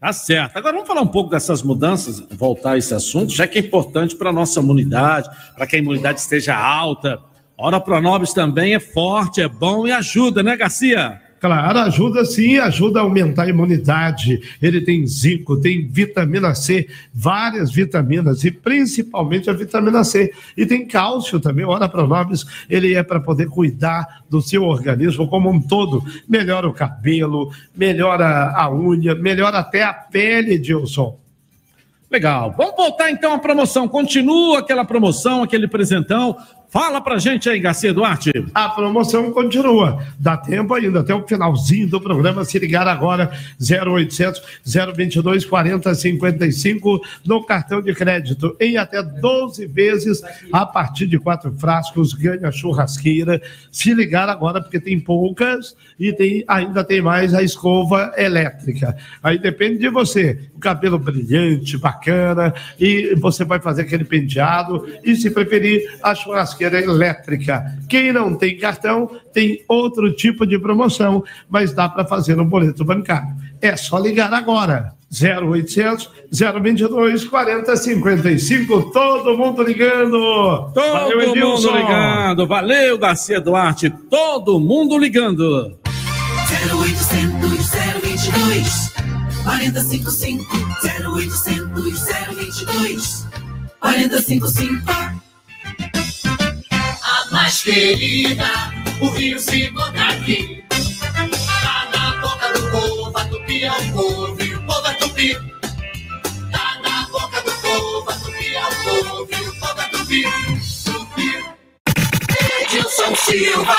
[0.00, 0.56] Tá certo.
[0.56, 4.16] Agora vamos falar um pouco dessas mudanças, voltar a esse assunto, já que é importante
[4.16, 7.20] para a nossa imunidade, para que a imunidade esteja alta.
[7.56, 11.20] Hora Pronobis também é forte, é bom e ajuda, né, Garcia?
[11.42, 14.40] Claro, ajuda sim, ajuda a aumentar a imunidade.
[14.62, 20.32] Ele tem zinco, tem vitamina C, várias vitaminas e principalmente a vitamina C.
[20.56, 21.64] E tem cálcio também.
[21.64, 26.04] Ora Pronobis, ele é para poder cuidar do seu organismo como um todo.
[26.28, 31.18] Melhora o cabelo, melhora a unha, melhora até a pele, Dilson.
[32.08, 32.54] Legal.
[32.56, 33.88] Vamos voltar então à promoção.
[33.88, 36.36] Continua aquela promoção, aquele presentão.
[36.72, 38.32] Fala pra gente aí, Garcia Duarte.
[38.54, 40.02] A promoção continua.
[40.18, 42.46] Dá tempo ainda, até o finalzinho do programa.
[42.46, 43.30] Se ligar agora,
[43.60, 44.40] 0800
[44.96, 48.56] 022 4055 no cartão de crédito.
[48.58, 53.42] Em até 12 vezes, a partir de quatro frascos, ganha churrasqueira.
[53.70, 58.96] Se ligar agora, porque tem poucas e tem, ainda tem mais a escova elétrica.
[59.22, 60.38] Aí depende de você.
[60.56, 64.88] O cabelo brilhante, bacana, e você vai fazer aquele penteado.
[65.04, 67.64] E se preferir, a churrasqueira elétrica.
[67.88, 72.84] Quem não tem cartão, tem outro tipo de promoção, mas dá para fazer no boleto
[72.84, 73.34] bancário.
[73.60, 74.92] É só ligar agora.
[75.12, 78.90] 0800 022 4055.
[78.92, 80.70] Todo mundo ligando.
[80.72, 81.76] Todo Valeu, mundo Edilson.
[81.76, 82.46] ligando.
[82.46, 83.90] Valeu, Garcia Duarte.
[84.08, 85.76] Todo mundo ligando.
[86.72, 87.70] 0800
[88.02, 88.92] 022
[89.44, 90.44] 455
[91.04, 91.82] 0800
[92.36, 93.26] 022
[93.80, 95.12] 455 A
[97.32, 98.44] mais querida,
[99.00, 100.62] o rio se encontra aqui.
[100.68, 105.34] Tá na boca do povo, a tupi é o povo e o povo é tupi.
[106.52, 110.22] Tá na boca do povo, a tupi é o povo e o povo é tupi.
[110.84, 111.30] Tupi.
[112.62, 113.76] Edilson Silva.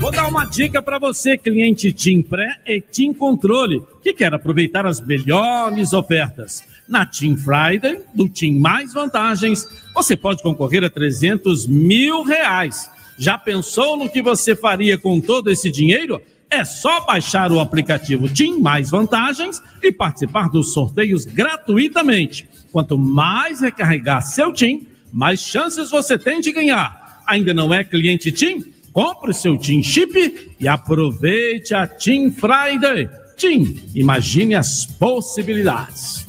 [0.00, 4.86] Vou dar uma dica para você, cliente Team Pré e Team Controle, que quer aproveitar
[4.86, 6.62] as melhores ofertas.
[6.90, 9.64] Na TIM Friday, do TIM Mais Vantagens,
[9.94, 12.90] você pode concorrer a 300 mil reais.
[13.16, 16.20] Já pensou no que você faria com todo esse dinheiro?
[16.50, 22.48] É só baixar o aplicativo TIM Mais Vantagens e participar dos sorteios gratuitamente.
[22.72, 27.22] Quanto mais recarregar seu TIM, mais chances você tem de ganhar.
[27.24, 28.64] Ainda não é cliente TIM?
[28.92, 33.08] Compre seu TIM Chip e aproveite a TIM Friday.
[33.36, 36.28] TIM, imagine as possibilidades.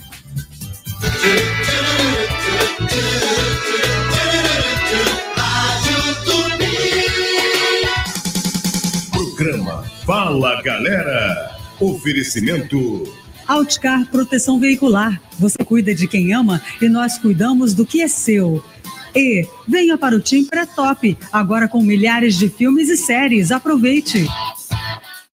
[9.12, 11.60] Programa Fala Galera.
[11.80, 13.04] Oferecimento
[13.48, 15.20] Outcar Proteção Veicular.
[15.40, 18.64] Você cuida de quem ama e nós cuidamos do que é seu.
[19.16, 23.52] E venha para o Tim Pré-Top, agora com milhares de filmes e séries.
[23.52, 24.26] Aproveite!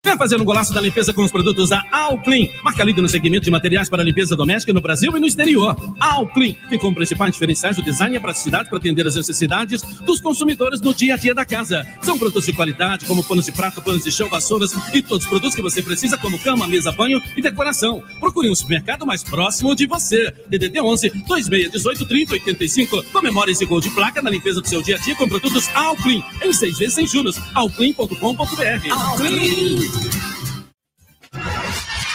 [0.07, 2.47] Vem fazer um golaço da limpeza com os produtos da Alclean.
[2.63, 5.75] Marca líder no segmento de materiais para limpeza doméstica no Brasil e no exterior.
[5.99, 10.21] Alclean, que com principais diferenciais do design e a praticidade para atender as necessidades dos
[10.21, 11.85] consumidores no dia a dia da casa.
[12.01, 15.29] São produtos de qualidade, como panos de prato, panos de chão, vassouras e todos os
[15.29, 18.01] produtos que você precisa, como cama, mesa, banho e decoração.
[18.21, 20.33] Procure um supermercado mais próximo de você.
[20.47, 23.03] DDD 11 2618 30 85.
[23.11, 26.23] Comemore esse gol de placa na limpeza do seu dia a dia com produtos Alclean.
[26.41, 27.37] Em seis vezes sem juros.
[27.53, 28.89] Alclean.com.br.
[28.89, 29.96] Alclean.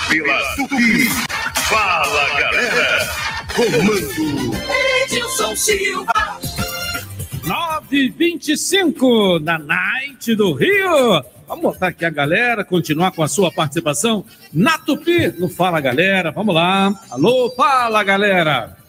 [0.08, 1.08] Pela Tupi.
[1.68, 3.08] Fala Galera.
[3.54, 4.56] Comando
[5.04, 6.40] Edilson Silva.
[7.44, 11.24] 925 na Night do Rio.
[11.48, 16.30] Vamos botar aqui a galera, continuar com a sua participação na Tupi, no Fala Galera.
[16.30, 16.94] Vamos lá.
[17.10, 18.81] Alô, fala galera.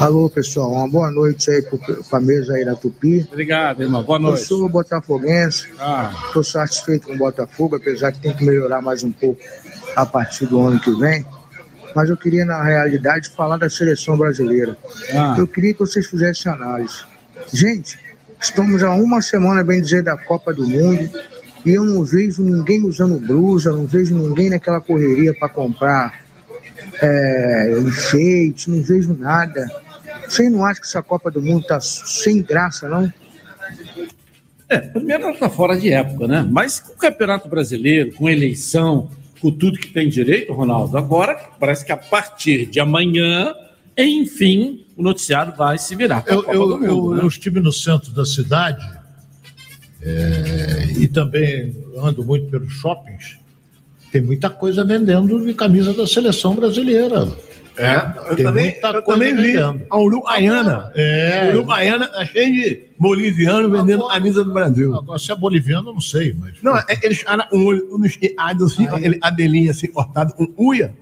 [0.00, 3.26] Alô, pessoal, uma boa noite aí para a mesa aí da Tupi.
[3.30, 4.02] Obrigado, irmão.
[4.02, 4.40] Boa noite.
[4.40, 6.12] Eu sou botafoguense, Ah.
[6.26, 9.40] estou satisfeito com o Botafogo, apesar que tem que melhorar mais um pouco
[9.96, 11.24] a partir do ano que vem.
[11.94, 14.76] Mas eu queria, na realidade, falar da seleção brasileira.
[15.14, 15.34] Ah.
[15.38, 17.04] Eu queria que vocês fizessem análise.
[17.52, 17.98] Gente,
[18.40, 21.10] estamos há uma semana, bem dizer, da Copa do Mundo
[21.64, 26.21] e eu não vejo ninguém usando blusa, não vejo ninguém naquela correria para comprar
[27.00, 29.66] é, enfeite, não vejo nada.
[30.28, 33.12] Você não acha que essa Copa do Mundo tá sem graça, não?
[34.68, 36.46] É, primeiro ela está fora de época, né?
[36.50, 39.10] Mas com o Campeonato Brasileiro, com eleição,
[39.40, 43.54] com tudo que tem direito, Ronaldo, agora parece que a partir de amanhã,
[43.98, 46.24] enfim, o noticiário vai se virar.
[46.26, 47.22] Eu, eu, do Mundo, eu- né?
[47.22, 48.82] eu estive no centro da cidade
[50.00, 53.36] é, e também ando muito pelos shoppings.
[54.12, 57.26] Tem muita coisa vendendo de camisa da seleção brasileira.
[57.78, 57.96] É,
[58.28, 59.86] eu Tem também, muita eu coisa também vi vendendo.
[59.88, 60.92] a Uruguaiana.
[60.94, 61.48] É.
[61.48, 64.94] A Uruguaiana tá cheio de boliviano vendendo camisa do Brasil.
[64.94, 66.52] Agora, se é boliviano, eu não sei, mas.
[66.62, 70.94] Não, é, eles caras um olho um esquerdo assim, aquele adelinho assim cortado com uia.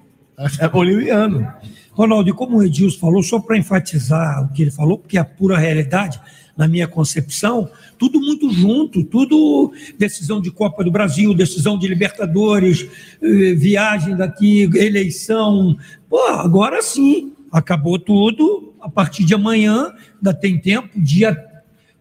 [0.59, 1.45] É boliviano.
[1.91, 5.21] Ronaldo, e como o Edilson falou, só para enfatizar o que ele falou, porque é
[5.21, 6.19] a pura realidade,
[6.55, 7.69] na minha concepção,
[8.01, 12.89] tudo muito junto, tudo decisão de Copa do Brasil, decisão de Libertadores,
[13.21, 15.77] eh, viagem daqui, eleição.
[16.09, 18.73] Pô, agora sim, acabou tudo.
[18.81, 21.37] A partir de amanhã, ainda tem tempo, dia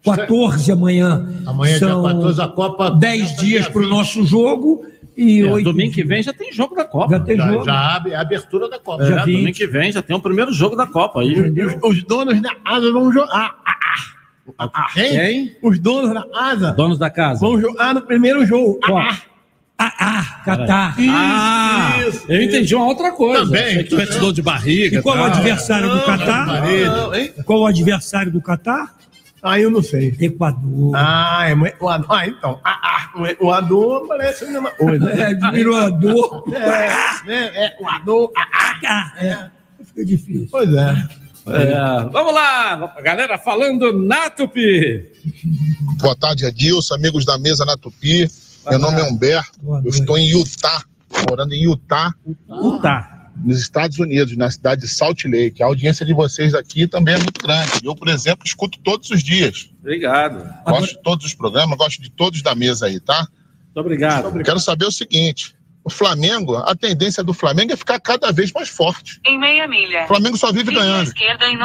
[0.03, 1.29] 14 amanhã.
[1.45, 4.87] Amanhã, dia são 14, a Copa 10 dias para o nosso jogo.
[5.15, 7.11] E É, domingo que vem já tem jogo da Copa.
[7.13, 7.65] Já tem já, jogo.
[7.67, 9.05] já abre a abertura da Copa.
[9.05, 11.39] É, domingo que vem já tem o primeiro jogo da Copa aí.
[11.39, 13.29] Os, os donos da asa vão jogar.
[13.31, 14.20] Ah, ah, ah.
[14.95, 15.57] Quem?
[15.63, 17.41] Os donos da asa Donos da casa.
[17.41, 18.79] vão jogar no primeiro jogo.
[18.85, 19.19] Ah,
[19.83, 20.95] Ah, ah, Catar.
[21.09, 23.45] Ah, Isso, eu entendi uma outra coisa.
[23.47, 24.99] Também, que dor de barriga.
[24.99, 25.27] E qual o tal.
[25.29, 26.47] adversário do Catar?
[26.47, 27.45] não?
[27.45, 28.95] Qual o adversário do Catar?
[29.43, 30.15] Ah, eu não sei.
[30.21, 30.93] Equador.
[30.95, 32.61] Ah, é, o ah, então.
[32.63, 33.11] Ah, ah,
[33.41, 35.09] o- o Ador parece a mesma coisa.
[35.19, 36.45] É, virou a dor.
[36.55, 38.31] É, né, é, o Ador.
[38.37, 39.51] Ah, ah, Ah, é.
[39.83, 40.47] Fica difícil.
[40.51, 40.95] pois é.
[41.47, 45.07] É, vamos lá, galera falando na Tupi.
[45.99, 48.29] Boa tarde, Edilson, amigos da mesa na Tupi.
[48.69, 50.85] Meu nome é Humberto, eu estou em Utah,
[51.29, 52.15] morando em Utah,
[52.49, 53.31] Utah.
[53.37, 55.63] nos Estados Unidos, na cidade de Salt Lake.
[55.63, 57.81] A audiência de vocês aqui também é muito grande.
[57.83, 59.71] Eu, por exemplo, escuto todos os dias.
[59.81, 60.47] Obrigado.
[60.65, 63.27] Gosto de todos os programas, gosto de todos da mesa aí, tá?
[63.67, 64.45] Muito obrigado.
[64.45, 65.55] Quero saber o seguinte:
[65.91, 69.21] o Flamengo, a tendência do Flamengo é ficar cada vez mais forte.
[69.27, 70.05] Em meia milha.
[70.05, 71.09] O Flamengo só vive ganhando.
[71.09, 71.59] esquerda em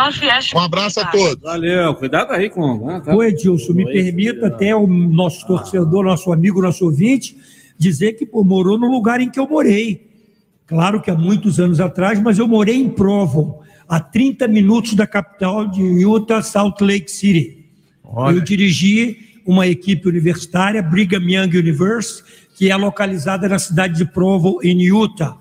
[0.56, 1.42] Um abraço a todos.
[1.42, 2.88] Valeu, cuidado aí com.
[2.88, 3.16] né, tá?
[3.16, 7.38] Ô Edilson, me Oi, permita até o nosso torcedor, nosso amigo, nosso ouvinte,
[7.78, 10.10] dizer que pô, morou no lugar em que eu morei.
[10.66, 15.06] Claro que há muitos anos atrás, mas eu morei em Provo, a 30 minutos da
[15.06, 17.66] capital de Utah, Salt Lake City.
[18.34, 22.24] Eu dirigi uma equipe universitária, Brigham Young University,
[22.56, 25.38] que é localizada na cidade de Provo, em Utah.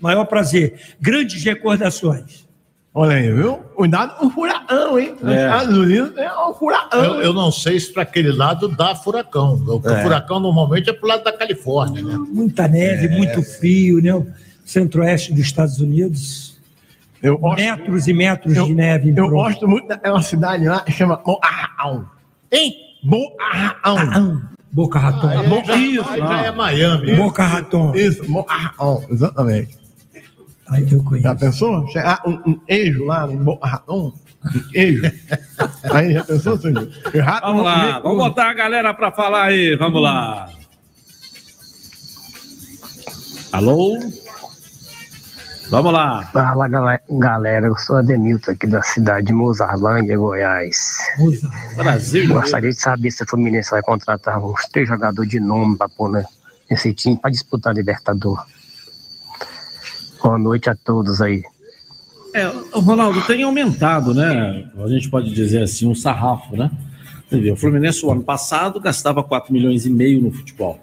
[0.00, 0.78] Maior prazer.
[1.00, 2.44] Grandes recordações.
[2.92, 3.56] Olha aí, viu?
[3.74, 5.14] Cuidado com o furacão, hein?
[5.20, 5.44] Nos É.
[5.44, 7.04] Estados Unidos é um furacão.
[7.04, 9.54] Eu, eu não sei se para aquele lado dá furacão.
[9.66, 10.02] O É.
[10.02, 12.16] furacão normalmente é pro lado da Califórnia, né?
[12.16, 13.16] Muita neve, É.
[13.16, 14.14] muito frio, né?
[14.14, 14.26] O
[14.64, 16.56] centro-oeste dos Estados Unidos.
[17.56, 19.10] metros e metros de neve.
[19.10, 22.06] em Eu gosto muito, é uma cidade lá que chama Moarraão.
[22.52, 22.74] Hein?
[23.02, 24.42] Moarraão.
[24.76, 25.30] Boca Raton.
[25.30, 26.52] Ah, Bo- já- isso, já é ah.
[26.52, 27.16] Miami.
[27.16, 27.94] Boca Raton.
[27.94, 29.78] Isso, Moarraão, exatamente.
[30.68, 31.22] Aí eu conheço.
[31.22, 31.88] Já pensou?
[31.88, 34.12] Chegar um, um queijo lá no Boca Raton?
[34.54, 35.02] Um queijo.
[35.90, 36.86] Aí já pensou, senhor?
[37.10, 40.50] Que rato Vamos lá, comer vamos botar a galera para falar aí, vamos lá.
[43.52, 43.98] Alô?
[45.68, 46.22] Vamos lá.
[46.32, 46.68] Fala
[47.08, 50.98] galera, eu sou Ademilton aqui da cidade de Mozarlândia, Goiás.
[51.74, 52.28] Brasil.
[52.28, 56.10] Gostaria de saber se o Fluminense vai contratar uns três jogadores de nome para pôr
[56.10, 56.24] né,
[56.70, 58.44] nesse time para disputar a Libertador.
[60.22, 61.42] Boa noite a todos aí.
[62.32, 64.70] É, o Ronaldo tem aumentado, né?
[64.78, 66.70] A gente pode dizer assim, um sarrafo, né?
[67.52, 70.78] O Fluminense, o ano passado, gastava 4 milhões e meio no futebol.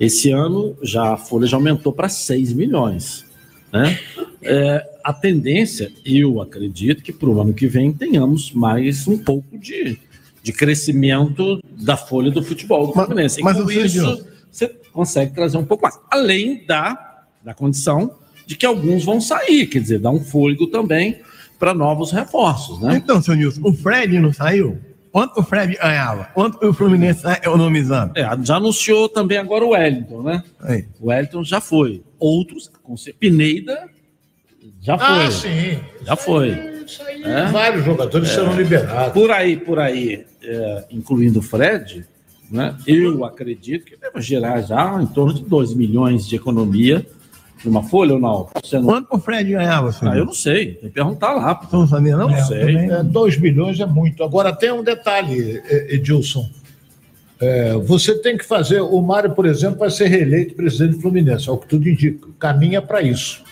[0.00, 3.29] Esse ano, já a folha já aumentou para 6 milhões.
[3.72, 3.98] Né?
[4.42, 9.56] É, a tendência, eu acredito que para o ano que vem tenhamos mais um pouco
[9.58, 9.98] de,
[10.42, 13.40] de crescimento da folha do futebol do Fluminense.
[13.40, 15.98] E mas com o Sergio- isso, você consegue trazer um pouco mais.
[16.10, 18.14] Além da, da condição
[18.46, 21.20] de que alguns vão sair, quer dizer, dá um fôlego também
[21.58, 22.96] para novos reforços, né?
[22.96, 24.78] Então, seu Nilson, o Fred não saiu?
[25.12, 26.24] Quanto o Fred ganhava?
[26.34, 28.12] Quanto o Fluminense está economizando?
[28.16, 30.42] É, já anunciou também agora o Wellington, né?
[30.60, 30.86] Aí.
[31.00, 32.02] O Wellington já foi.
[32.18, 33.88] Outros, com cer- Pineda
[34.80, 35.06] já foi.
[35.26, 35.78] Ah, sim.
[36.04, 36.50] Já foi.
[37.24, 37.44] É?
[37.50, 39.12] Vários jogadores serão liberados.
[39.12, 42.04] Por aí, por aí, é, incluindo o Fred,
[42.50, 42.76] né?
[42.86, 47.06] Eu acredito que deve gerar já em torno de 2 milhões de economia
[47.64, 48.48] numa folha ou não?
[48.62, 48.84] Você não...
[48.84, 50.14] Quanto o Fred ganhava, senhor?
[50.14, 51.60] Ah, eu não sei, tem que perguntar lá.
[51.72, 52.28] Não sabia, não?
[52.28, 52.76] Não sei.
[52.76, 54.22] É, 2 milhões é muito.
[54.24, 56.48] Agora, tem um detalhe, Edilson.
[57.40, 58.80] É, você tem que fazer.
[58.82, 62.28] O Mário, por exemplo, vai ser reeleito presidente do Fluminense, é o que tudo indica.
[62.38, 63.42] Caminha para isso.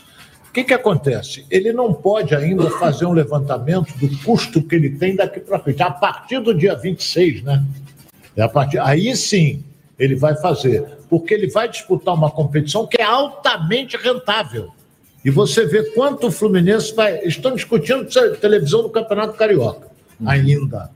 [0.48, 1.46] O que, que acontece?
[1.50, 5.82] Ele não pode ainda fazer um levantamento do custo que ele tem daqui para frente.
[5.82, 7.64] A partir do dia 26, né?
[8.36, 9.64] É a partir, aí sim
[9.98, 10.84] ele vai fazer.
[11.08, 14.70] Porque ele vai disputar uma competição que é altamente rentável.
[15.24, 17.18] E você vê quanto o Fluminense vai.
[17.24, 19.88] Estão discutindo te- televisão do Campeonato Carioca
[20.24, 20.90] ainda.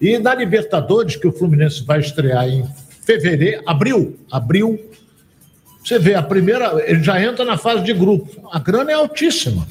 [0.00, 2.64] E na Libertadores, que o Fluminense vai estrear em
[3.04, 4.80] fevereiro, abril, abril,
[5.84, 8.48] você vê, a primeira, ele já entra na fase de grupo.
[8.52, 9.66] A grana é altíssima.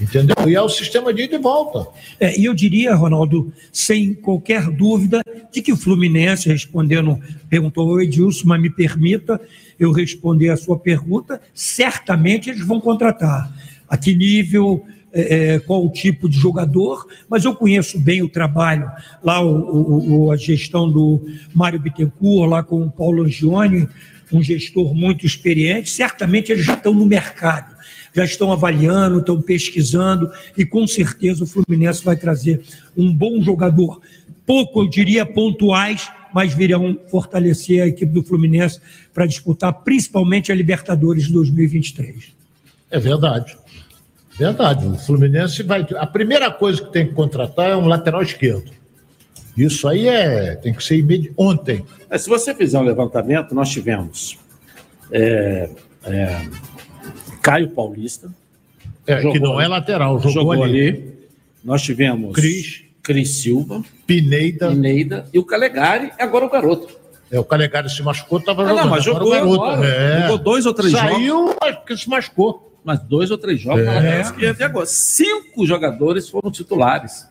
[0.00, 0.36] Entendeu?
[0.46, 1.88] E é o sistema de ida e volta.
[2.20, 7.18] É, e eu diria, Ronaldo, sem qualquer dúvida, de que o Fluminense, respondendo,
[7.48, 9.40] perguntou o Edilson, mas me permita
[9.78, 13.50] eu responder a sua pergunta, certamente eles vão contratar.
[13.88, 18.28] A que nível, é, é, qual o tipo de jogador, mas eu conheço bem o
[18.28, 18.90] trabalho,
[19.22, 21.24] lá o- o- a gestão do
[21.54, 23.88] Mário Bittencourt, lá com o Paulo Angione,
[24.32, 27.75] um gestor muito experiente, certamente eles já estão no mercado
[28.16, 32.62] já estão avaliando, estão pesquisando e com certeza o Fluminense vai trazer
[32.96, 34.00] um bom jogador.
[34.46, 38.80] Pouco, eu diria, pontuais, mas virão fortalecer a equipe do Fluminense
[39.12, 42.34] para disputar principalmente a Libertadores de 2023.
[42.90, 43.54] É verdade.
[44.38, 44.86] Verdade.
[44.86, 45.86] O Fluminense vai.
[45.96, 48.70] A primeira coisa que tem que contratar é um lateral esquerdo.
[49.56, 51.32] Isso aí é tem que ser imedi...
[51.36, 51.84] ontem.
[52.08, 54.38] É, se você fizer um levantamento, nós tivemos
[55.10, 55.70] é,
[56.04, 56.48] é,
[57.46, 58.28] Caio Paulista.
[59.06, 61.12] É, que não é lateral, jogou ali.
[61.64, 62.82] Nós tivemos Cris.
[63.02, 64.68] Cris Silva, Pineida.
[64.70, 66.88] Pineida e o Calegari, e agora o garoto.
[67.30, 68.82] É, o Calegari se machucou, estava Ah, jogando.
[68.84, 69.62] não, mas Agora jogou o garoto.
[69.64, 69.86] agora.
[69.88, 70.22] É.
[70.22, 71.56] Jogou dois ou três Saiu, jogos.
[71.62, 72.72] mas porque se machucou.
[72.84, 73.84] Mas dois ou três jogos É.
[73.84, 74.62] na lateral esquerda.
[74.62, 77.26] E agora, cinco jogadores foram titulares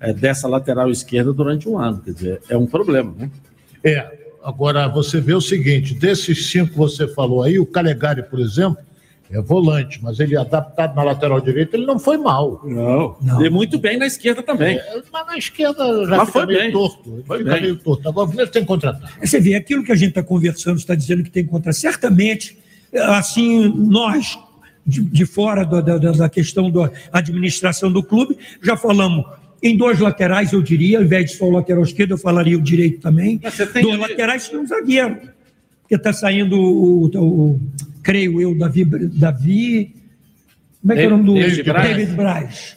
[0.00, 2.00] é, dessa lateral esquerda durante um ano.
[2.02, 3.30] Quer dizer, é um problema, né?
[3.84, 4.18] É.
[4.42, 8.78] Agora, você vê o seguinte: desses cinco que você falou aí, o Calegari, por exemplo,
[9.30, 12.60] é volante, mas ele adaptado na lateral direita, ele não foi mal.
[12.64, 13.16] Não.
[13.44, 14.76] E muito bem na esquerda também.
[14.78, 16.72] É, mas na esquerda já Mas fica foi meio bem.
[16.72, 17.10] torto.
[17.14, 17.62] Ele Foi fica bem.
[17.62, 18.08] meio torto.
[18.08, 19.12] Agora o Fluminense tem que contratar.
[19.22, 21.74] Você vê, aquilo que a gente está conversando, está dizendo que tem que contratar.
[21.74, 22.56] Certamente,
[22.94, 24.38] assim, nós,
[24.86, 29.24] de, de fora da, da- da- questão da administração do clube, já falamos
[29.62, 32.62] em dois laterais, eu diria, ao invés de só o lateral esquerdo, eu falaria o
[32.62, 33.40] direito também.
[33.82, 35.18] Dois laterais e um zagueiro.
[35.88, 37.60] Porque está saindo o, o- o-
[38.02, 39.94] creio eu, Davi, Davi.
[40.82, 41.88] Como é que é o nome do David Braz.
[41.96, 42.76] David Braz.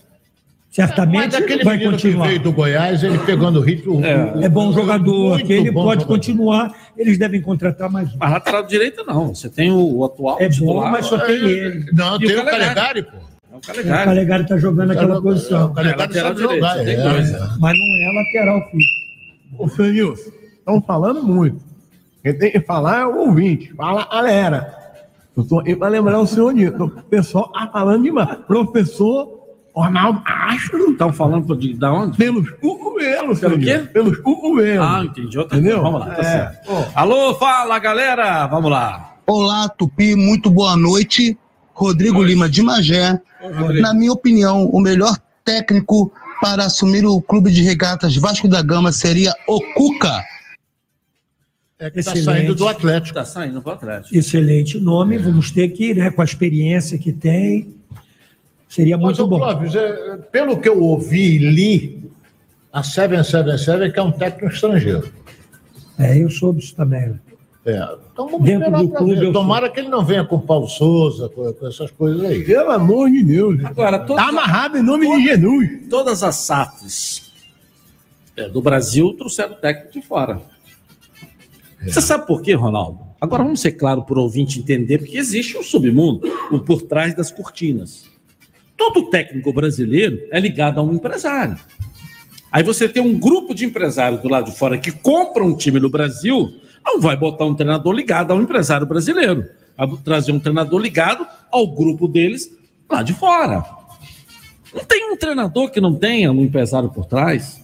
[0.69, 2.23] Certamente Mas aquele vai continuar.
[2.23, 3.99] que veio do Goiás, ele pegando o ritmo.
[3.99, 6.15] o- É, bom jogador, muito aquele bom pode jogador.
[6.19, 6.73] continuar.
[6.97, 8.17] Eles devem contratar mais um.
[8.17, 9.35] Mas lateral direito não.
[9.35, 10.91] Você tem o, atual É bom, titular.
[10.93, 11.85] mas só tem ele.
[11.91, 13.17] Não, E tem o Calegari, pô.
[13.17, 14.05] É o O Calegari.
[14.05, 15.59] Calegari está jogando naquela Tá posição.
[15.59, 17.03] jogando- o Calegari É, lateral direito, jogar, tem é.
[17.03, 17.31] dois.
[17.59, 18.89] Mas não é lateral fixo.
[19.59, 21.70] Ô, senhor Nilson, estão falando muito.
[22.23, 23.73] Quem tem que falar é o ouvinte.
[23.76, 24.76] Fala, galera.
[25.35, 26.85] Eu tô aí para lembrar o senhor Nilson.
[26.85, 28.38] O pessoal tá falando demais.
[28.48, 29.39] Professor
[29.73, 30.91] Ronaldo Astro.
[30.91, 32.18] Estão falando de, da onde?
[32.18, 33.77] Pelos cucumelos, Pelo quê?
[33.91, 34.85] Pelos cucumelos.
[34.85, 35.38] Ah, entendi.
[35.38, 35.81] Outra Entendeu?
[35.81, 35.91] coisa.
[35.91, 36.23] Vamos lá, tá É.
[36.26, 36.91] certo.
[36.93, 38.45] Alô, fala galera.
[38.48, 39.15] Vamos lá.
[39.26, 41.38] Olá, Tupi, muito boa noite.
[41.73, 43.19] Rodrigo Lima de Magé.
[43.41, 43.81] Rodrigo.
[43.81, 46.11] Na minha opinião, o melhor técnico
[46.41, 50.22] para assumir o clube de regatas Vasco da Gama seria o Cuca.
[51.81, 52.23] É que tá Excelente.
[52.25, 53.15] saindo do Atlético.
[53.15, 54.15] Tá saindo pro Atlético.
[54.15, 55.17] Excelente nome.
[55.17, 57.73] Vamos ter que, né, com a experiência que tem,
[58.69, 59.39] seria Mas, muito bom.
[59.39, 62.11] Clóvis, é, pelo que eu ouvi e li,
[62.71, 65.11] a 777 que é um técnico estrangeiro.
[65.97, 67.19] É, eu soube isso também.
[67.65, 67.77] É.
[68.13, 71.29] Então vamos Dentro esperar do clube, Tomara que ele não venha com o Paulo Souza,
[71.29, 72.43] com, com essas coisas aí.
[72.43, 73.65] Pelo amor de Deus.
[73.65, 75.69] Agora, todas, Tá amarrado em nome de Jesus.
[75.89, 77.31] todas as SAFs
[78.37, 80.50] é, do Brasil trouxeram técnico de fora.
[81.85, 82.99] Você sabe por quê, Ronaldo?
[83.19, 86.21] Agora vamos ser claro para o ouvinte entender, porque existe um submundo
[86.51, 88.05] um por trás das cortinas.
[88.77, 91.57] Todo técnico brasileiro é ligado a um empresário.
[92.51, 95.79] Aí você tem um grupo de empresários do lado de fora que compram um time
[95.79, 96.51] no Brasil,
[96.85, 99.45] não vai botar um treinador ligado a um empresário brasileiro.
[99.77, 102.51] Vai trazer um treinador ligado ao grupo deles
[102.89, 103.63] lá de fora.
[104.73, 107.63] Não tem um treinador que não tenha um empresário por trás.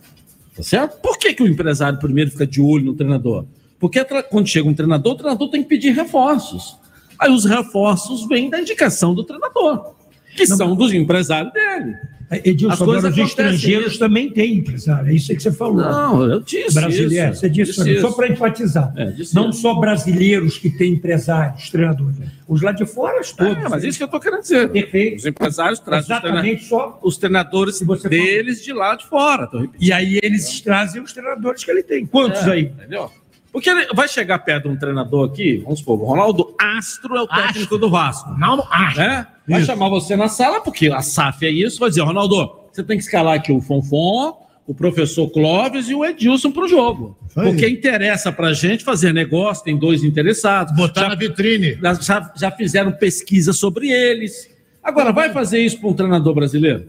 [0.55, 0.99] Tá certo?
[1.01, 3.45] Por que, que o empresário primeiro fica de olho no treinador?
[3.79, 6.77] Porque quando chega um treinador, o treinador tem que pedir reforços.
[7.19, 9.93] Aí os reforços vêm da indicação do treinador,
[10.35, 11.95] que são dos empresários dele.
[12.29, 13.99] É, Edilson, agora os estrangeiros isso.
[13.99, 15.09] também têm empresário.
[15.09, 15.77] É isso que você falou.
[15.77, 17.39] Não, eu disse Brasileiro, isso.
[17.39, 18.15] você disse, Disse mim, só isso.
[18.17, 18.93] para enfatizar.
[18.97, 19.61] É, não isso.
[19.61, 22.17] só brasileiros que têm empresários, treinadores.
[22.45, 23.63] Os lá de fora, todos.
[23.63, 24.69] É, mas isso que eu estou querendo dizer.
[24.69, 25.19] Perfeito.
[25.19, 26.99] Os empresários trazem os, Exatamente só.
[27.01, 27.79] os treinadores
[28.09, 29.49] deles de lá de fora.
[29.79, 32.05] E aí eles trazem os treinadores que ele tem.
[32.05, 32.63] Quantos É, aí?
[32.63, 33.09] Entendeu?
[33.57, 37.27] Porque vai chegar perto de um treinador aqui, vamos supor, o Ronaldo Astro é o
[37.27, 38.29] técnico do Vasco.
[38.29, 39.01] Ronaldo Astro.
[39.01, 39.27] Né?
[39.47, 42.99] Vai chamar você na sala, porque a SAF é isso, vai dizer, Ronaldo, você tem
[42.99, 47.17] que escalar aqui o Fonfon, o professor Clóvis e o Edilson para o jogo.
[47.33, 50.75] Porque interessa para gente fazer negócio, tem dois interessados.
[50.75, 51.79] Botar já, na vitrine.
[51.99, 54.51] já, já fizeram pesquisa sobre eles.
[54.83, 56.85] Agora, vai fazer isso para um treinador brasileiro?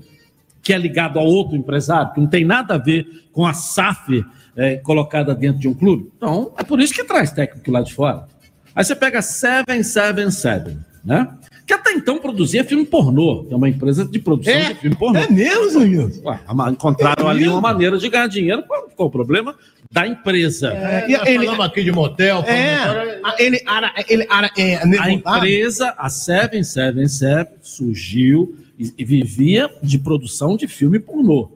[0.63, 4.23] Que é ligado a outro empresário, que não tem nada a ver com a SAF
[4.59, 6.11] é, colocada dentro de um clube?
[6.17, 8.27] Então, é por isso que traz técnico lá de fora.
[8.75, 11.29] Aí você pega 777, né?
[11.67, 13.47] Que até então produzia filme pornô.
[13.51, 14.73] É uma empresa de produção É?
[14.73, 15.19] de filme pornô.
[15.19, 16.11] É mesmo,
[16.47, 17.55] ama- encontraram É ali mesmo?
[17.55, 18.63] uma maneira de ganhar dinheiro.
[18.63, 19.55] Qual, qual o problema?
[19.91, 20.73] Da empresa.
[20.73, 21.45] É, e ele...
[21.47, 22.43] falamos aqui de motel.
[22.47, 25.37] É, ele era, ele era, é, A deputado.
[25.37, 31.51] empresa, a 777, surgiu e, e vivia de produção de filme pornô.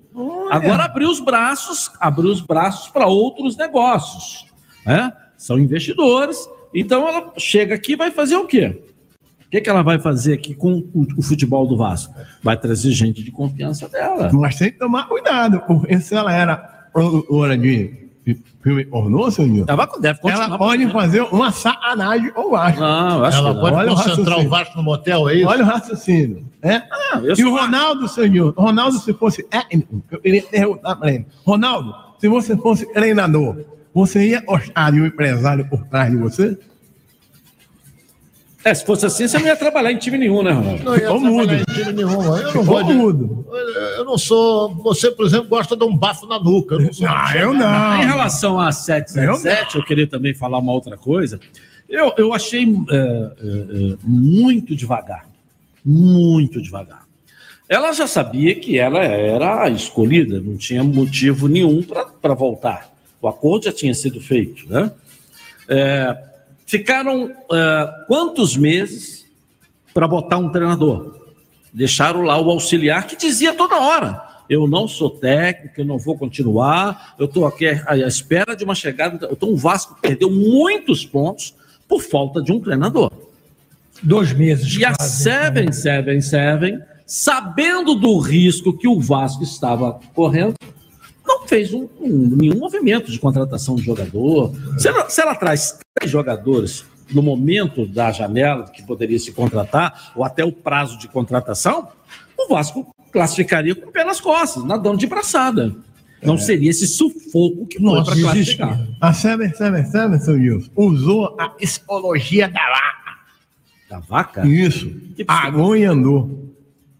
[0.52, 4.44] Agora abriu os braços, abriu os braços para outros negócios.
[4.84, 5.10] Né?
[5.34, 6.46] São investidores.
[6.74, 8.82] Então ela chega aqui e vai fazer o quê?
[9.46, 12.14] O que, que ela vai fazer aqui com o, futebol do Vasco?
[12.42, 14.30] Vai trazer gente de confiança dela.
[14.32, 16.56] Mas tem que tomar cuidado, porque se ela era
[16.92, 18.01] produtora de
[18.62, 22.78] filme pornô, senhor, Ela deve continuar ela pode fazer uma sacanagem ou eu acho
[23.38, 23.60] Ela que não.
[23.60, 24.50] pode Olha o concentrar o raciocínio.
[24.50, 25.48] Vasco no motel, é isso?
[25.48, 26.46] Olha o raciocínio.
[26.62, 26.82] É?
[27.24, 31.26] eu e o Ronaldo, senhor, o Ronaldo, se fosse técnico, eu queria perguntar para ele:
[31.44, 33.56] Ronaldo, se você fosse treinador,
[33.92, 36.56] você ia gostar de um empresário por trás de você?
[38.64, 40.84] É, se fosse assim, você não ia trabalhar em time nenhum, né, Ronaldo?
[40.84, 41.52] Não ia mudo.
[41.54, 42.36] em time nenhum.
[42.36, 43.46] Eu não de- mudo.
[43.96, 44.72] Eu não sou.
[44.76, 46.76] Você, por exemplo, gosta de um bafo na nuca.
[46.76, 47.08] Eu não sou.
[47.08, 48.02] Ah, eu não.
[48.02, 51.40] Em relação a 777, eu queria também falar uma outra coisa.
[51.88, 55.26] Eu, eu achei é, é, muito devagar.
[55.84, 57.02] Muito devagar.
[57.68, 62.92] Ela já sabia que ela era a escolhida, não tinha motivo nenhum para voltar.
[63.20, 64.68] O acordo já tinha sido feito.
[64.68, 64.90] Né?
[65.68, 66.16] É,
[66.72, 69.26] ficaram é, quantos meses
[69.92, 71.20] para botar um treinador?
[71.70, 76.16] Deixaram lá o auxiliar que dizia toda hora: eu não sou técnico, eu não vou
[76.16, 79.28] continuar, eu estou aqui à espera de uma chegada.
[79.30, 81.54] Então o Vasco perdeu muitos pontos
[81.86, 83.12] por falta de um treinador.
[84.02, 84.74] Dois meses.
[84.74, 85.24] E a quase.
[85.24, 90.54] 777, sabendo do risco que o Vasco estava correndo,
[91.40, 94.52] não fez um- um- nenhum movimento de contratação de jogador.
[94.78, 100.12] Se ela, se ela traz três jogadores no momento da janela que poderia se contratar,
[100.16, 101.88] ou até o prazo de contratação,
[102.38, 105.74] o Vasco classificaria com o pé nas costas, nadando de braçada.
[106.22, 108.80] Não seria esse sufoco que foi Nossa, para classificar.
[109.00, 110.36] A Sever, Sever, Sever, seu
[110.76, 113.18] usou a psicologia da vaca.
[113.90, 114.46] Da vaca?
[114.46, 114.90] Isso.
[115.26, 116.54] Agou e andou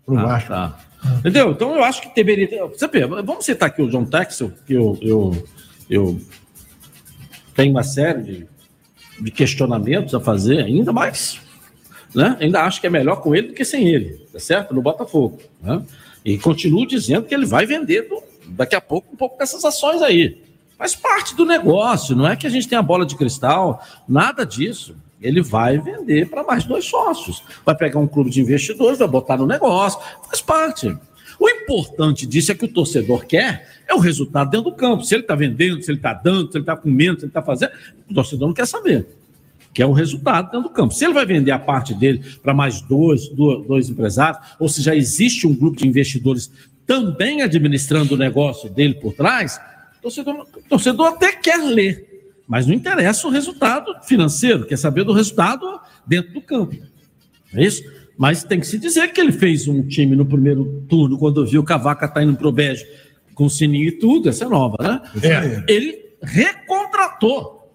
[0.05, 0.49] pro Ah, Vasco.
[0.49, 0.79] tá.
[1.19, 1.51] Entendeu?
[1.51, 5.47] Então eu acho que deveria vê, vamos citar aqui o John Texel, que eu, eu,
[5.91, 6.21] eu
[7.55, 8.47] tenho uma série de,
[9.21, 11.41] de questionamentos a fazer ainda, mas
[12.15, 14.75] né, ainda acho que é melhor com ele do que sem ele, tá certo?
[14.75, 15.41] No Botafogo.
[15.61, 15.83] Né?
[16.25, 20.03] E continuo dizendo que ele vai vender do- daqui a pouco um pouco dessas ações
[20.03, 20.41] aí.
[20.79, 24.45] Faz parte do negócio, não é que a gente tem a bola de cristal, nada
[24.45, 24.97] disso.
[25.23, 27.43] Ele vai vender para mais dois sócios.
[27.65, 30.97] Vai pegar um clube de investidores, vai botar no negócio, faz parte.
[31.39, 35.05] O importante disso é que o torcedor quer é o resultado dentro do campo.
[35.05, 37.43] Se ele está vendendo, se ele está dando, se ele está comendo, se ele está
[37.43, 37.73] fazendo,
[38.09, 39.07] o torcedor não quer saber.
[39.75, 40.95] Que é o resultado dentro do campo.
[40.95, 44.83] Se ele vai vender a parte dele para mais dois, dois, dois empresários, ou se
[44.83, 46.53] já existe um grupo de investidores
[46.87, 49.59] também administrando o negócio dele por trás,
[49.99, 52.12] o torcedor, o torcedor até quer ler,
[52.47, 56.77] mas não interessa o resultado financeiro, quer saber do resultado dentro do campo.
[57.55, 57.83] É isso?
[58.17, 61.65] Mas tem que se dizer que ele fez um time no primeiro turno, quando viu
[61.65, 62.87] que a vaca está indo pro Bege
[63.35, 65.01] com sininho e tudo, essa é nova, né?
[65.23, 65.73] É.
[65.73, 67.73] Ele recontratou.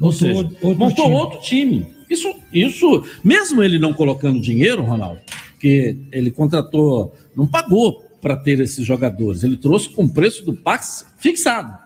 [0.00, 1.16] Ou seja, outro montou time.
[1.16, 1.86] outro time.
[2.10, 5.20] Isso, isso, mesmo ele não colocando dinheiro, Ronaldo,
[5.58, 10.54] que ele contratou, não pagou para ter esses jogadores, ele trouxe com o preço do
[10.54, 11.76] Pax fixado.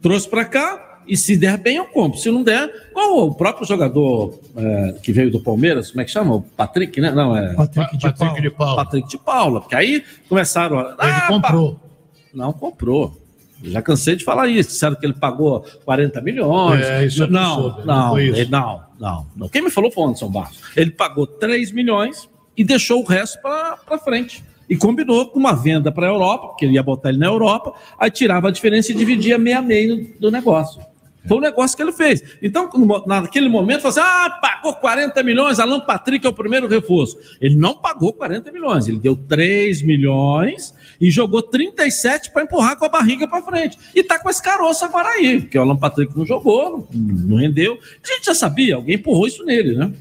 [0.00, 2.18] Trouxe para cá e se der bem eu compro.
[2.18, 6.10] Se não der, igual o próprio jogador é, que veio do Palmeiras, como é que
[6.10, 6.34] chama?
[6.36, 7.10] O Patrick, né?
[7.10, 7.54] Não, é.
[7.54, 8.76] Patrick de Patrick de Paula.
[8.84, 10.82] Patrick de Paula, porque aí começaram a.
[10.82, 11.74] Ele Ah, comprou.
[11.74, 11.80] pa-
[12.34, 13.20] Não comprou.
[13.62, 14.70] Eu Já cansei de falar isso.
[14.70, 16.80] Disseram que ele pagou 40 milhões.
[16.86, 18.38] É, isso eu não não, soube, não, não foi isso.
[18.40, 19.48] ele- não, não, não.
[19.48, 20.58] Quem me falou foi o Anderson Barros.
[20.76, 24.42] Ele pagou 3 milhões e deixou o resto para frente.
[24.70, 27.74] E combinou com uma venda para a Europa, porque ele ia botar ele na Europa,
[27.98, 30.80] aí tirava a diferença e dividia meio a meio do negócio.
[31.26, 32.22] Foi o negócio que ele fez.
[32.40, 32.70] Então,
[33.06, 37.18] naquele momento, falou assim: ah, pagou 40 milhões, Alan Patrick é o primeiro reforço.
[37.40, 42.84] Ele não pagou 40 milhões, ele deu 3 milhões e jogou 37 para empurrar com
[42.84, 43.78] a barriga para frente.
[43.94, 47.78] E tá com esse caroço agora aí, porque o Alan Patrick não jogou, não rendeu.
[48.02, 49.92] A gente já sabia, alguém empurrou isso nele, né?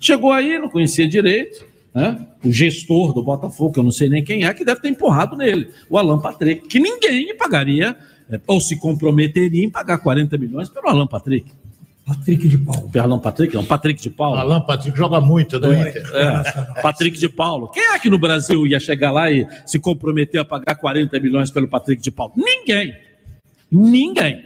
[0.00, 1.64] Chegou aí, não conhecia direito,
[1.96, 2.26] né?
[2.44, 5.34] O gestor do Botafogo, que eu não sei nem quem é, que deve ter empurrado
[5.34, 7.96] nele, o Alan Patrick, que ninguém pagaria
[8.30, 11.50] eh, ou se comprometeria em pagar 40 milhões pelo Alan Patrick.
[12.04, 12.90] Patrick de Paulo.
[12.90, 14.38] Pelo Alan Patrick, não, Patrick de Paulo.
[14.38, 16.06] Alan Patrick joga muito do Inter.
[16.12, 17.68] É, Patrick de Paulo.
[17.68, 21.50] Quem é que no Brasil ia chegar lá e se comprometer a pagar 40 milhões
[21.50, 22.34] pelo Patrick de Paulo?
[22.36, 22.94] Ninguém.
[23.70, 24.44] Ninguém.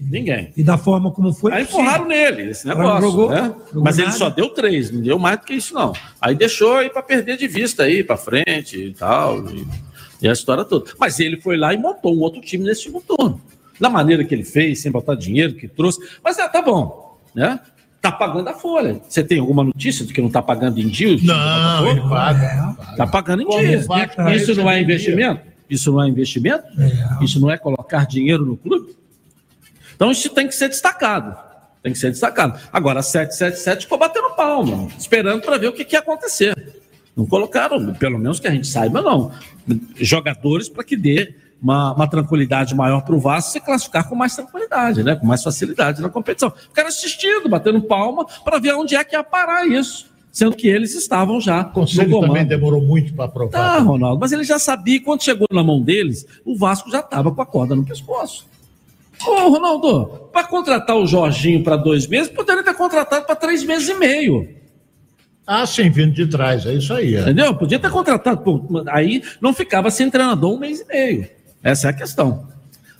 [0.00, 0.50] Ninguém.
[0.56, 1.52] E da forma como foi.
[1.52, 3.02] Aí empurraram nele esse não negócio.
[3.10, 3.54] jogou, né?
[3.68, 5.92] jogou Mas ele só deu três, não deu mais do que isso, não.
[6.20, 9.44] Aí deixou aí para perder de vista aí, para frente e tal.
[9.50, 9.66] E,
[10.22, 10.90] e a história toda.
[10.98, 13.40] Mas ele foi lá e montou um outro time nesse segundo turno.
[13.78, 16.00] Da maneira que ele fez, sem botar dinheiro, que trouxe.
[16.24, 17.60] Mas é, tá bom, né?
[18.00, 19.00] Tá pagando a folha.
[19.08, 21.12] Você tem alguma notícia de que não tá pagando em dia?
[21.12, 21.90] o time do Não, Botafogo?
[21.90, 22.76] ele paga.
[22.96, 23.86] Tá pagando em dias.
[24.34, 25.51] Isso não é investimento?
[25.72, 26.64] Isso não é investimento?
[27.22, 28.94] Isso não é colocar dinheiro no clube?
[29.96, 31.34] Então isso tem que ser destacado.
[31.82, 32.60] Tem que ser destacado.
[32.70, 36.54] Agora, a 777 ficou batendo palma, esperando para ver o que, que ia acontecer.
[37.16, 39.32] Não colocaram, pelo menos que a gente saiba, não.
[39.96, 44.36] Jogadores para que dê uma, uma tranquilidade maior para o Vasco se classificar com mais
[44.36, 45.16] tranquilidade, né?
[45.16, 46.50] com mais facilidade na competição.
[46.50, 50.11] Ficaram assistindo, batendo palma, para ver onde é que ia parar isso.
[50.32, 52.30] Sendo que eles estavam já O Conselho no comando.
[52.30, 53.50] também demorou muito para aprovar.
[53.52, 57.30] Tá, Ronaldo, mas ele já sabia, quando chegou na mão deles, o Vasco já estava
[57.30, 58.46] com a corda no pescoço.
[59.26, 63.88] Ô, Ronaldo, para contratar o Jorginho para dois meses, poderia ter contratado para três meses
[63.90, 64.48] e meio.
[65.46, 67.14] Ah, sim, vindo de trás, é isso aí.
[67.14, 67.20] é.
[67.20, 67.54] Entendeu?
[67.54, 68.42] Podia ter contratado.
[68.88, 71.28] aí não ficava sem treinador um mês e meio.
[71.62, 72.48] Essa é a questão.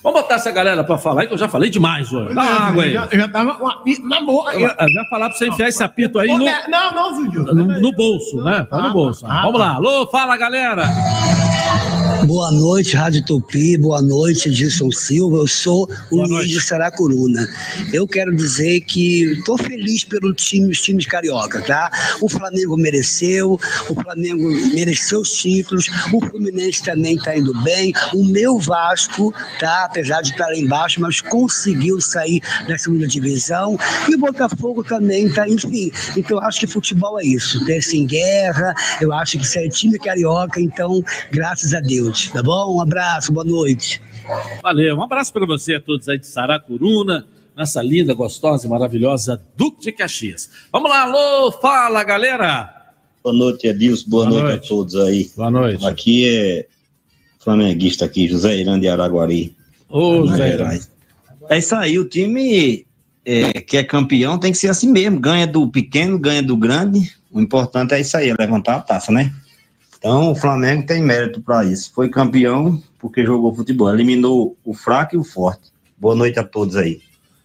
[0.02, 2.34] Vamos botar essa galera para falar aí, que eu já falei demais hoje.
[2.34, 2.92] Dá água aí.
[2.92, 4.52] Já, já tava com a na boca.
[4.52, 7.44] Eu já falar para você enfiar esse apito aí no, Não, não, Zudio.
[7.44, 8.66] no, no bolso, né?
[8.68, 9.24] Tá no bolso.
[9.24, 9.74] Vamos lá.
[9.74, 10.82] Alô, fala, galera.
[12.26, 15.38] Boa noite, Rádio Tupi, boa noite, Edson Silva.
[15.38, 17.48] Eu sou o Luiz de Saracuruna.
[17.92, 21.90] Eu quero dizer que estou feliz pelo time, os times carioca, tá?
[22.20, 23.58] O Flamengo mereceu,
[23.88, 29.84] o Flamengo mereceu os títulos, o Fluminense também está indo bem, o meu Vasco, tá?
[29.86, 33.76] Apesar de estar lá embaixo, mas conseguiu sair da segunda divisão,
[34.08, 35.90] e o Botafogo também tá, enfim.
[36.16, 39.68] Então eu acho que futebol é isso, desce em guerra, eu acho que isso é
[39.68, 42.76] time carioca, então graças a Deus, tá bom?
[42.76, 44.00] Um abraço, boa noite.
[44.62, 47.26] Valeu, um abraço para você a todos aí de Saracuruna,
[47.56, 50.50] nessa linda, gostosa e maravilhosa Duque de Caxias.
[50.70, 52.82] Vamos lá, alô, fala galera!
[53.22, 54.10] Boa noite, Edilson.
[54.10, 54.64] Boa, Boa noite, noite.
[54.64, 55.30] a todos aí.
[55.36, 55.86] Boa noite.
[55.86, 56.66] Aqui é
[57.38, 59.56] flamenguista aqui, José Irã de Araguari.
[59.88, 60.78] Ô, José Irã.
[61.48, 62.84] É isso aí, o time
[63.24, 65.20] é, que é campeão tem que ser assim mesmo.
[65.20, 67.12] Ganha do pequeno, ganha do grande.
[67.30, 69.32] O importante é isso aí, é levantar a taça, né?
[70.02, 71.92] Então o Flamengo tem mérito para isso.
[71.94, 73.88] Foi campeão porque jogou futebol.
[73.88, 75.70] Eliminou o fraco e o forte.
[75.96, 77.00] Boa noite a todos aí.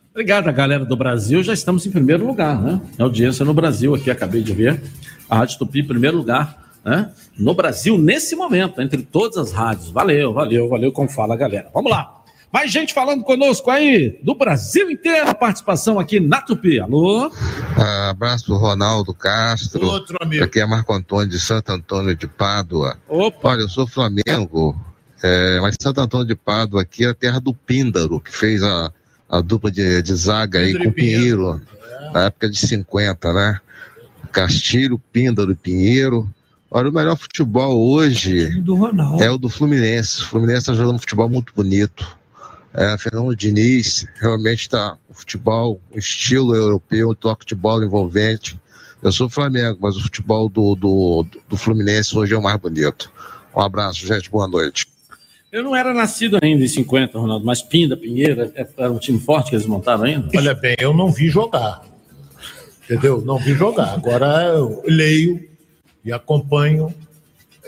[0.09, 1.43] Obrigado, galera do Brasil.
[1.43, 2.81] Já estamos em primeiro lugar, né?
[2.97, 4.81] A audiência no Brasil aqui, acabei de ver.
[5.29, 7.11] A Rádio Tupi em primeiro lugar, né?
[7.38, 9.91] No Brasil, nesse momento, entre todas as rádios.
[9.91, 11.69] Valeu, valeu, valeu, como fala, galera.
[11.71, 12.16] Vamos lá.
[12.52, 16.80] Mais gente falando conosco aí, do Brasil inteiro, participação aqui na Tupi.
[16.80, 17.30] Alô?
[17.76, 19.86] Ah, abraço Ronaldo Castro.
[19.86, 20.44] Outro amigo.
[20.44, 22.98] Aqui é Marco Antônio de Santo Antônio de Pádua.
[23.07, 23.49] Opa.
[23.49, 24.80] Olha, eu sou Flamengo,
[25.22, 28.91] é, mas Santo Antônio de Pádua aqui é a terra do Píndaro, que fez a,
[29.30, 31.61] a dupla de, de zaga aí Píndaro com o Pinheiro,
[32.14, 33.60] na época de 50, né?
[34.32, 36.30] Castilho, Píndaro e Pinheiro.
[36.72, 38.64] Olha, o melhor futebol hoje
[39.19, 40.22] é o do Fluminense.
[40.22, 42.18] O Fluminense está jogando um futebol muito bonito.
[42.78, 48.56] É, Fernando Diniz realmente está o futebol, o estilo europeu, o toque de bola envolvente.
[49.02, 53.12] Eu sou Flamengo, mas o futebol do, do, do Fluminense hoje é o mais bonito.
[53.56, 54.30] Um abraço, gente.
[54.30, 54.86] Boa noite.
[55.52, 59.20] Eu não era nascido ainda em 50, Ronaldo, mas Pinda, Pinheiro, é- era um time
[59.20, 60.30] forte que eles montaram ainda?
[60.36, 61.82] Olha bem, eu não vi jogar.
[62.84, 63.24] Entendeu?
[63.26, 63.95] Não vi jogar.
[63.95, 65.49] Agora eu leio
[66.06, 66.94] e acompanho.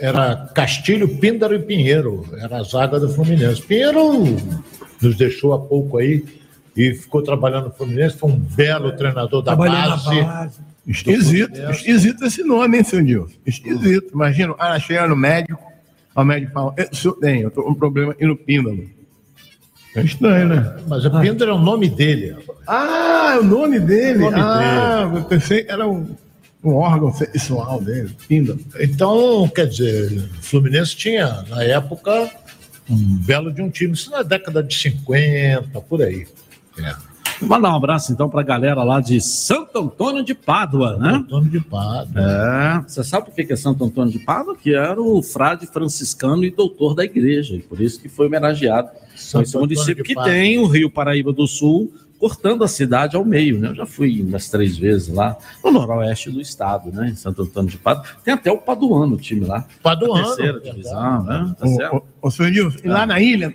[0.00, 2.26] Era Castilho, Píndaro e Pinheiro.
[2.38, 3.62] Era a zaga do Fluminense.
[3.62, 4.36] Pinheiro
[5.00, 6.24] nos deixou há pouco aí
[6.76, 8.16] e ficou trabalhando no Fluminense.
[8.16, 10.22] Foi um belo treinador da base.
[10.22, 10.58] base.
[10.86, 13.34] Esquisito, esquisito esse nome, hein, seu Dilson?
[13.46, 14.10] Esquisito.
[14.12, 15.62] Imagina, cara chega no médico,
[16.16, 18.88] o médico fala, "Eh, o senhor tem, eu tô com um problema aqui no píndalo.
[19.94, 20.76] É estranho, né?
[20.86, 22.36] Mas o Píndaro é o nome dele.
[22.66, 24.18] Ah, é o nome dele?
[24.18, 26.14] O nome ah, eu pensei que era um,
[26.62, 28.60] um órgão sexual dele, píndalo.
[28.78, 32.30] Então, quer dizer, o Fluminense tinha, na época,
[32.88, 33.94] um belo de um time.
[33.94, 36.26] Isso na década de 50, por aí.
[36.78, 37.10] É.
[37.40, 41.12] Mandar um abraço então para a galera lá de Santo Antônio de Pádua, né?
[41.12, 42.20] Santo Antônio de Pádua.
[42.20, 42.82] É.
[42.86, 44.54] Você sabe por que é Santo Antônio de Pádua?
[44.54, 48.90] Que era o frade franciscano e doutor da igreja, e por isso que foi homenageado.
[48.90, 53.24] Então, esse Antônio município que tem o Rio Paraíba do Sul, cortando a cidade ao
[53.24, 53.68] meio, né?
[53.68, 57.08] Eu já fui umas três vezes lá, no noroeste do estado, né?
[57.08, 58.04] Em Santo Antônio de Pádua.
[58.22, 59.64] Tem até o Paduano, o time lá.
[59.82, 61.54] Paduano, terceira divisão, né?
[61.58, 62.30] Tá Ô, certo?
[62.30, 63.52] senhor e lá na ilha,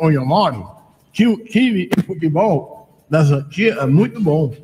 [0.00, 0.70] onde eu moro,
[1.12, 4.54] tinha um time de futebol das antigas muito bom.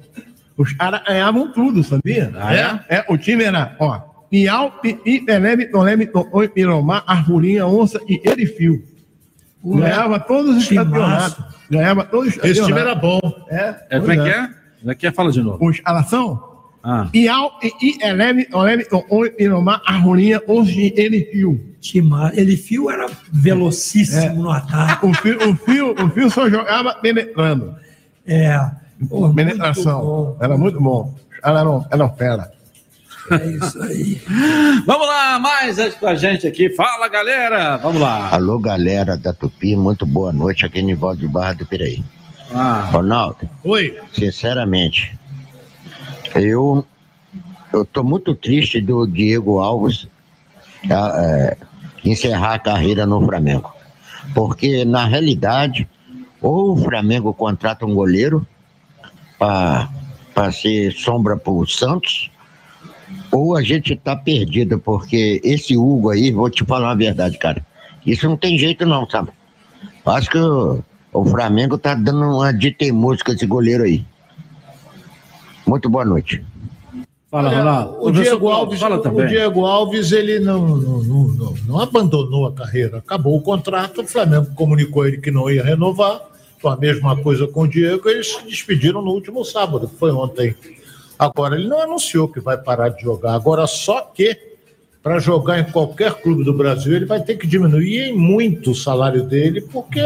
[0.56, 2.32] Os caras ganhavam tudo, sabia?
[2.36, 2.55] Ah,
[2.89, 2.98] é?
[2.98, 3.05] é?
[3.09, 4.01] o time era, ó,
[4.31, 8.85] Piau, Pipi, Peleme, Toleme, Totoi, Piromá, Arvorinha, Onça e Erifil.
[9.65, 11.45] Ganhava todos os campeonatos.
[11.70, 12.91] Ganhava todos os Esse time campeonatos.
[12.91, 13.20] era bom.
[13.49, 14.49] É, É, como é que é?
[14.81, 15.12] Como é que é?
[15.12, 15.66] Fala de novo.
[15.66, 16.53] Os alação?
[16.82, 17.09] Ah.
[17.11, 21.59] Piau, Pipi, Eleme, Toleme, Totoi, Piromá, Arvorinha, Onça e Erifil.
[21.81, 25.07] Tima- Ele fio era velocíssimo no ataque.
[25.07, 27.74] O fio, o fio, o fio só jogava penetrando.
[28.27, 28.59] É.
[29.09, 30.36] Pô, Penetração.
[30.41, 31.15] Era muito bom.
[31.43, 32.51] Ela eram, eram fera.
[33.31, 34.21] É isso aí.
[34.87, 36.69] Vamos lá, mais gente com a gente aqui.
[36.71, 37.77] Fala, galera.
[37.79, 38.31] Vamos lá.
[38.31, 42.05] Alô, galera da Tupi, muito boa noite aqui em Nivaldo de Barra do Piraí.
[42.53, 42.89] Ah.
[42.93, 43.99] Ronaldo, Oi.
[44.13, 45.19] sinceramente,
[46.35, 46.87] eu
[47.73, 50.07] eu tô muito triste do Diego Alves
[50.89, 51.57] tá, é,
[52.05, 53.75] encerrar a carreira no Flamengo.
[54.33, 55.89] Porque, na realidade,
[56.41, 58.47] ou o Flamengo contrata um goleiro
[59.39, 62.31] para ser sombra para o Santos,
[63.32, 67.65] ou a gente tá perdido, porque esse Hugo aí, vou te falar uma verdade, cara.
[68.07, 69.31] Isso não tem jeito não, sabe?
[70.05, 70.82] Acho que o,
[71.12, 74.05] o Flamengo tá dando uma de teimoso com esse goleiro aí.
[75.66, 76.45] Muito boa noite.
[77.31, 77.86] Fala, Olha.
[77.91, 79.27] O Professor Diego Alves, fala o também.
[79.27, 82.99] Diego Alves, ele não, não, não, não- não abandonou a carreira.
[82.99, 86.20] Acabou o contrato, o Flamengo comunicou ele que não ia renovar.
[86.59, 90.12] Foi a mesma coisa com o Diego, eles se despediram no último sábado, que foi
[90.12, 90.55] ontem.
[91.19, 93.35] Agora, ele não anunciou que vai parar de jogar.
[93.35, 94.36] Agora, só que
[95.03, 98.74] para jogar em qualquer clube do Brasil, ele vai ter que diminuir em muito o
[98.74, 100.01] salário dele, porque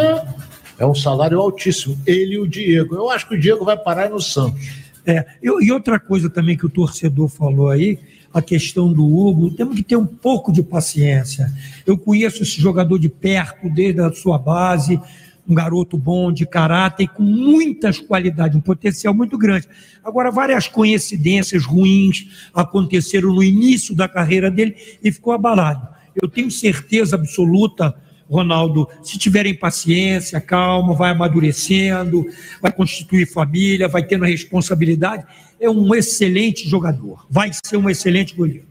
[0.79, 1.97] é um salário altíssimo.
[2.07, 2.95] Ele e o Diego.
[2.95, 4.61] Eu acho que o Diego vai parar no Santos.
[5.07, 7.99] É, e, e outra coisa também que o torcedor falou aí,
[8.33, 11.51] a questão do Hugo, temos que ter um pouco de paciência.
[11.87, 15.01] Eu conheço esse jogador de perto, desde a sua base,
[15.49, 19.67] um garoto bom, de caráter, e com muitas qualidades, um potencial muito grande.
[20.05, 25.89] Agora, várias coincidências ruins aconteceram no início da carreira dele e ficou abalado.
[26.21, 27.95] Eu tenho certeza absoluta,
[28.29, 32.27] Ronaldo, se tiverem paciência, calma, vai amadurecendo,
[32.61, 35.25] vai constituir família, vai tendo responsabilidade,
[35.59, 38.67] é um excelente jogador, vai ser um excelente goleiro.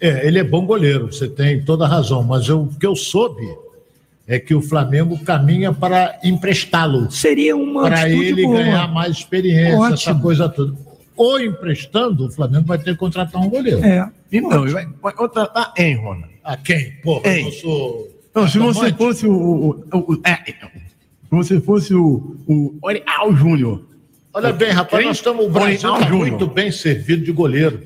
[0.00, 3.46] É, ele é bom goleiro, você tem toda a razão, mas o que eu soube
[4.26, 7.10] é que o Flamengo caminha para emprestá-lo.
[7.10, 8.56] Seria uma Para ele boa.
[8.62, 10.20] ganhar mais experiência, essa Ótimo.
[10.22, 10.74] coisa toda.
[11.16, 13.84] Ou emprestando, o Flamengo vai ter que contratar um goleiro.
[13.84, 14.08] É.
[14.32, 16.28] Então, vai, vai contratar hein, Rona?
[16.42, 16.92] A quem?
[17.02, 18.08] Pô, eu sou.
[18.34, 19.32] Não, se você fosse o.
[19.32, 23.84] o, o- é, então, se você fosse o, o Orial Júnior.
[24.32, 25.06] Olha bem, rapaz, Quem?
[25.06, 25.46] nós estamos.
[25.46, 27.80] O Brasil está muito bem servido de goleiro.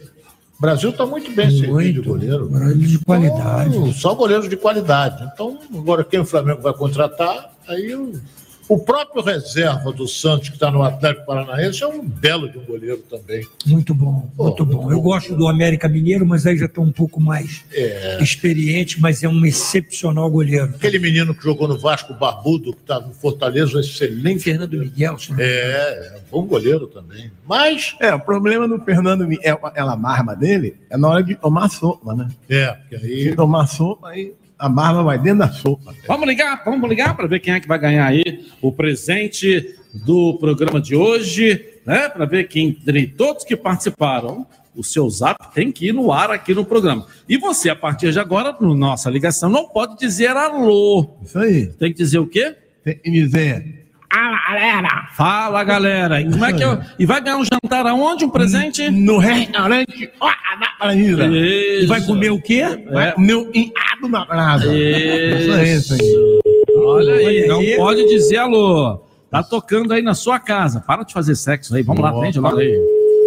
[0.58, 2.48] O Brasil está muito bem servido de goleiro.
[2.74, 3.76] de qualidade.
[3.76, 5.30] Então, só goleiros de qualidade.
[5.32, 8.20] Então, agora quem o Flamengo vai contratar, aí o,
[8.68, 12.64] o próprio reserva do Santos, que está no Atlético Paranaense, é um belo de um
[12.64, 13.46] goleiro também.
[13.66, 14.90] Muito bom, muito bom.
[14.92, 18.22] Eu gosto do América Mineiro, mas aí já estou um pouco mais É.
[18.22, 20.66] experiente, mas é um excepcional goleiro.
[20.74, 24.44] Aquele menino que jogou no Vasco Barbudo, que está no Fortaleza, excelente.
[24.44, 25.16] Fernando Miguel.
[25.38, 27.30] É, é um bom goleiro também.
[27.46, 27.94] Mas.
[28.00, 32.14] É, o problema do Fernando Miguel, ela barba dele, é na hora de tomar sopa,
[32.14, 32.28] né?
[32.48, 33.22] É, porque aí.
[33.24, 35.94] Se tomar sopa, aí a barba vai dentro da sopa.
[36.06, 40.34] Vamos ligar, vamos ligar para ver quem é que vai ganhar aí o presente do
[40.38, 42.08] programa de hoje, né?
[42.08, 46.30] Para ver quem, entre todos que participaram, o seu zap tem que ir no ar
[46.30, 47.06] aqui no programa.
[47.28, 51.16] E você, a partir de agora, no nossa ligação, não pode dizer alô.
[51.24, 51.66] Isso aí.
[51.66, 52.54] Tem que dizer o quê?
[52.84, 53.87] Tem que dizer.
[54.10, 55.08] Ah, galera!
[55.14, 56.20] Fala, galera!
[56.20, 56.80] E, como é que eu...
[56.98, 58.24] e vai ganhar um jantar aonde?
[58.24, 58.90] Um presente?
[58.90, 60.10] No restaurante
[60.58, 61.26] na Paraíba.
[61.26, 61.84] Isso.
[61.84, 62.64] E vai comer o quê?
[62.90, 64.64] Vai comer o enado na brasa.
[64.74, 66.40] Isso aí, isso aí.
[66.76, 69.04] Olha aí, não pode dizer alô.
[69.30, 70.80] Tá tocando aí na sua casa.
[70.80, 71.82] Para de fazer sexo aí.
[71.82, 72.20] Vamos lá, Opa.
[72.20, 72.74] atende logo aí.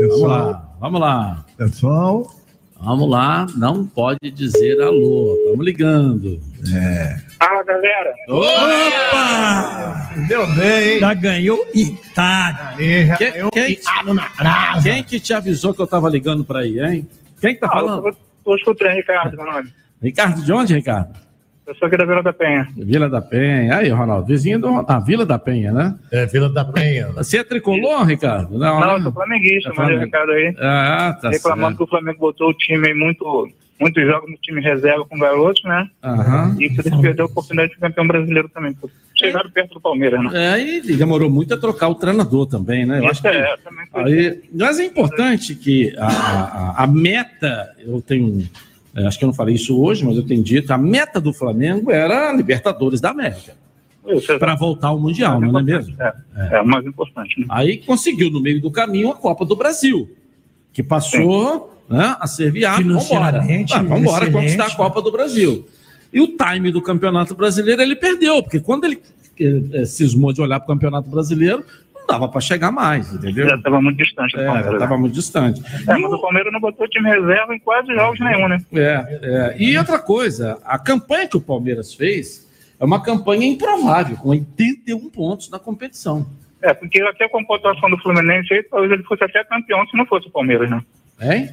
[0.10, 1.46] Vamos lá, vamos lá.
[1.58, 2.28] Pessoal.
[2.84, 5.36] Vamos lá, não pode dizer alô.
[5.46, 6.40] Estamos ligando.
[6.74, 7.16] É.
[7.38, 8.14] Fala, galera.
[8.28, 10.10] Opa!
[10.28, 11.00] Deu bem, hein?
[11.00, 13.16] Já ganhou Itália.
[13.18, 13.80] Quem, quem,
[14.84, 17.08] quem que te avisou que eu tava ligando para aí, hein?
[17.40, 18.08] Quem que tá Ah, falando?
[18.08, 19.72] eu tô escutando, Ricardo, meu nome.
[20.02, 21.14] Ricardo, de onde, Ricardo?
[21.72, 22.68] Eu sou aqui da Vila da Penha.
[22.76, 23.78] Vila da Penha.
[23.78, 25.96] Aí, Ronaldo, vizinho do, da Vila da Penha, né?
[26.12, 27.08] É, Vila da Penha.
[27.14, 28.58] Você é tricolor, Ricardo?
[28.60, 28.96] Não, né?
[28.96, 30.04] eu sou flamenguista, É mas o Flamengo.
[30.04, 30.54] Ricardo aí.
[30.60, 31.78] Ah, tá reclamando certo.
[31.78, 33.48] que o Flamengo botou o time aí muito,
[33.80, 35.88] muitos jogos no time reserva com garotos, né?
[36.04, 36.58] Aham.
[36.60, 38.76] E por isso perdeu a oportunidade de campeão brasileiro também.
[39.16, 40.60] Chegaram perto do Palmeiras, né?
[40.60, 43.00] É, e demorou muito a trocar o treinador também, né?
[43.00, 44.04] Eu acho Isso que é, também foi.
[44.04, 49.28] Aí, mas é importante que a, a- a meta, eu tenho, é, acho que eu
[49.28, 53.00] não falei isso hoje, mas eu tenho dito, a meta do Flamengo era a Libertadores
[53.00, 53.56] da América.
[54.40, 55.96] Para voltar ao Mundial, não é mesmo?
[56.00, 57.40] É, é o mais importante.
[57.40, 57.46] Né?
[57.50, 60.10] Aí conseguiu no meio do caminho a Copa do Brasil,
[60.74, 62.88] que passou né, a ser viável.
[62.88, 63.40] Vamos embora.
[63.40, 65.68] Ah, Vamos embora conquistar a Copa do Brasil.
[66.12, 69.02] E o time do Campeonato Brasileiro ele perdeu, porque quando ele
[69.40, 71.64] eh, cismou de olhar para o Campeonato Brasileiro,
[72.12, 73.48] dava para chegar mais, entendeu?
[73.48, 74.74] Já estava muito distante do É, Palmeiras.
[74.74, 75.62] estava muito distante.
[75.88, 78.58] É, mas o Palmeiras não botou time reserva em quase jogos nenhum, né?
[78.74, 79.56] É, é.
[79.58, 85.10] E outra coisa, a campanha que o Palmeiras fez é uma campanha improvável, com 81
[85.10, 86.26] pontos na competição.
[86.62, 90.06] É, porque até com a pontuação do Fluminense talvez ele fosse até campeão se não
[90.06, 90.82] fosse o Palmeiras, né?
[91.22, 91.50] Hein?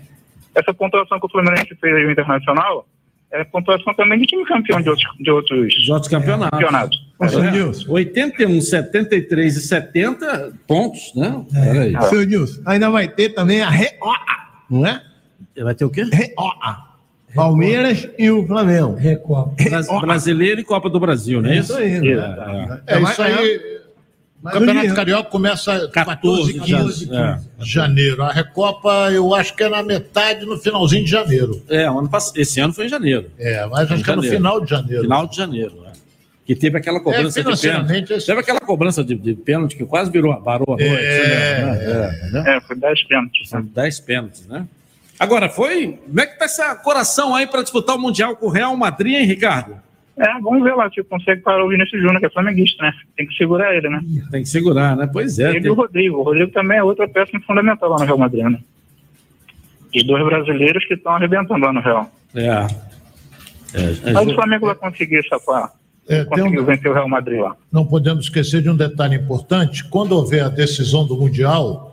[0.54, 2.86] Essa pontuação que o Fluminense fez aí no Internacional
[3.30, 6.50] é pontuação também de time campeão de outros, de outros, de outros campeonatos.
[6.58, 7.86] campeonatos.
[7.86, 7.90] É.
[7.90, 11.44] 81, 73 e 70 pontos, né?
[11.52, 11.92] Peraí.
[12.08, 14.14] Seu Nilson, ainda vai ter também a REOA,
[14.70, 15.02] não é?
[15.62, 16.04] Vai ter o quê?
[16.04, 16.88] REOA.
[17.34, 18.94] Palmeiras e o Flamengo.
[18.94, 19.52] Recopa.
[19.62, 21.72] Bras- Brasileiro e Copa do Brasil, não é isso?
[21.72, 22.80] Isso aí, É, né?
[22.86, 22.94] é.
[22.96, 23.77] É isso aí.
[24.40, 27.38] O Mas Campeonato o dia- Carioca começa 14 e 15 é.
[27.58, 28.22] de janeiro.
[28.22, 31.60] A Recopa, eu acho que é na metade, no finalzinho de janeiro.
[31.68, 33.30] É, ano pass- esse ano foi em janeiro.
[33.36, 35.02] É, mas acho que é no final de janeiro.
[35.02, 35.88] Final de janeiro, é.
[36.46, 38.24] Que teve aquela cobrança É, de pênalti.
[38.24, 40.84] Teve aquela cobrança de, de pênalti que quase virou, varou a noite.
[40.84, 41.78] É, né?
[41.82, 42.56] É, né?
[42.56, 43.48] É, foi 10 pênaltis.
[43.48, 44.64] São 10 pênaltis, né?
[45.18, 45.98] Agora, foi.
[46.06, 49.16] Como é que tá esse coração aí para disputar o Mundial com o Real Madrid,
[49.16, 49.74] hein, Ricardo?
[50.20, 52.92] É, vamos ver lá se consegue parar o Vinícius Júnior, que é flamenguista, né?
[53.16, 54.00] Tem que segurar ele, né?
[54.30, 55.08] Tem que segurar, né?
[55.12, 55.50] Pois é.
[55.50, 56.18] Ele e tem- o Rodrigo.
[56.18, 58.58] O Rodrigo também é outra peça fundamental lá no Real Madrid, né?
[59.94, 62.10] Os dois brasileiros que estão arrebentando lá no Real.
[62.34, 62.66] É.
[63.74, 65.72] É, Mas o Flamengo vai conseguir safar.
[66.08, 67.54] É, tem conseguiu um- vencer o Real Madrid lá.
[67.70, 71.87] Não podemos esquecer de um detalhe importante: quando houver a decisão do Mundial,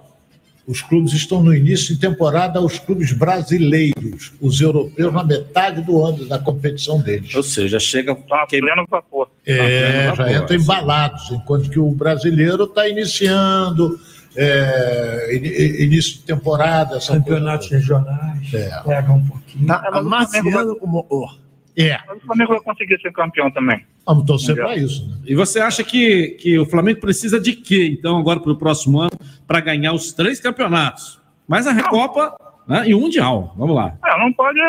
[0.68, 6.04] os clubes estão no início de temporada, os clubes brasileiros, os europeus na metade do
[6.04, 7.34] ano da competição deles.
[7.36, 8.14] Ou seja, chega.
[8.14, 9.30] Estão a pleno vapor.
[9.46, 14.00] É, Tá já entram embalados, enquanto que o brasileiro está iniciando,
[14.36, 15.36] é,
[15.80, 18.54] início de temporada, essa Campeonatos regionais.
[18.54, 18.82] É.
[18.84, 19.68] Pega um pouquinho.
[19.68, 21.45] Tá É, o amaciando o motor.
[21.78, 23.86] É, Mas o Flamengo vai conseguir ser campeão também.
[24.06, 25.08] vamos torcer para isso.
[25.10, 25.18] Né?
[25.26, 29.00] E você acha que, que o Flamengo precisa de quê, então, agora para o próximo
[29.00, 29.12] ano,
[29.46, 31.22] para ganhar os três campeonatos?
[31.48, 32.36] Mas a Recopa
[32.68, 32.88] né?
[32.88, 33.54] e um Mundial.
[33.58, 33.98] Vamos lá.
[34.06, 34.60] É, não pode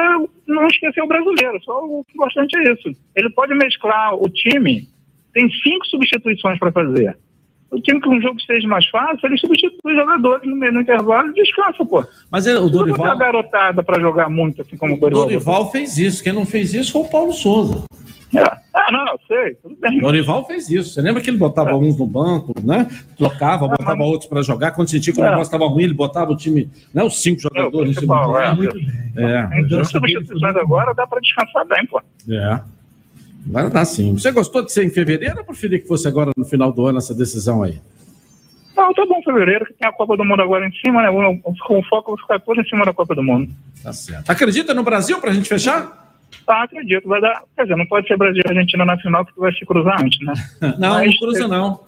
[0.46, 2.90] não esquecer o brasileiro, só o importante é isso.
[3.14, 4.88] Ele pode mesclar o time,
[5.32, 7.16] tem cinco substituições para fazer.
[7.70, 10.80] O time que um jogo seja mais fácil, ele substitui os jogadores no meio do
[10.80, 12.04] intervalo e descansa, pô.
[12.30, 15.00] Mas ele- o Não botar Dorival- a garotada para jogar muito, assim como o O
[15.00, 15.22] Dorival.
[15.24, 16.22] Dorival fez isso.
[16.22, 17.84] Quem não fez isso foi o Paulo Souza.
[18.74, 19.98] Ah, não, eu sei, tudo bem.
[19.98, 20.90] O Dorival fez isso.
[20.92, 22.86] Você lembra que ele botava uns no banco, né?
[23.16, 24.72] Trocava, botava outros para jogar.
[24.72, 25.30] Quando sentia que o É.
[25.30, 27.02] negócio estava ruim, ele botava o time, né?
[27.02, 27.72] Os cinco jogadores.
[27.72, 28.54] no time principal, é.
[28.54, 28.86] Muito bem.
[29.16, 29.60] É.
[29.60, 32.00] Então, substituições agora dá para descansar bem, pô.
[32.30, 32.60] É.
[33.48, 34.12] Agora dá sim.
[34.14, 36.98] Você gostou de ser em fevereiro ou preferia que fosse agora no final do ano
[36.98, 37.78] essa decisão aí?
[38.76, 41.08] Não, tá bom, fevereiro, que tem a Copa do Mundo agora em cima, né?
[41.10, 43.50] O, o foco vai ficar todo em cima da Copa do Mundo.
[43.82, 44.28] Tá certo.
[44.28, 46.04] Acredita no Brasil pra gente fechar?
[46.44, 47.08] Tá, acredito.
[47.08, 47.42] Vai dar.
[47.56, 50.18] Quer dizer, não pode ser Brasil e Argentina na final, porque vai se cruzar antes,
[50.26, 50.34] né?
[50.78, 51.80] Não, Mas- não cruza não.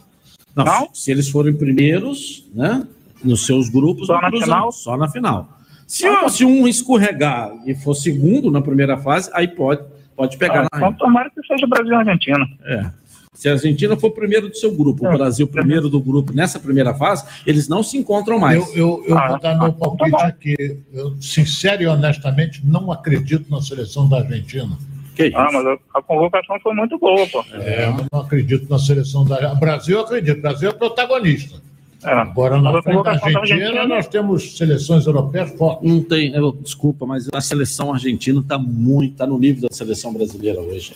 [0.56, 2.86] Não, Se eles forem primeiros, né?
[3.22, 4.64] Nos seus grupos, Só não na cruza, final?
[4.64, 5.48] não, Só na final.
[5.86, 9.82] Se, se um escorregar e for segundo na primeira fase, aí pode,
[10.18, 12.44] pode pegar Ah, na então tomara que seja Brasil e Argentina.
[12.64, 12.90] É.
[13.32, 15.14] Se a Argentina for primeiro do seu grupo, É.
[15.14, 18.58] o Brasil primeiro do grupo nessa primeira fase, eles não se encontram mais.
[18.76, 20.76] Eu, eu, eu Ah, vou dar meu palpite aqui.
[20.92, 24.76] Eu, sincero e honestamente, não acredito na seleção da Argentina.
[25.14, 27.44] Que Ah, mas a, a convocação foi muito boa, pô.
[27.52, 30.40] É, eu não acredito na seleção da Brasil, eu acredito.
[30.42, 31.60] Brasil é protagonista.
[32.04, 35.90] Agora, Mas na frente Argentina, Argentina- nós temos seleções europeias fortes.
[35.90, 40.12] Não tem, eu- desculpa, mas a seleção argentina está muito, está no nível da seleção
[40.12, 40.92] brasileira hoje.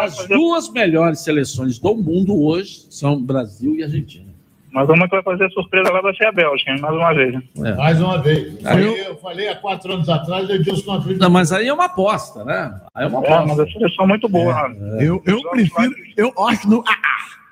[0.00, 4.24] As duas melhores seleções do mundo hoje são Brasil e Argentina.
[4.72, 6.80] Mas uma que vai fazer surpresa lá vai ser a Bélgica, hein?
[6.80, 7.32] mais uma vez.
[7.32, 7.42] né?
[7.64, 7.74] É.
[7.74, 8.66] Mais uma vez.
[8.66, 11.72] Aí Eu, eu falei há quatro anos atrás, eu disse que não mas aí é
[11.72, 12.78] uma aposta, né?
[12.94, 13.46] Aí é uma É, aposta.
[13.46, 14.68] mas a seleção é muito boa.
[14.68, 14.98] né?
[15.00, 17.45] Eu, eu prefiro, eu gosto do AA.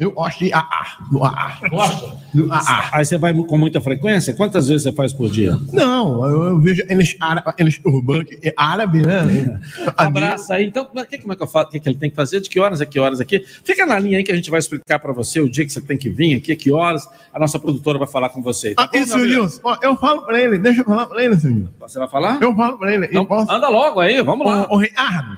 [0.00, 0.86] Eu gosto de AA.
[1.10, 1.58] Do AA.
[1.68, 2.16] Gosta?
[2.32, 2.88] Do AA.
[2.90, 4.32] Aí você vai com muita frequência?
[4.32, 5.58] Quantas vezes você faz por dia?
[5.74, 9.60] Não, eu, eu vejo eles, árabe, eles urbanos, é árabe, né?
[9.94, 10.64] Abraça aí.
[10.64, 11.66] Então, como é que, como é que eu falo?
[11.68, 12.40] O que, que ele tem que fazer?
[12.40, 13.44] De que horas a que horas aqui?
[13.62, 15.82] Fica na linha aí que a gente vai explicar para você o dia que você
[15.82, 17.06] tem que vir aqui, que horas.
[17.30, 18.74] A nossa produtora vai falar com você.
[18.74, 19.60] Tá Ah, isso, Nilson.
[19.82, 21.68] Eu falo pra ele, deixa eu falar pra ele, senhor.
[21.78, 22.40] Você vai falar?
[22.40, 23.04] Eu falo pra ele.
[23.04, 23.52] Então, posso...
[23.52, 24.66] anda logo aí, vamos lá.
[24.70, 25.36] Ô, ô Ricardo.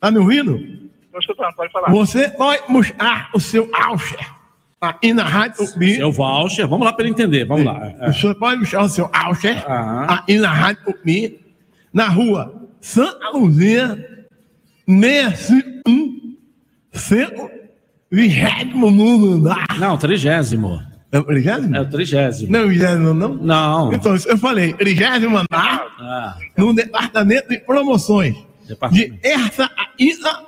[0.00, 0.87] Tá me ouvindo?
[1.18, 1.90] Tô escutando, pode falar.
[1.90, 4.24] Você vai mostrar o seu Alcher
[4.80, 5.96] aqui na Rádio Tupi.
[5.96, 7.92] Seu voucher, vamos lá para ele entender, vamos lá.
[8.00, 8.10] É.
[8.10, 9.64] O senhor pode mostrar o seu Alcher
[10.08, 11.40] aqui na Rádio Tupi,
[11.92, 14.28] na rua Santa Luzia,
[14.86, 16.36] 651,
[16.92, 17.50] centro,
[18.10, 18.86] vigésimo
[19.34, 19.66] andar.
[19.78, 20.80] Não, trigésimo.
[21.10, 21.74] É o trigésimo?
[21.76, 22.52] É o trigésimo.
[22.52, 23.34] Não é o vigésimo, não?
[23.34, 23.92] Não.
[23.92, 28.36] Então, eu falei, trigésimo andar, Ah, no departamento de promoções.
[28.68, 29.12] Departamento.
[29.14, 30.47] De terça a quinta,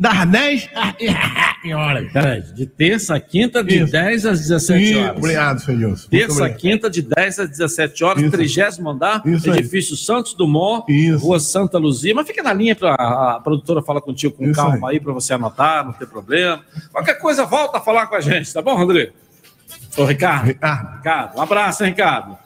[0.00, 2.54] das 10 às 17 horas.
[2.54, 3.92] de terça a quinta, de Isso.
[3.92, 5.16] 10 às 17 Sim, horas.
[5.18, 6.08] Obrigado, senhor Nilson.
[6.08, 8.32] Terça a quinta, de 10 às 17 horas, Isso.
[8.32, 9.58] trigésimo andar, Isso aí.
[9.58, 10.86] edifício Santos Dumont,
[11.18, 12.14] Rua Santa Luzia.
[12.14, 15.34] Mas fica na linha para a produtora falar contigo com Isso calma aí, para você
[15.34, 16.62] anotar, não ter problema.
[16.90, 19.12] Qualquer coisa, volta a falar com a gente, tá bom, Rodrigo?
[19.98, 20.46] Ô, Ricardo.
[20.46, 22.38] Ricardo, um abraço, hein, Ricardo.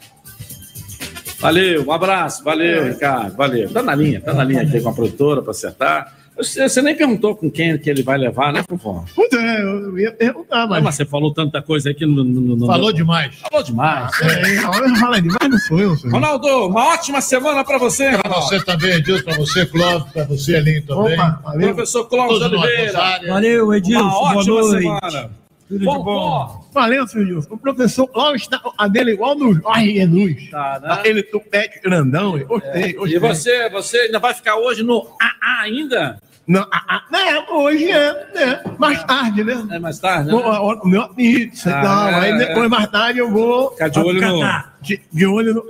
[1.38, 3.72] Valeu, um abraço, valeu, Ricardo, valeu.
[3.72, 6.23] Tá na linha, tá na linha aqui com a produtora para acertar.
[6.36, 9.04] Você, nem perguntou com quem que ele vai levar, né, Fofão?
[9.14, 10.82] Puta, é, eu ia perguntar, mas.
[10.82, 12.24] Mas você falou tanta coisa aqui no.
[12.24, 13.36] no- no- Falou demais.
[13.36, 14.10] Falou demais.
[14.20, 16.12] É, a hora fala demais, não sou eu, senhor.
[16.14, 20.56] Ronaldo, uma ótima semana para você, Para você também, Edilson, para você, Clóvis, para você,
[20.56, 21.14] Alinho também.
[21.14, 21.74] Opa, valeu.
[21.74, 23.20] Professor nós, Oliveira.
[23.28, 24.04] Valeu, Edilson.
[24.04, 24.82] Uma Boa ótima noite.
[24.82, 25.30] semana.
[25.68, 26.64] Tudo de Bom, bom.
[26.72, 27.54] Valeu, senhor Nilson.
[27.54, 30.50] O professor Cláudio está a dele igual do Jorge Jesus.
[30.50, 30.92] Tá, né?
[30.92, 32.38] Aquele tupete grandão.
[32.46, 33.16] Gostei, gostei.
[33.16, 36.18] E você, você ainda vai ficar hoje no AA ainda?
[36.46, 39.66] Não, ah, ah, não, hoje é, é, mais tarde, né?
[39.70, 40.34] É mais tarde, né?
[40.34, 42.36] O meu apito, Ah, então, é, aí é.
[42.36, 43.70] depois, mais tarde, eu vou...
[43.70, 45.64] Ficar de olho no- De, de olho no...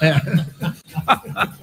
[0.00, 0.14] É.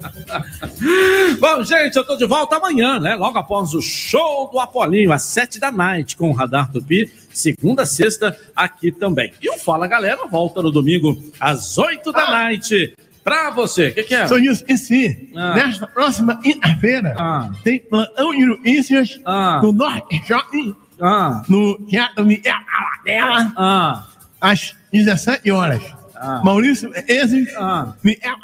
[1.40, 3.14] Bom, gente, eu tô de volta amanhã, né?
[3.16, 7.82] Logo após o show do Apolinho, às sete da noite, com o Radar Tupi, segunda
[7.82, 9.32] a sexta, aqui também.
[9.40, 12.94] E o Fala Galera volta no domingo, às oito da noite,
[13.24, 13.88] pra você.
[13.88, 14.26] O que, que é?
[14.26, 15.54] Senhor Nilson, e sim, Ah.
[15.54, 17.14] nesta próxima quinta-feira,
[17.62, 19.60] tem plantão de notícias Ah.
[19.62, 21.42] no Norte Shopping, Ah.
[21.48, 24.06] no Teatro Miguel Aladela, Ah.
[24.40, 25.82] às 17 horas.
[26.14, 26.40] Ah.
[26.44, 27.94] Maurício Ezes, Ah.
[28.02, 28.36] Miguel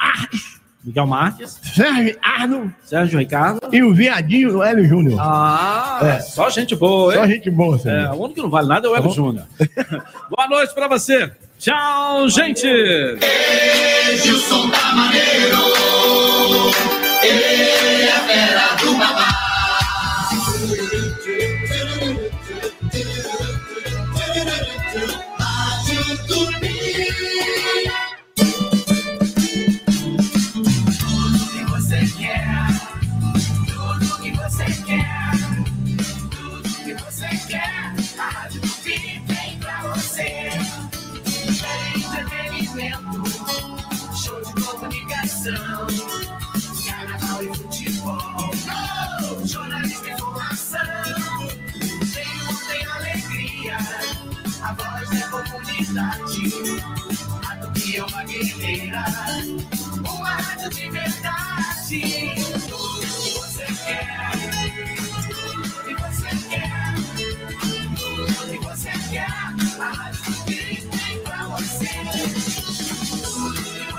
[0.87, 3.59] Miguel Marques, Sérgio Arno Sérgio Ricardo.
[3.73, 5.19] e o Viadinho do Hélio Júnior.
[5.21, 6.21] Ah, É.
[6.21, 7.21] só gente boa, hein?
[7.21, 7.99] Só gente boa, senhor.
[7.99, 9.45] É, o único que não vale nada é o Hélio Júnior.
[10.31, 11.29] Boa noite pra você.
[11.59, 12.67] Tchau, gente.
[12.67, 15.57] Edilson tá maneiro.
[17.23, 18.76] Ele é fera
[55.97, 56.53] comunidade.
[57.49, 59.05] A Tupi é uma guerreira.
[59.47, 59.66] Uma